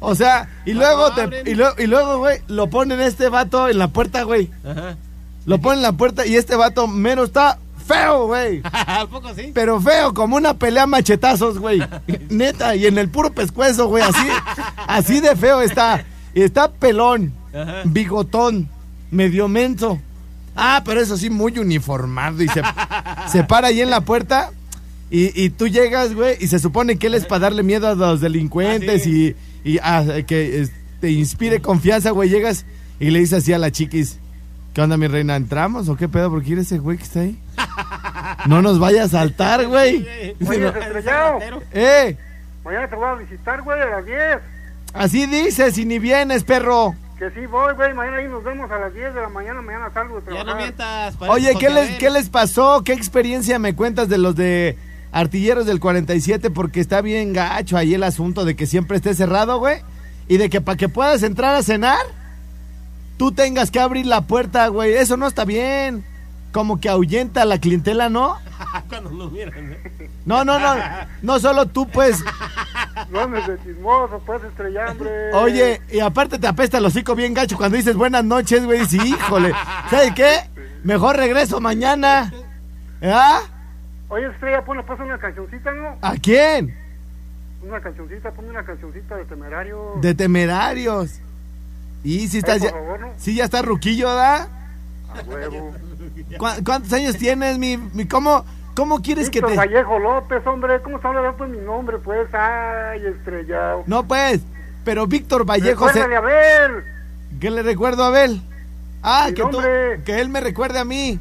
O 0.00 0.14
sea, 0.16 0.48
y 0.64 0.72
luego, 0.72 1.12
te, 1.14 1.50
y, 1.50 1.54
luego, 1.54 1.74
y 1.78 1.86
luego, 1.86 2.18
güey, 2.18 2.40
lo 2.48 2.68
ponen 2.70 3.00
este 3.00 3.28
vato 3.28 3.68
en 3.68 3.78
la 3.78 3.86
puerta, 3.88 4.24
güey. 4.24 4.50
Ajá. 4.64 4.96
Lo 5.46 5.58
ponen 5.60 5.78
en 5.78 5.82
la 5.84 5.92
puerta 5.92 6.26
y 6.26 6.36
este 6.36 6.56
vato 6.56 6.88
mero 6.88 7.22
está 7.24 7.58
feo, 7.88 8.26
güey. 8.26 8.60
¿A 8.72 9.06
poco 9.10 9.34
sí? 9.34 9.50
Pero 9.54 9.80
feo, 9.80 10.14
como 10.14 10.36
una 10.36 10.54
pelea 10.54 10.86
machetazos, 10.86 11.58
güey. 11.58 11.80
Neta, 12.28 12.76
y 12.76 12.86
en 12.86 12.98
el 12.98 13.08
puro 13.08 13.32
pescuezo, 13.32 13.88
güey, 13.88 14.04
así, 14.04 14.26
así 14.86 15.20
de 15.20 15.34
feo 15.34 15.60
está. 15.60 16.04
Y 16.34 16.42
está 16.42 16.70
pelón, 16.70 17.32
Ajá. 17.52 17.82
bigotón, 17.84 18.68
medio 19.10 19.48
menso. 19.48 19.98
Ah, 20.54 20.82
pero 20.84 21.00
eso 21.00 21.16
sí, 21.16 21.30
muy 21.30 21.58
uniformado. 21.58 22.42
Y 22.42 22.48
se, 22.48 22.62
se 23.30 23.44
para 23.44 23.68
ahí 23.68 23.80
en 23.80 23.90
la 23.90 24.02
puerta. 24.02 24.50
Y, 25.10 25.40
y 25.42 25.50
tú 25.50 25.68
llegas, 25.68 26.14
güey, 26.14 26.36
y 26.38 26.48
se 26.48 26.58
supone 26.58 26.96
que 26.98 27.06
él 27.06 27.14
es 27.14 27.24
para 27.24 27.40
darle 27.44 27.62
miedo 27.62 27.88
a 27.88 27.94
los 27.94 28.20
delincuentes 28.20 29.00
Ah, 29.00 29.04
sí. 29.04 29.34
y, 29.64 29.72
y 29.74 29.78
ah, 29.82 30.04
que 30.26 30.68
te 31.00 31.10
inspire 31.10 31.60
confianza, 31.62 32.10
güey. 32.10 32.28
Llegas 32.28 32.66
y 33.00 33.10
le 33.10 33.20
dices 33.20 33.38
así 33.42 33.52
a 33.54 33.58
la 33.58 33.70
chiquis: 33.70 34.18
¿Qué 34.74 34.82
onda, 34.82 34.96
mi 34.98 35.06
reina? 35.06 35.34
¿Entramos 35.36 35.88
o 35.88 35.96
qué 35.96 36.08
pedo? 36.08 36.28
¿Por 36.30 36.42
qué 36.44 36.52
eres 36.52 36.66
ese 36.66 36.78
güey 36.78 36.98
que 36.98 37.04
está 37.04 37.20
ahí? 37.20 37.38
No 38.46 38.62
nos 38.62 38.78
vaya 38.78 39.04
a 39.04 39.08
saltar, 39.08 39.66
güey. 39.66 40.06
Oye, 40.46 40.58
no, 40.58 40.68
estrellado. 40.68 41.38
¡Eh! 41.72 42.16
Mañana 42.64 42.88
te 42.88 42.96
voy 42.96 43.08
a 43.08 43.14
visitar, 43.14 43.62
güey, 43.62 43.80
a 43.80 43.86
las 43.86 44.04
10. 44.04 44.18
Así 44.94 45.26
dices 45.26 45.76
y 45.78 45.84
ni 45.84 45.98
vienes, 45.98 46.44
perro. 46.44 46.94
Que 47.18 47.30
sí 47.30 47.46
voy, 47.46 47.74
güey. 47.74 47.92
Mañana 47.94 48.18
ahí 48.18 48.28
nos 48.28 48.44
vemos 48.44 48.70
a 48.70 48.78
las 48.78 48.94
10 48.94 49.14
de 49.14 49.20
la 49.20 49.28
mañana. 49.28 49.60
Mañana 49.60 49.90
salgo 49.92 50.16
de 50.20 50.20
Ya 50.20 50.26
trabajar. 50.26 50.46
no 50.54 50.56
mientas. 50.56 51.16
parece 51.16 51.34
Oye, 51.34 51.56
¿qué 51.58 51.70
les. 51.70 51.90
¿qué 51.98 52.10
les 52.10 52.28
pasó? 52.28 52.82
¿Qué 52.84 52.92
experiencia 52.92 53.58
me 53.58 53.74
cuentas 53.74 54.08
de 54.08 54.18
los 54.18 54.36
de 54.36 54.76
artilleros 55.12 55.66
del 55.66 55.80
47? 55.80 56.50
Porque 56.50 56.80
está 56.80 57.00
bien 57.00 57.32
gacho 57.32 57.76
ahí 57.76 57.94
el 57.94 58.02
asunto 58.04 58.44
de 58.44 58.54
que 58.56 58.66
siempre 58.66 58.96
esté 58.96 59.14
cerrado, 59.14 59.58
güey. 59.58 59.80
Y 60.28 60.36
de 60.36 60.48
que 60.50 60.60
para 60.60 60.76
que 60.76 60.88
puedas 60.88 61.22
entrar 61.22 61.54
a 61.54 61.62
cenar, 61.62 61.98
tú 63.16 63.32
tengas 63.32 63.70
que 63.70 63.80
abrir 63.80 64.06
la 64.06 64.22
puerta, 64.22 64.68
güey. 64.68 64.92
Eso 64.94 65.16
no 65.16 65.26
está 65.26 65.44
bien. 65.44 66.04
Como 66.52 66.80
que 66.80 66.88
ahuyenta 66.88 67.42
a 67.42 67.44
la 67.44 67.58
clientela, 67.58 68.08
¿no? 68.08 68.38
Cuando 68.88 69.10
no 69.10 69.28
miran. 69.30 69.72
¿eh? 69.72 70.10
No, 70.24 70.44
no, 70.44 70.58
no. 70.58 70.74
No 71.22 71.38
solo 71.38 71.66
tú, 71.66 71.86
pues. 71.88 72.22
No 73.10 73.20
andes 73.20 73.46
de 73.46 73.58
chismoso, 73.62 74.20
pues, 74.26 74.42
estrellambre. 74.44 75.32
Oye, 75.34 75.80
y 75.90 76.00
aparte 76.00 76.38
te 76.38 76.46
apesta 76.46 76.78
el 76.78 76.86
hocico 76.86 77.14
bien 77.14 77.34
gacho 77.34 77.56
cuando 77.56 77.76
dices 77.76 77.96
buenas 77.96 78.24
noches, 78.24 78.64
güey. 78.64 78.80
Dices, 78.80 79.04
híjole. 79.04 79.52
¿Sabes 79.90 80.12
qué? 80.14 80.34
Mejor 80.84 81.16
regreso 81.16 81.60
mañana. 81.60 82.32
¿Ah? 83.02 83.40
Oye, 84.08 84.26
estrella, 84.26 84.64
ponle 84.64 84.82
pues 84.84 84.98
una 85.00 85.18
cancioncita, 85.18 85.70
¿no? 85.72 85.96
¿A 86.00 86.14
quién? 86.14 86.74
Una 87.62 87.80
cancioncita, 87.80 88.30
ponme 88.32 88.50
una 88.50 88.64
cancioncita 88.64 89.16
de 89.16 89.24
temerario. 89.26 89.92
De 90.00 90.14
temerarios. 90.14 91.20
Y 92.04 92.28
si 92.28 92.38
estás 92.38 92.54
Ay, 92.54 92.60
por 92.60 92.70
ya. 92.70 92.76
favor, 92.76 93.00
¿no? 93.00 93.08
Sí, 93.18 93.34
ya 93.34 93.44
está 93.44 93.60
ruquillo, 93.62 94.08
¿da? 94.14 94.48
A 95.10 95.20
huevo. 95.26 95.72
¿Cu- 96.38 96.64
¿Cuántos 96.64 96.92
años 96.92 97.16
tienes, 97.16 97.58
mi, 97.58 97.76
mi- 97.76 98.06
cómo, 98.06 98.44
cómo 98.74 99.00
quieres 99.02 99.30
que 99.30 99.40
Víctor 99.40 99.52
te 99.52 99.56
Vallejo 99.56 99.98
López, 99.98 100.46
hombre. 100.46 100.80
¿Cómo 100.82 100.96
está 100.96 101.08
hablando 101.08 101.36
pues 101.36 101.50
mi 101.50 101.58
nombre, 101.58 101.98
pues? 101.98 102.28
Ay, 102.34 103.04
estrellado. 103.06 103.84
No, 103.86 104.04
pues, 104.06 104.40
pero 104.84 105.06
Víctor 105.06 105.44
Vallejo 105.44 105.88
se... 105.90 106.00
A 106.02 106.20
ver. 106.20 106.84
¿Qué 107.40 107.50
le 107.50 107.62
recuerdo 107.62 108.04
a 108.04 108.08
Abel? 108.08 108.40
Ah, 109.02 109.26
Mi 109.28 109.34
que 109.34 109.42
tú, 109.42 109.58
que 110.04 110.20
él 110.20 110.28
me 110.28 110.40
recuerde 110.40 110.78
a 110.78 110.84
mí. 110.84 111.20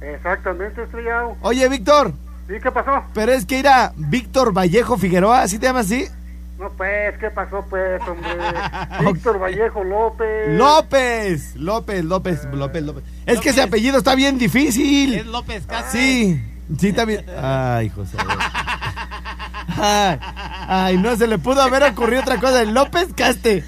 Exactamente, 0.00 0.82
estrellado. 0.82 1.36
Oye, 1.40 1.66
Víctor, 1.68 2.12
¿Sí? 2.48 2.54
¿Qué 2.62 2.70
pasó? 2.70 3.02
pero 3.14 3.32
es 3.32 3.46
que 3.46 3.58
ir 3.58 3.68
a 3.68 3.92
Víctor 3.96 4.52
Vallejo 4.52 4.98
Figueroa, 4.98 5.40
¿así 5.42 5.58
te 5.58 5.66
llamas 5.66 5.86
así? 5.86 6.06
No, 6.58 6.70
pues, 6.70 7.18
¿qué 7.18 7.30
pasó, 7.30 7.64
pues, 7.68 8.00
hombre? 8.08 8.30
Víctor 9.12 9.40
Vallejo 9.40 9.82
López. 9.82 10.56
López, 10.56 11.56
López, 11.56 12.04
López, 12.04 12.44
López, 12.52 12.82
López. 12.82 13.04
Es 13.26 13.40
que 13.40 13.50
ese 13.50 13.62
apellido 13.62 13.98
está 13.98 14.14
bien 14.14 14.38
difícil. 14.38 15.14
Es 15.14 15.26
López 15.26 15.66
Castro. 15.66 15.92
Sí, 15.92 16.40
sí 16.78 16.88
está 16.88 17.04
bien. 17.04 17.26
Ay, 17.42 17.88
José. 17.90 18.16
Ay, 19.76 20.18
ay, 20.68 20.98
no 20.98 21.16
se 21.16 21.26
le 21.26 21.38
pudo 21.38 21.60
haber 21.60 21.82
ocurrido 21.82 22.22
otra 22.22 22.38
cosa. 22.38 22.62
López 22.64 23.08
Caste. 23.14 23.64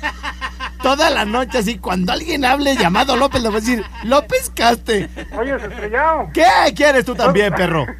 Toda 0.87 1.11
la 1.11 1.25
noche 1.25 1.59
así, 1.59 1.79
cuando 1.79 2.13
alguien 2.13 2.45
hable 2.45 2.77
llamado 2.77 3.17
López, 3.17 3.43
le 3.43 3.49
voy 3.49 3.57
a 3.57 3.61
decir, 3.61 3.85
López 4.05 4.53
Caste. 4.55 5.09
Oye, 5.37 5.57
estrellado. 5.57 6.31
¿Qué 6.33 6.45
quieres 6.77 7.05
tú 7.05 7.17
también, 7.17 7.53
perro? 7.55 7.85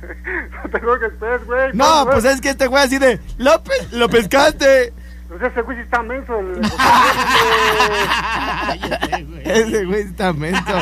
No 0.63 0.71
te 0.71 0.81
creo 0.81 0.99
que 1.01 1.07
estés, 1.07 1.45
güey. 1.47 1.73
No, 1.73 2.07
pues 2.07 2.25
es 2.25 2.41
que 2.41 2.51
este 2.51 2.69
güey 2.69 2.85
así 2.85 2.99
de, 2.99 3.19
López, 3.39 3.93
López 3.93 4.29
Caste. 4.29 4.93
Pues 5.29 5.43
ese 5.43 5.63
güey 5.63 5.81
está 5.81 6.01
menso. 6.05 6.39
El, 6.39 6.61
Ese 9.45 9.85
güey 9.85 10.03
está 10.03 10.33
menso. 10.33 10.73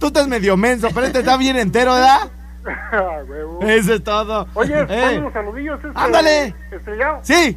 Tú 0.00 0.08
estás 0.08 0.26
medio 0.26 0.56
menso, 0.56 0.88
pero 0.92 1.06
este 1.06 1.20
está 1.20 1.36
bien 1.36 1.56
entero, 1.56 1.94
¿verdad? 1.94 2.30
Ah. 2.66 3.20
Eso 3.62 3.94
es 3.94 4.02
todo. 4.02 4.48
Oye, 4.54 4.74
Eh, 4.88 5.18
unos 5.18 5.32
saludillos. 5.32 5.76
Este, 5.84 5.92
Ándale. 5.94 6.52
Estrellado. 6.72 7.20
Sí. 7.22 7.56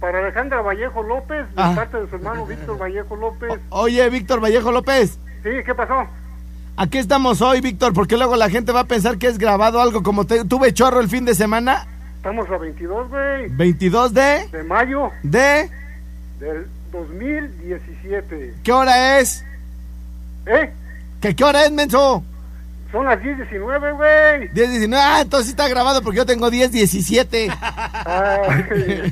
Para 0.00 0.18
Alejandra 0.18 0.60
Vallejo 0.60 1.02
López, 1.02 1.46
de 1.54 1.62
Ah. 1.62 1.72
parte 1.74 1.96
de 1.98 2.08
su 2.08 2.16
hermano 2.16 2.44
Víctor 2.46 2.78
Vallejo 2.80 3.16
López. 3.16 3.50
Oye, 3.70 4.08
Víctor 4.10 4.40
Vallejo 4.42 4.70
López. 4.72 5.18
Sí, 5.42 5.50
¿qué 5.64 5.74
pasó? 5.74 6.06
Aquí 6.76 6.98
estamos 6.98 7.40
hoy, 7.40 7.60
Víctor, 7.62 7.94
porque 7.94 8.16
luego 8.18 8.36
la 8.36 8.50
gente 8.50 8.72
va 8.72 8.80
a 8.80 8.84
pensar 8.84 9.16
que 9.16 9.26
es 9.28 9.38
grabado 9.38 9.80
algo 9.80 10.02
como 10.02 10.26
te- 10.26 10.44
tuve 10.44 10.74
chorro 10.74 11.00
el 11.00 11.08
fin 11.08 11.24
de 11.24 11.34
semana. 11.34 11.86
Estamos 12.18 12.48
a 12.50 12.58
22, 12.58 13.08
güey. 13.08 13.48
22 13.48 14.12
de... 14.12 14.48
De 14.52 14.62
mayo 14.64 15.10
¿De? 15.22 15.70
del 16.40 16.66
2017. 16.92 18.54
¿Qué 18.62 18.72
hora 18.72 19.18
es? 19.20 19.44
¿Eh? 20.44 20.72
¿Qué, 21.20 21.34
qué 21.34 21.44
hora 21.44 21.64
es, 21.64 21.72
menso? 21.72 22.22
Son 22.92 23.06
las 23.06 23.18
10.19, 23.20 23.96
güey. 23.96 24.48
10, 24.52 24.70
19. 24.70 25.02
Ah, 25.02 25.20
entonces 25.22 25.46
sí 25.46 25.50
está 25.52 25.68
grabado 25.68 26.02
porque 26.02 26.18
yo 26.18 26.26
tengo 26.26 26.50
10, 26.50 26.72
17. 26.72 27.48
Ay, 28.04 28.64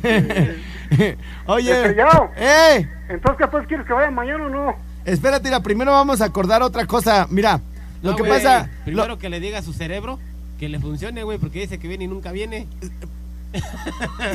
Oye. 1.47 1.73
Estrellado. 1.73 2.31
¡Eh! 2.37 2.89
Entonces, 3.09 3.39
¿qué 3.39 3.47
pues 3.49 3.67
quieres 3.67 3.87
que 3.87 3.93
vaya 3.93 4.11
mañana 4.11 4.47
o 4.47 4.49
no? 4.49 4.75
Espérate, 5.05 5.45
mira, 5.49 5.61
primero 5.61 5.93
vamos 5.93 6.21
a 6.21 6.25
acordar 6.27 6.63
otra 6.63 6.87
cosa. 6.87 7.27
Mira, 7.31 7.61
lo 8.03 8.13
No, 8.13 8.17
que 8.17 8.25
pasa... 8.25 8.69
Primero 8.85 9.09
lo- 9.09 9.19
que 9.19 9.29
le 9.29 9.41
diga 9.41 9.59
a 9.59 9.63
su 9.63 9.73
cerebro 9.73 10.19
que 10.59 10.69
le 10.69 10.79
funcione, 10.81 11.23
güey, 11.25 11.39
porque 11.39 11.61
dice 11.61 11.79
que 11.79 11.89
viene 11.89 12.05
y 12.05 12.09
nunca 12.09 12.31
viene. 12.33 12.69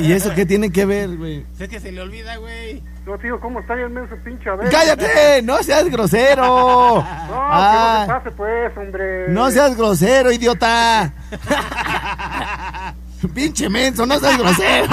¿Y 0.00 0.12
eso 0.12 0.32
qué 0.34 0.46
tiene 0.46 0.70
que 0.70 0.86
ver, 0.86 1.16
güey? 1.16 1.44
Es 1.58 1.68
que 1.68 1.80
se 1.80 1.90
le 1.92 2.00
olvida, 2.00 2.36
güey. 2.36 2.82
No, 3.06 3.18
tío, 3.18 3.40
¿cómo 3.40 3.60
está 3.60 3.74
bien 3.74 3.92
menso 3.92 4.14
pinche 4.24 4.48
a 4.48 4.54
ver? 4.54 4.70
¡Cállate! 4.70 5.42
¡No 5.42 5.62
seas 5.62 5.88
grosero! 5.90 6.42
No, 7.04 7.04
Ah, 7.52 8.04
que 8.06 8.12
no 8.12 8.18
te 8.18 8.24
pase, 8.24 8.36
pues, 8.36 8.76
hombre. 8.78 9.28
no 9.28 9.50
seas 9.50 9.76
grosero, 9.76 10.30
idiota. 10.30 11.12
Pinche 13.34 13.68
menso, 13.68 14.06
no 14.06 14.18
seas 14.18 14.38
grosero. 14.38 14.88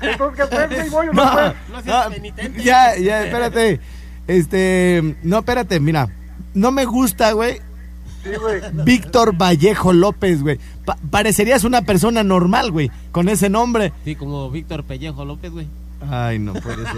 Entonces, 0.00 0.46
¿qué 0.50 0.76
güey? 0.76 0.88
Voy 0.90 1.08
o 1.08 1.12
no, 1.12 1.24
No? 1.24 1.54
No 1.72 1.82
seas 1.82 2.06
no, 2.08 2.14
penitente. 2.14 2.62
ya, 2.62 2.96
ya, 2.96 3.24
espérate. 3.24 3.80
Este, 4.26 5.16
no, 5.22 5.38
espérate, 5.38 5.80
mira. 5.80 6.08
No 6.54 6.70
me 6.72 6.84
gusta, 6.84 7.32
güey. 7.32 7.60
Sí, 8.22 8.30
güey. 8.40 8.60
Víctor 8.84 9.36
Vallejo 9.36 9.92
López, 9.92 10.42
güey. 10.42 10.58
Pa- 10.84 10.96
parecerías 11.10 11.64
una 11.64 11.82
persona 11.82 12.22
normal, 12.22 12.70
güey, 12.70 12.90
con 13.12 13.28
ese 13.28 13.50
nombre. 13.50 13.92
Sí, 14.04 14.14
como 14.16 14.50
Víctor 14.50 14.84
Pellejo 14.84 15.24
López, 15.24 15.50
güey. 15.52 15.66
Ay, 16.10 16.38
no 16.38 16.52
puede 16.54 16.84
ser. 16.84 16.96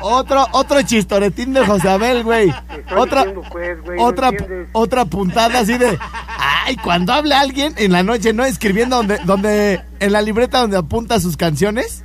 otro, 0.00 0.46
otro 0.52 0.82
chistoretín 0.82 1.52
de 1.52 1.64
José 1.64 1.88
Abel, 1.88 2.24
güey. 2.24 2.52
Otra, 2.96 3.20
diciendo, 3.24 3.48
pues, 3.50 3.82
güey, 3.82 3.98
otra, 4.00 4.30
otra 4.72 5.04
puntada 5.04 5.60
así 5.60 5.78
de. 5.78 5.98
Ay, 6.38 6.76
cuando 6.76 7.12
habla 7.12 7.40
alguien 7.40 7.74
en 7.76 7.92
la 7.92 8.02
noche, 8.02 8.32
¿no? 8.32 8.44
Escribiendo 8.44 8.96
donde, 8.96 9.18
donde, 9.24 9.80
en 10.00 10.12
la 10.12 10.22
libreta 10.22 10.60
donde 10.60 10.76
apunta 10.76 11.20
sus 11.20 11.36
canciones, 11.36 12.04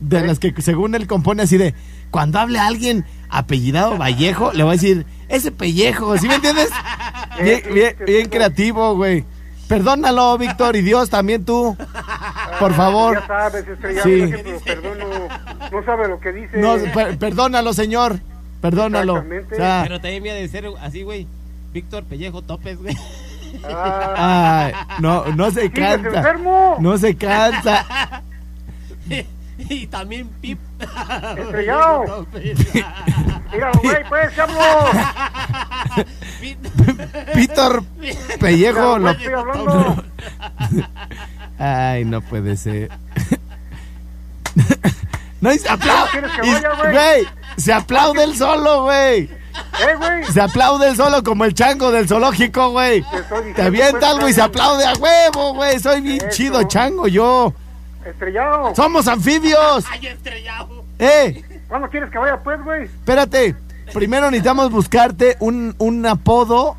de 0.00 0.26
las 0.26 0.38
que 0.38 0.52
según 0.60 0.94
él 0.94 1.06
compone 1.06 1.42
así 1.42 1.56
de. 1.56 1.74
Cuando 2.10 2.38
hable 2.38 2.58
alguien 2.58 3.06
apellidado 3.30 3.96
Vallejo, 3.96 4.52
le 4.52 4.64
voy 4.64 4.72
a 4.72 4.74
decir, 4.74 5.06
ese 5.30 5.50
pellejo, 5.50 6.18
¿sí 6.18 6.28
me 6.28 6.34
entiendes? 6.34 6.68
Bien, 7.42 7.62
bien, 7.72 7.96
bien 8.06 8.28
creativo, 8.28 8.94
güey. 8.94 9.24
Perdónalo, 9.66 10.36
Víctor, 10.36 10.76
y 10.76 10.82
Dios 10.82 11.08
también 11.08 11.46
tú. 11.46 11.74
Por 12.58 12.72
favor. 12.74 13.20
Ya 13.20 13.26
sabes, 13.26 13.66
estrellado, 13.68 14.04
Sí. 14.08 14.26
siempre 14.26 14.58
perdono. 14.64 15.28
No 15.72 15.84
sabe 15.84 16.08
lo 16.08 16.20
que 16.20 16.32
dice. 16.32 16.56
No, 16.58 16.76
per- 16.92 17.18
perdónalo, 17.18 17.72
señor. 17.72 18.18
Perdónalo. 18.60 19.14
Exactamente. 19.18 19.54
O 19.54 19.56
sea, 19.58 19.80
Pero 19.84 20.00
también 20.00 20.22
había 20.22 20.34
de 20.34 20.48
ser 20.48 20.66
así, 20.80 21.02
güey. 21.02 21.26
Víctor 21.72 22.04
Pellejo 22.04 22.42
Topes, 22.42 22.78
güey. 22.80 22.96
Ah, 23.64 24.64
ay, 24.66 24.72
no, 25.00 25.26
no 25.36 25.50
se 25.50 25.62
¿Sigues 25.62 25.78
cansa. 25.78 26.08
enfermo? 26.18 26.76
No 26.80 26.96
se 26.96 27.14
cansa. 27.16 28.22
y 29.58 29.86
también 29.88 30.28
Pip. 30.40 30.58
Estrellado. 31.36 32.26
Míralo, 33.52 33.80
güey, 33.82 34.04
pues. 34.08 34.32
Víctor 37.34 37.84
Pellejo. 38.40 38.98
Lo- 38.98 39.10
estoy 39.10 39.32
hablando. 39.32 40.04
Ay, 41.64 42.04
no 42.04 42.20
puede 42.20 42.56
ser. 42.56 42.90
No, 45.40 45.52
y 45.52 45.58
se 45.58 45.68
aplaude. 45.68 46.08
¿Quieres 46.12 46.30
que 46.40 46.46
y- 46.46 46.52
vaya, 46.52 46.70
güey? 46.92 47.26
Se 47.56 47.72
aplaude 47.72 48.22
el 48.22 48.36
solo, 48.36 48.84
güey. 48.84 49.22
Eh, 49.24 49.30
güey. 49.98 50.24
Se 50.32 50.40
aplaude 50.40 50.88
el 50.90 50.96
solo 50.96 51.22
como 51.24 51.44
el 51.44 51.52
chango 51.52 51.90
del 51.90 52.06
zoológico, 52.06 52.70
güey. 52.70 53.04
Te 53.56 53.62
avienta 53.62 53.98
pues, 53.98 54.04
algo 54.04 54.28
y 54.28 54.32
se 54.34 54.40
aplaude 54.40 54.84
a 54.86 54.92
huevo, 54.94 55.54
güey. 55.54 55.80
Soy 55.80 56.00
bien 56.00 56.18
Eso. 56.18 56.28
chido 56.30 56.62
chango 56.68 57.08
yo. 57.08 57.52
Estrellado. 58.06 58.72
Somos 58.76 59.08
anfibios. 59.08 59.84
Ay, 59.90 60.06
estrellado. 60.06 60.84
Eh, 61.00 61.42
¿Cuándo 61.68 61.88
quieres 61.90 62.08
que 62.10 62.18
vaya, 62.18 62.38
pues, 62.38 62.62
güey? 62.62 62.84
espérate. 62.84 63.56
Primero 63.92 64.30
necesitamos 64.30 64.70
buscarte 64.70 65.36
un, 65.40 65.74
un 65.78 66.06
apodo 66.06 66.76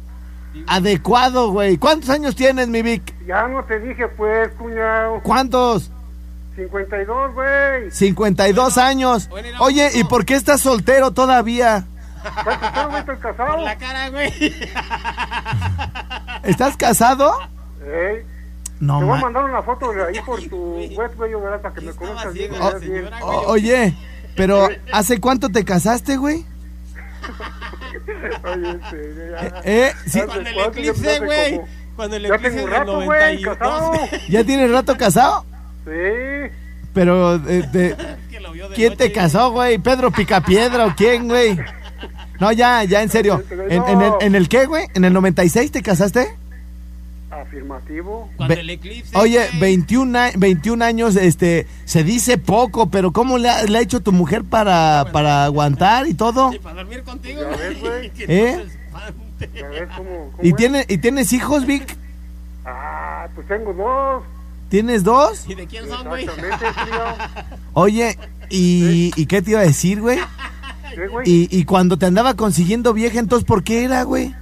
adecuado, 0.68 1.51
güey. 1.51 1.78
¿Cuántos 1.78 2.10
años 2.10 2.36
tienes, 2.36 2.68
mi 2.68 2.82
Vic? 2.82 3.14
Ya 3.26 3.47
no 3.47 3.64
te 3.64 3.80
dije, 3.80 4.08
pues, 4.08 4.49
cuñado. 4.54 5.22
¿Cuántos? 5.24 5.91
52, 6.56 7.34
güey. 7.34 7.91
52 7.91 8.78
años. 8.78 9.28
bueno, 9.30 9.47
era 9.49 9.62
Oye. 9.62 9.89
¿y 9.95 10.04
por 10.04 10.26
qué 10.26 10.36
estás 10.36 10.62
soltero 10.62 11.12
todavía? 11.12 11.86
¿Estás 12.24 12.88
güey? 12.88 12.99
¿Estás 13.01 13.20
casado? 13.20 13.54
Por 13.56 13.64
la 13.64 13.78
cara, 13.78 14.10
güey. 14.10 14.32
¿Estás 16.43 16.78
casado? 16.78 17.34
Ey, 17.86 18.24
No, 18.80 18.99
te 18.99 19.06
voy 19.06 19.14
a 19.14 19.16
ma- 19.16 19.22
mandar 19.22 19.43
una 19.45 19.62
foto 19.62 19.91
de 19.91 20.04
ahí 20.08 20.20
por 20.26 20.41
tu 20.43 20.76
web, 20.95 21.12
güey, 21.18 21.34
¿verdad? 21.34 21.62
Para 21.62 21.76
que 21.76 21.82
me 21.82 21.91
conozcas 21.93 22.34
bien. 22.34 22.51
ciega 22.51 22.56
y 22.56 22.60
la 22.60 22.70
veas 22.70 22.82
bien. 22.82 22.93
señora, 23.10 23.26
O- 23.26 23.47
oye, 23.51 23.95
pero 24.36 24.70
¿hace 24.91 25.20
cuánto 25.20 25.49
te 25.49 25.66
casaste, 25.66 26.18
güey? 26.18 26.45
Oye, 28.44 28.80
este, 28.84 29.32
ya. 29.32 29.62
¿Eh? 29.64 29.91
Sí, 30.08 30.20
Hace 30.20 30.26
Cuando 30.28 30.50
el 30.50 30.60
eclipse, 30.60 31.20
güey. 31.20 31.62
Cuando 31.96 32.16
el 32.16 32.26
eclipse 32.26 32.52
del 32.52 32.70
rato, 32.70 33.02
güey, 33.02 33.41
92. 33.44 33.58
casado. 33.58 33.94
¿Ya 34.30 34.44
tienes 34.44 34.72
rato 34.72 34.98
casado? 34.98 35.46
Sí. 35.86 36.52
Pero, 36.94 37.36
eh, 37.36 37.64
de- 37.72 37.96
Que 38.32 38.39
lo 38.39 38.52
vio 38.52 38.70
de 38.70 38.76
¿quién 38.76 38.96
te 38.98 39.06
noche. 39.06 39.14
casó, 39.14 39.52
güey? 39.52 39.78
¿Pedro 39.78 40.12
Picapiedra 40.12 40.86
o 40.88 40.96
quién, 40.96 41.28
güey? 41.28 41.58
No, 42.39 42.52
ya, 42.52 42.84
ya, 42.84 43.02
en 43.04 43.10
serio. 43.10 43.41
¿En, 43.70 43.84
en 43.88 44.02
el, 44.02 44.14
en 44.22 44.36
el 44.36 44.50
qué, 44.50 44.66
güey? 44.66 44.88
¿En 44.96 45.06
el 45.06 45.14
96 45.14 45.72
te 45.72 45.82
casaste? 45.82 46.36
Afirmativo. 47.58 48.30
Cuando 48.36 48.56
Ve- 48.56 48.62
el 48.62 48.70
eclipse. 48.72 49.16
Oye, 49.18 49.47
güey. 49.47 49.60
21, 49.60 50.18
a- 50.20 50.32
21 50.36 50.82
años, 50.84 51.16
este, 51.16 51.68
se 51.86 52.04
dice 52.04 52.38
poco, 52.38 52.89
pero 52.89 53.12
¿cómo 53.12 53.38
le 53.38 53.49
ha, 53.49 53.64
le 53.64 53.78
ha 53.78 53.82
hecho 53.82 53.99
tu 54.01 54.12
mujer 54.12 54.43
para, 54.43 55.06
para 55.12 55.45
aguantar 55.45 56.08
y 56.08 56.14
todo? 56.16 56.51
Y 56.54 56.60
para 56.60 56.76
dormir 56.78 57.04
contigo, 57.04 57.41
ves, 57.58 58.12
¿Eh? 58.28 58.56
no 58.58 58.64
se 58.64 58.78
espante. 58.78 59.60
¿Ya 59.60 59.68
ves 59.68 59.89
cómo, 59.95 60.10
cómo 60.32 60.38
¿Y, 60.41 60.49
es? 60.49 60.56
tiene, 60.56 60.86
¿Y 60.89 60.97
tienes 60.97 61.32
hijos, 61.34 61.66
Vic? 61.66 61.95
Ah, 62.66 63.28
pues 63.36 63.47
tengo 63.47 63.74
dos. 63.74 64.24
¿Tienes 64.70 65.04
dos? 65.04 65.45
¿Y 65.47 65.54
de 65.56 65.68
quién 65.68 65.88
son, 65.88 66.08
güey? 66.08 66.24
Exactamente, 66.24 66.66
tío. 66.86 67.56
Oye, 67.74 68.18
¿y, 68.49 69.12
¿y 69.16 69.26
qué 69.28 69.41
te 69.43 69.51
iba 69.51 69.60
a 69.60 69.64
decir, 69.64 70.01
güey? 70.01 70.18
¿Qué, 70.95 71.08
güey? 71.08 71.30
Y, 71.30 71.47
y 71.56 71.66
cuando 71.66 71.97
te 71.97 72.06
andaba 72.08 72.34
consiguiendo 72.34 72.93
vieja, 72.93 73.20
entonces, 73.20 73.45
¿por 73.45 73.64
qué 73.64 73.84
era, 73.84 74.01
güey? 74.04 74.34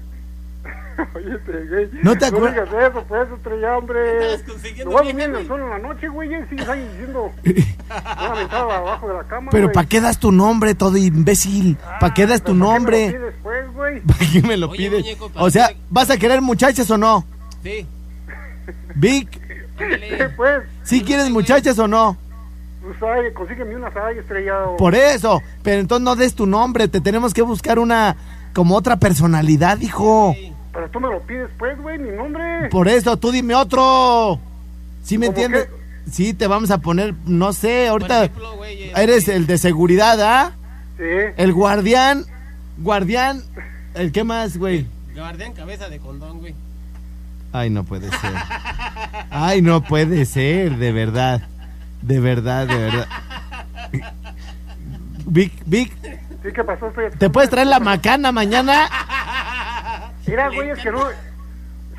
Oye, 1.16 1.36
este, 1.36 1.52
güey. 1.68 1.90
¿No 2.04 2.18
te 2.18 2.26
acuer- 2.26 2.56
No 2.56 2.64
digas 2.64 2.92
eso, 2.92 3.06
pues, 3.08 3.30
estrella, 3.32 3.78
hombre. 3.78 4.18
Estabas 4.36 4.42
consiguiendo 4.52 4.86
Lo 4.86 4.92
voy 4.92 5.10
a 5.10 5.14
vieja, 5.14 5.28
dormir 5.32 5.52
en 5.52 5.70
la 5.70 5.80
noche, 5.80 6.08
güey, 6.10 6.34
y 6.34 6.46
sigues 6.50 6.70
ahí 6.70 6.88
diciendo. 6.90 7.32
Aventada 7.90 8.78
abajo 8.78 9.08
de 9.08 9.14
la 9.16 9.24
cama, 9.24 9.52
Pero. 9.52 9.72
¿para 9.72 9.88
qué 9.88 10.02
das 10.02 10.18
tu 10.20 10.32
nombre, 10.32 10.76
todo 10.76 10.98
imbécil? 10.98 11.78
¿Para 12.00 12.14
qué 12.14 12.26
das 12.28 12.42
tu 12.42 12.54
Pero 12.54 12.54
¿para 12.54 12.54
qué 12.54 12.54
me 12.54 12.58
lo 12.60 12.74
nombre? 12.74 13.08
pides, 13.12 13.34
pues, 13.44 13.74
güey? 13.74 14.00
¿Para 14.08 14.20
qué 14.32 14.42
me 14.42 14.58
lo 14.58 14.70
Oye, 14.70 14.78
pides? 14.78 15.02
muñeco, 15.04 15.30
¿para 15.30 15.46
O 15.46 15.50
sea? 15.50 15.70
¿vas 15.90 16.10
a 16.10 16.18
querer 16.18 16.42
muchachas 16.42 16.90
o 16.92 16.98
no? 16.98 17.26
Sí. 17.64 17.86
Vic, 18.96 19.30
¿Qué, 19.78 19.84
Ándale. 19.86 20.30
pues? 20.36 20.64
¿sí 20.84 21.02
quieres 21.02 21.30
muchachas 21.30 21.78
o 21.80 21.88
no? 21.88 22.18
Pues, 22.84 22.98
ay, 23.04 23.32
consígueme 23.34 23.76
unas 23.76 23.96
ay, 23.96 24.18
estrellado. 24.20 24.76
Por 24.78 24.96
eso, 24.96 25.42
pero 25.64 25.80
entonces 25.80 26.04
no 26.04 26.16
des 26.16 26.34
tu 26.36 26.46
nombre, 26.46 26.88
te 26.88 27.00
tenemos 27.02 27.34
que 27.34 27.42
buscar 27.42 27.80
una, 27.80 28.16
como 28.54 28.76
otra 28.76 28.98
personalidad, 28.98 29.80
hijo. 29.82 30.36
Pero 30.74 30.90
tú 30.90 31.00
me 31.00 31.10
lo 31.10 31.20
pides, 31.22 31.50
pues, 31.58 31.78
güey, 31.82 32.00
mi 32.00 32.12
nombre. 32.12 32.70
Por 32.70 32.88
eso, 32.88 33.18
tú 33.18 33.32
dime 33.32 33.56
otro. 33.56 34.40
¿Sí 35.04 35.18
me 35.18 35.28
¿Cómo 35.28 35.38
entiendes? 35.38 35.70
Sí, 36.12 36.34
te 36.34 36.48
vamos 36.48 36.72
a 36.72 36.80
poner, 36.80 37.14
no 37.26 37.54
sé, 37.54 37.84
Por 37.84 37.92
ahorita 38.04 38.24
ejemplo, 38.26 38.56
güey. 38.56 38.84
eh, 38.84 38.94
eres 38.96 39.28
el 39.28 39.48
de 39.48 39.58
seguridad, 39.58 40.20
¿ah? 40.22 40.52
Sí. 40.98 41.04
El 41.38 41.54
guardián, 41.54 42.26
guardián, 42.78 43.44
¿el 43.94 44.12
qué 44.12 44.24
más, 44.24 44.58
güey? 44.58 44.88
Guardián 45.16 45.54
cabeza 45.54 45.90
de 45.90 46.00
condón, 46.00 46.40
güey. 46.40 46.56
Ay, 47.54 47.70
no 47.70 47.84
puede 47.84 48.10
ser. 48.10 48.34
Ay, 49.30 49.62
no 49.62 49.84
puede 49.84 50.26
ser, 50.26 50.78
de 50.78 50.92
verdad. 50.92 51.42
De 52.02 52.20
verdad, 52.20 52.66
de 52.68 52.78
verdad. 52.78 53.08
Vic, 55.26 55.54
Vic, 55.66 55.92
¿Sí 56.44 56.50
qué 56.54 56.64
pasó? 56.64 56.88
Estoy... 56.88 57.06
¿te 57.18 57.30
puedes 57.30 57.50
traer 57.50 57.68
la 57.68 57.80
macana 57.80 58.32
mañana? 58.32 58.90
Mira, 60.32 60.50
güey, 60.50 60.70
es 60.70 60.80
que 60.80 60.92
no... 60.92 61.00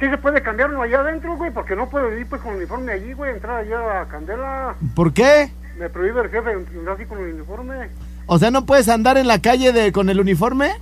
Sí 0.01 0.09
se 0.11 0.19
puede 0.19 0.43
cambiar 0.43 0.71
uno 0.71 0.83
allá 0.83 1.01
adentro, 1.01 1.37
güey, 1.37 1.53
porque 1.53 1.77
no 1.77 1.89
puedo 1.89 2.13
ir 2.19 2.27
pues 2.27 2.43
con 2.43 2.55
uniforme 2.57 2.93
allí, 2.93 3.13
güey, 3.13 3.31
entrar 3.35 3.59
allá 3.61 4.01
a 4.01 4.09
Candela. 4.09 4.75
¿Por 4.97 5.13
qué? 5.13 5.53
Me 5.79 5.89
prohíbe 5.89 6.23
el 6.23 6.31
jefe 6.31 6.51
entrar 6.53 6.97
así 6.97 7.05
con 7.05 7.19
el 7.19 7.35
uniforme. 7.35 7.89
O 8.27 8.39
sea, 8.39 8.51
¿no 8.51 8.67
puedes 8.67 8.89
andar 8.89 9.17
en 9.17 9.29
la 9.29 9.41
calle 9.41 9.73
de, 9.73 9.93
con 9.93 10.11
el 10.11 10.19
uniforme? 10.19 10.73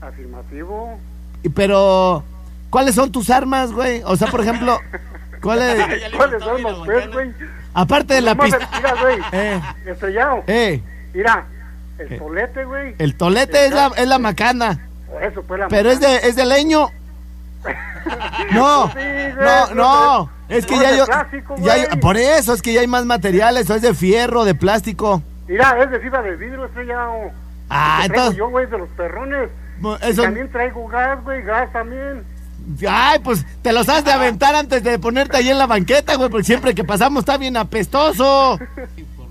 Afirmativo. 0.00 0.98
Y- 1.42 1.48
Pero, 1.50 2.24
¿cuáles 2.70 2.94
son 2.94 3.12
tus 3.12 3.28
armas, 3.30 3.72
güey? 3.72 4.02
O 4.06 4.16
sea, 4.16 4.28
por 4.28 4.40
ejemplo, 4.40 4.78
¿cuáles? 5.42 5.76
¿Cuáles 6.16 6.42
son 6.42 6.62
los 6.62 6.86
pues, 6.86 7.12
güey? 7.12 7.32
Aparte 7.74 8.14
de 8.14 8.20
la 8.22 8.34
pistola. 8.34 8.68
Mira, 8.76 8.94
güey, 9.00 9.18
Eh, 9.32 9.60
estrellado. 9.86 10.42
eh, 10.46 10.82
Mira, 11.12 11.44
el 11.98 12.18
tolete, 12.18 12.64
güey. 12.64 12.94
el 12.98 13.14
tolete 13.14 13.66
es 13.66 13.72
la, 13.72 13.90
es 13.96 14.08
la 14.08 14.18
macana. 14.18 14.86
Eso, 15.20 15.42
pues 15.42 15.60
la 15.60 15.68
Pero 15.68 15.90
es 15.90 16.00
de, 16.00 16.16
es 16.16 16.34
de 16.36 16.46
leño. 16.46 16.88
No, 18.52 18.90
no, 18.94 19.74
no. 19.74 20.30
Es 20.48 20.66
que 20.66 20.76
ya 20.78 20.96
yo. 20.96 21.06
ya 21.06 21.76
güey. 21.86 22.00
por 22.00 22.16
eso, 22.16 22.52
es 22.54 22.62
que 22.62 22.72
ya 22.72 22.80
hay 22.80 22.86
más 22.86 23.04
materiales. 23.04 23.68
O 23.70 23.74
es 23.74 23.82
de 23.82 23.94
fierro, 23.94 24.44
de 24.44 24.54
plástico. 24.54 25.22
Mira, 25.46 25.76
es 25.82 25.90
de 25.90 26.00
fibra 26.00 26.22
de 26.22 26.36
vidrio 26.36 26.64
estrellado. 26.66 27.12
Ah, 27.68 28.00
El 28.04 28.08
que 28.10 28.14
traigo 28.14 28.22
entonces. 28.32 28.38
yo, 28.38 28.48
güey, 28.50 28.66
de 28.66 28.78
los 28.78 28.88
perrones. 28.90 29.48
Y 29.82 30.10
Eso, 30.10 30.22
también 30.22 30.50
traigo 30.50 30.86
gas, 30.88 31.22
güey, 31.24 31.42
gas 31.42 31.72
también. 31.72 32.24
ay, 32.88 33.18
pues 33.20 33.46
te 33.62 33.72
los 33.72 33.88
has 33.88 34.04
de 34.04 34.12
aventar 34.12 34.54
antes 34.54 34.82
de 34.82 34.98
ponerte 34.98 35.36
ahí 35.36 35.48
en 35.48 35.58
la 35.58 35.66
banqueta, 35.66 36.16
güey, 36.16 36.28
porque 36.30 36.44
siempre 36.44 36.74
que 36.74 36.84
pasamos 36.84 37.20
está 37.20 37.36
bien 37.38 37.56
apestoso. 37.56 38.58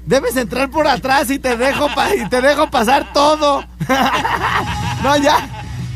Debes 0.05 0.35
entrar 0.37 0.69
por 0.71 0.87
atrás 0.87 1.29
y 1.29 1.37
te 1.37 1.55
dejo 1.55 1.87
pa- 1.93 2.15
y 2.15 2.27
te 2.29 2.41
dejo 2.41 2.69
pasar 2.71 3.11
todo. 3.13 3.63
no, 5.03 5.17
ya, 5.17 5.47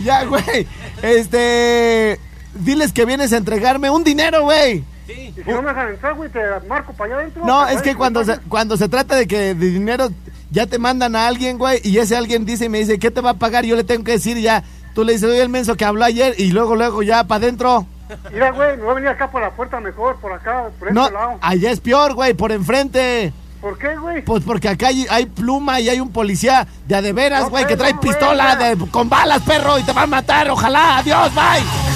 ya, 0.03 0.23
güey. 0.25 0.67
Este, 1.03 2.17
diles 2.55 2.93
que 2.93 3.05
vienes 3.05 3.33
a 3.33 3.37
entregarme 3.37 3.89
un 3.89 4.03
dinero, 4.03 4.43
güey. 4.43 4.83
Y 5.07 5.33
si 5.33 5.43
no 5.49 5.61
me 5.61 5.67
dejan 5.69 5.89
entrar, 5.89 6.13
güey, 6.15 6.29
te 6.29 6.39
marco 6.67 6.93
para 6.93 7.13
allá 7.13 7.21
adentro. 7.21 7.45
No, 7.45 7.67
es 7.67 7.81
que 7.81 7.93
cuando 7.95 8.23
se, 8.23 8.37
cuando 8.47 8.77
se 8.77 8.87
trata 8.87 9.15
de 9.17 9.27
que 9.27 9.53
de 9.53 9.69
dinero 9.69 10.09
ya 10.49 10.65
te 10.65 10.79
mandan 10.79 11.15
a 11.17 11.27
alguien, 11.27 11.57
güey, 11.57 11.81
y 11.83 11.97
ese 11.97 12.15
alguien 12.15 12.45
dice 12.45 12.65
y 12.65 12.69
me 12.69 12.79
dice, 12.79 12.99
¿qué 12.99 13.11
te 13.11 13.19
va 13.21 13.31
a 13.31 13.33
pagar? 13.35 13.65
Yo 13.65 13.75
le 13.75 13.83
tengo 13.83 14.03
que 14.05 14.13
decir 14.13 14.37
ya, 14.37 14.63
tú 14.95 15.03
le 15.03 15.13
dices, 15.13 15.29
oye, 15.29 15.41
el 15.41 15.49
menso 15.49 15.75
que 15.75 15.83
habló 15.83 16.05
ayer 16.05 16.35
y 16.37 16.51
luego, 16.51 16.75
luego 16.75 17.03
ya 17.03 17.25
para 17.25 17.43
adentro. 17.43 17.85
Mira, 18.31 18.51
güey, 18.51 18.77
me 18.77 18.83
voy 18.83 18.91
a 18.91 18.95
venir 18.95 19.09
acá 19.09 19.29
por 19.29 19.41
la 19.41 19.51
puerta 19.51 19.79
mejor, 19.81 20.17
por 20.21 20.31
acá, 20.31 20.69
por 20.79 20.87
este 20.87 20.97
No, 20.99 21.09
lado. 21.09 21.37
allá 21.41 21.71
es 21.71 21.81
peor, 21.81 22.13
güey, 22.13 22.33
por 22.33 22.51
enfrente. 22.53 23.33
¿Por 23.63 23.77
qué, 23.77 23.95
güey? 23.95 24.25
Pues 24.25 24.43
porque 24.43 24.67
acá 24.67 24.87
hay, 24.87 25.07
hay 25.09 25.25
pluma 25.25 25.79
y 25.79 25.87
hay 25.87 26.01
un 26.01 26.11
policía 26.11 26.67
de 26.85 26.95
a 26.95 27.01
de 27.01 27.13
veras, 27.13 27.49
güey, 27.49 27.65
que 27.65 27.77
trae 27.77 27.93
no, 27.93 28.01
pistola 28.01 28.57
de, 28.57 28.77
con 28.91 29.07
balas, 29.07 29.41
perro, 29.43 29.79
y 29.79 29.83
te 29.83 29.93
va 29.93 30.01
a 30.01 30.07
matar, 30.07 30.49
ojalá, 30.49 30.97
adiós, 30.97 31.33
bye. 31.33 31.92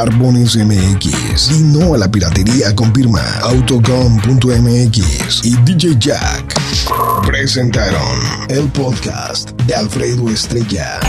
Barbones 0.00 0.56
MX. 0.56 1.50
Y 1.50 1.60
no 1.60 1.92
a 1.92 1.98
la 1.98 2.10
piratería 2.10 2.74
con 2.74 2.90
firma 2.94 3.20
Autocom.mx 3.42 5.44
y 5.44 5.54
DJ 5.56 5.94
Jack. 5.98 6.58
Presentaron 7.26 8.18
el 8.48 8.66
podcast 8.68 9.50
de 9.66 9.74
Alfredo 9.74 10.30
Estrella. 10.30 11.00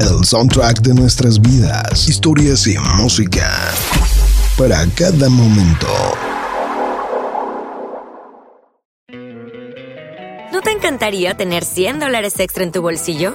El 0.00 0.24
soundtrack 0.24 0.80
de 0.80 0.92
nuestras 0.92 1.40
vidas, 1.40 2.08
historias 2.08 2.66
y 2.66 2.76
música. 2.96 3.48
Para 4.58 4.84
cada 4.96 5.28
momento. 5.28 5.86
¿No 10.50 10.60
te 10.62 10.72
encantaría 10.72 11.34
tener 11.34 11.64
100 11.64 12.00
dólares 12.00 12.40
extra 12.40 12.64
en 12.64 12.72
tu 12.72 12.82
bolsillo? 12.82 13.34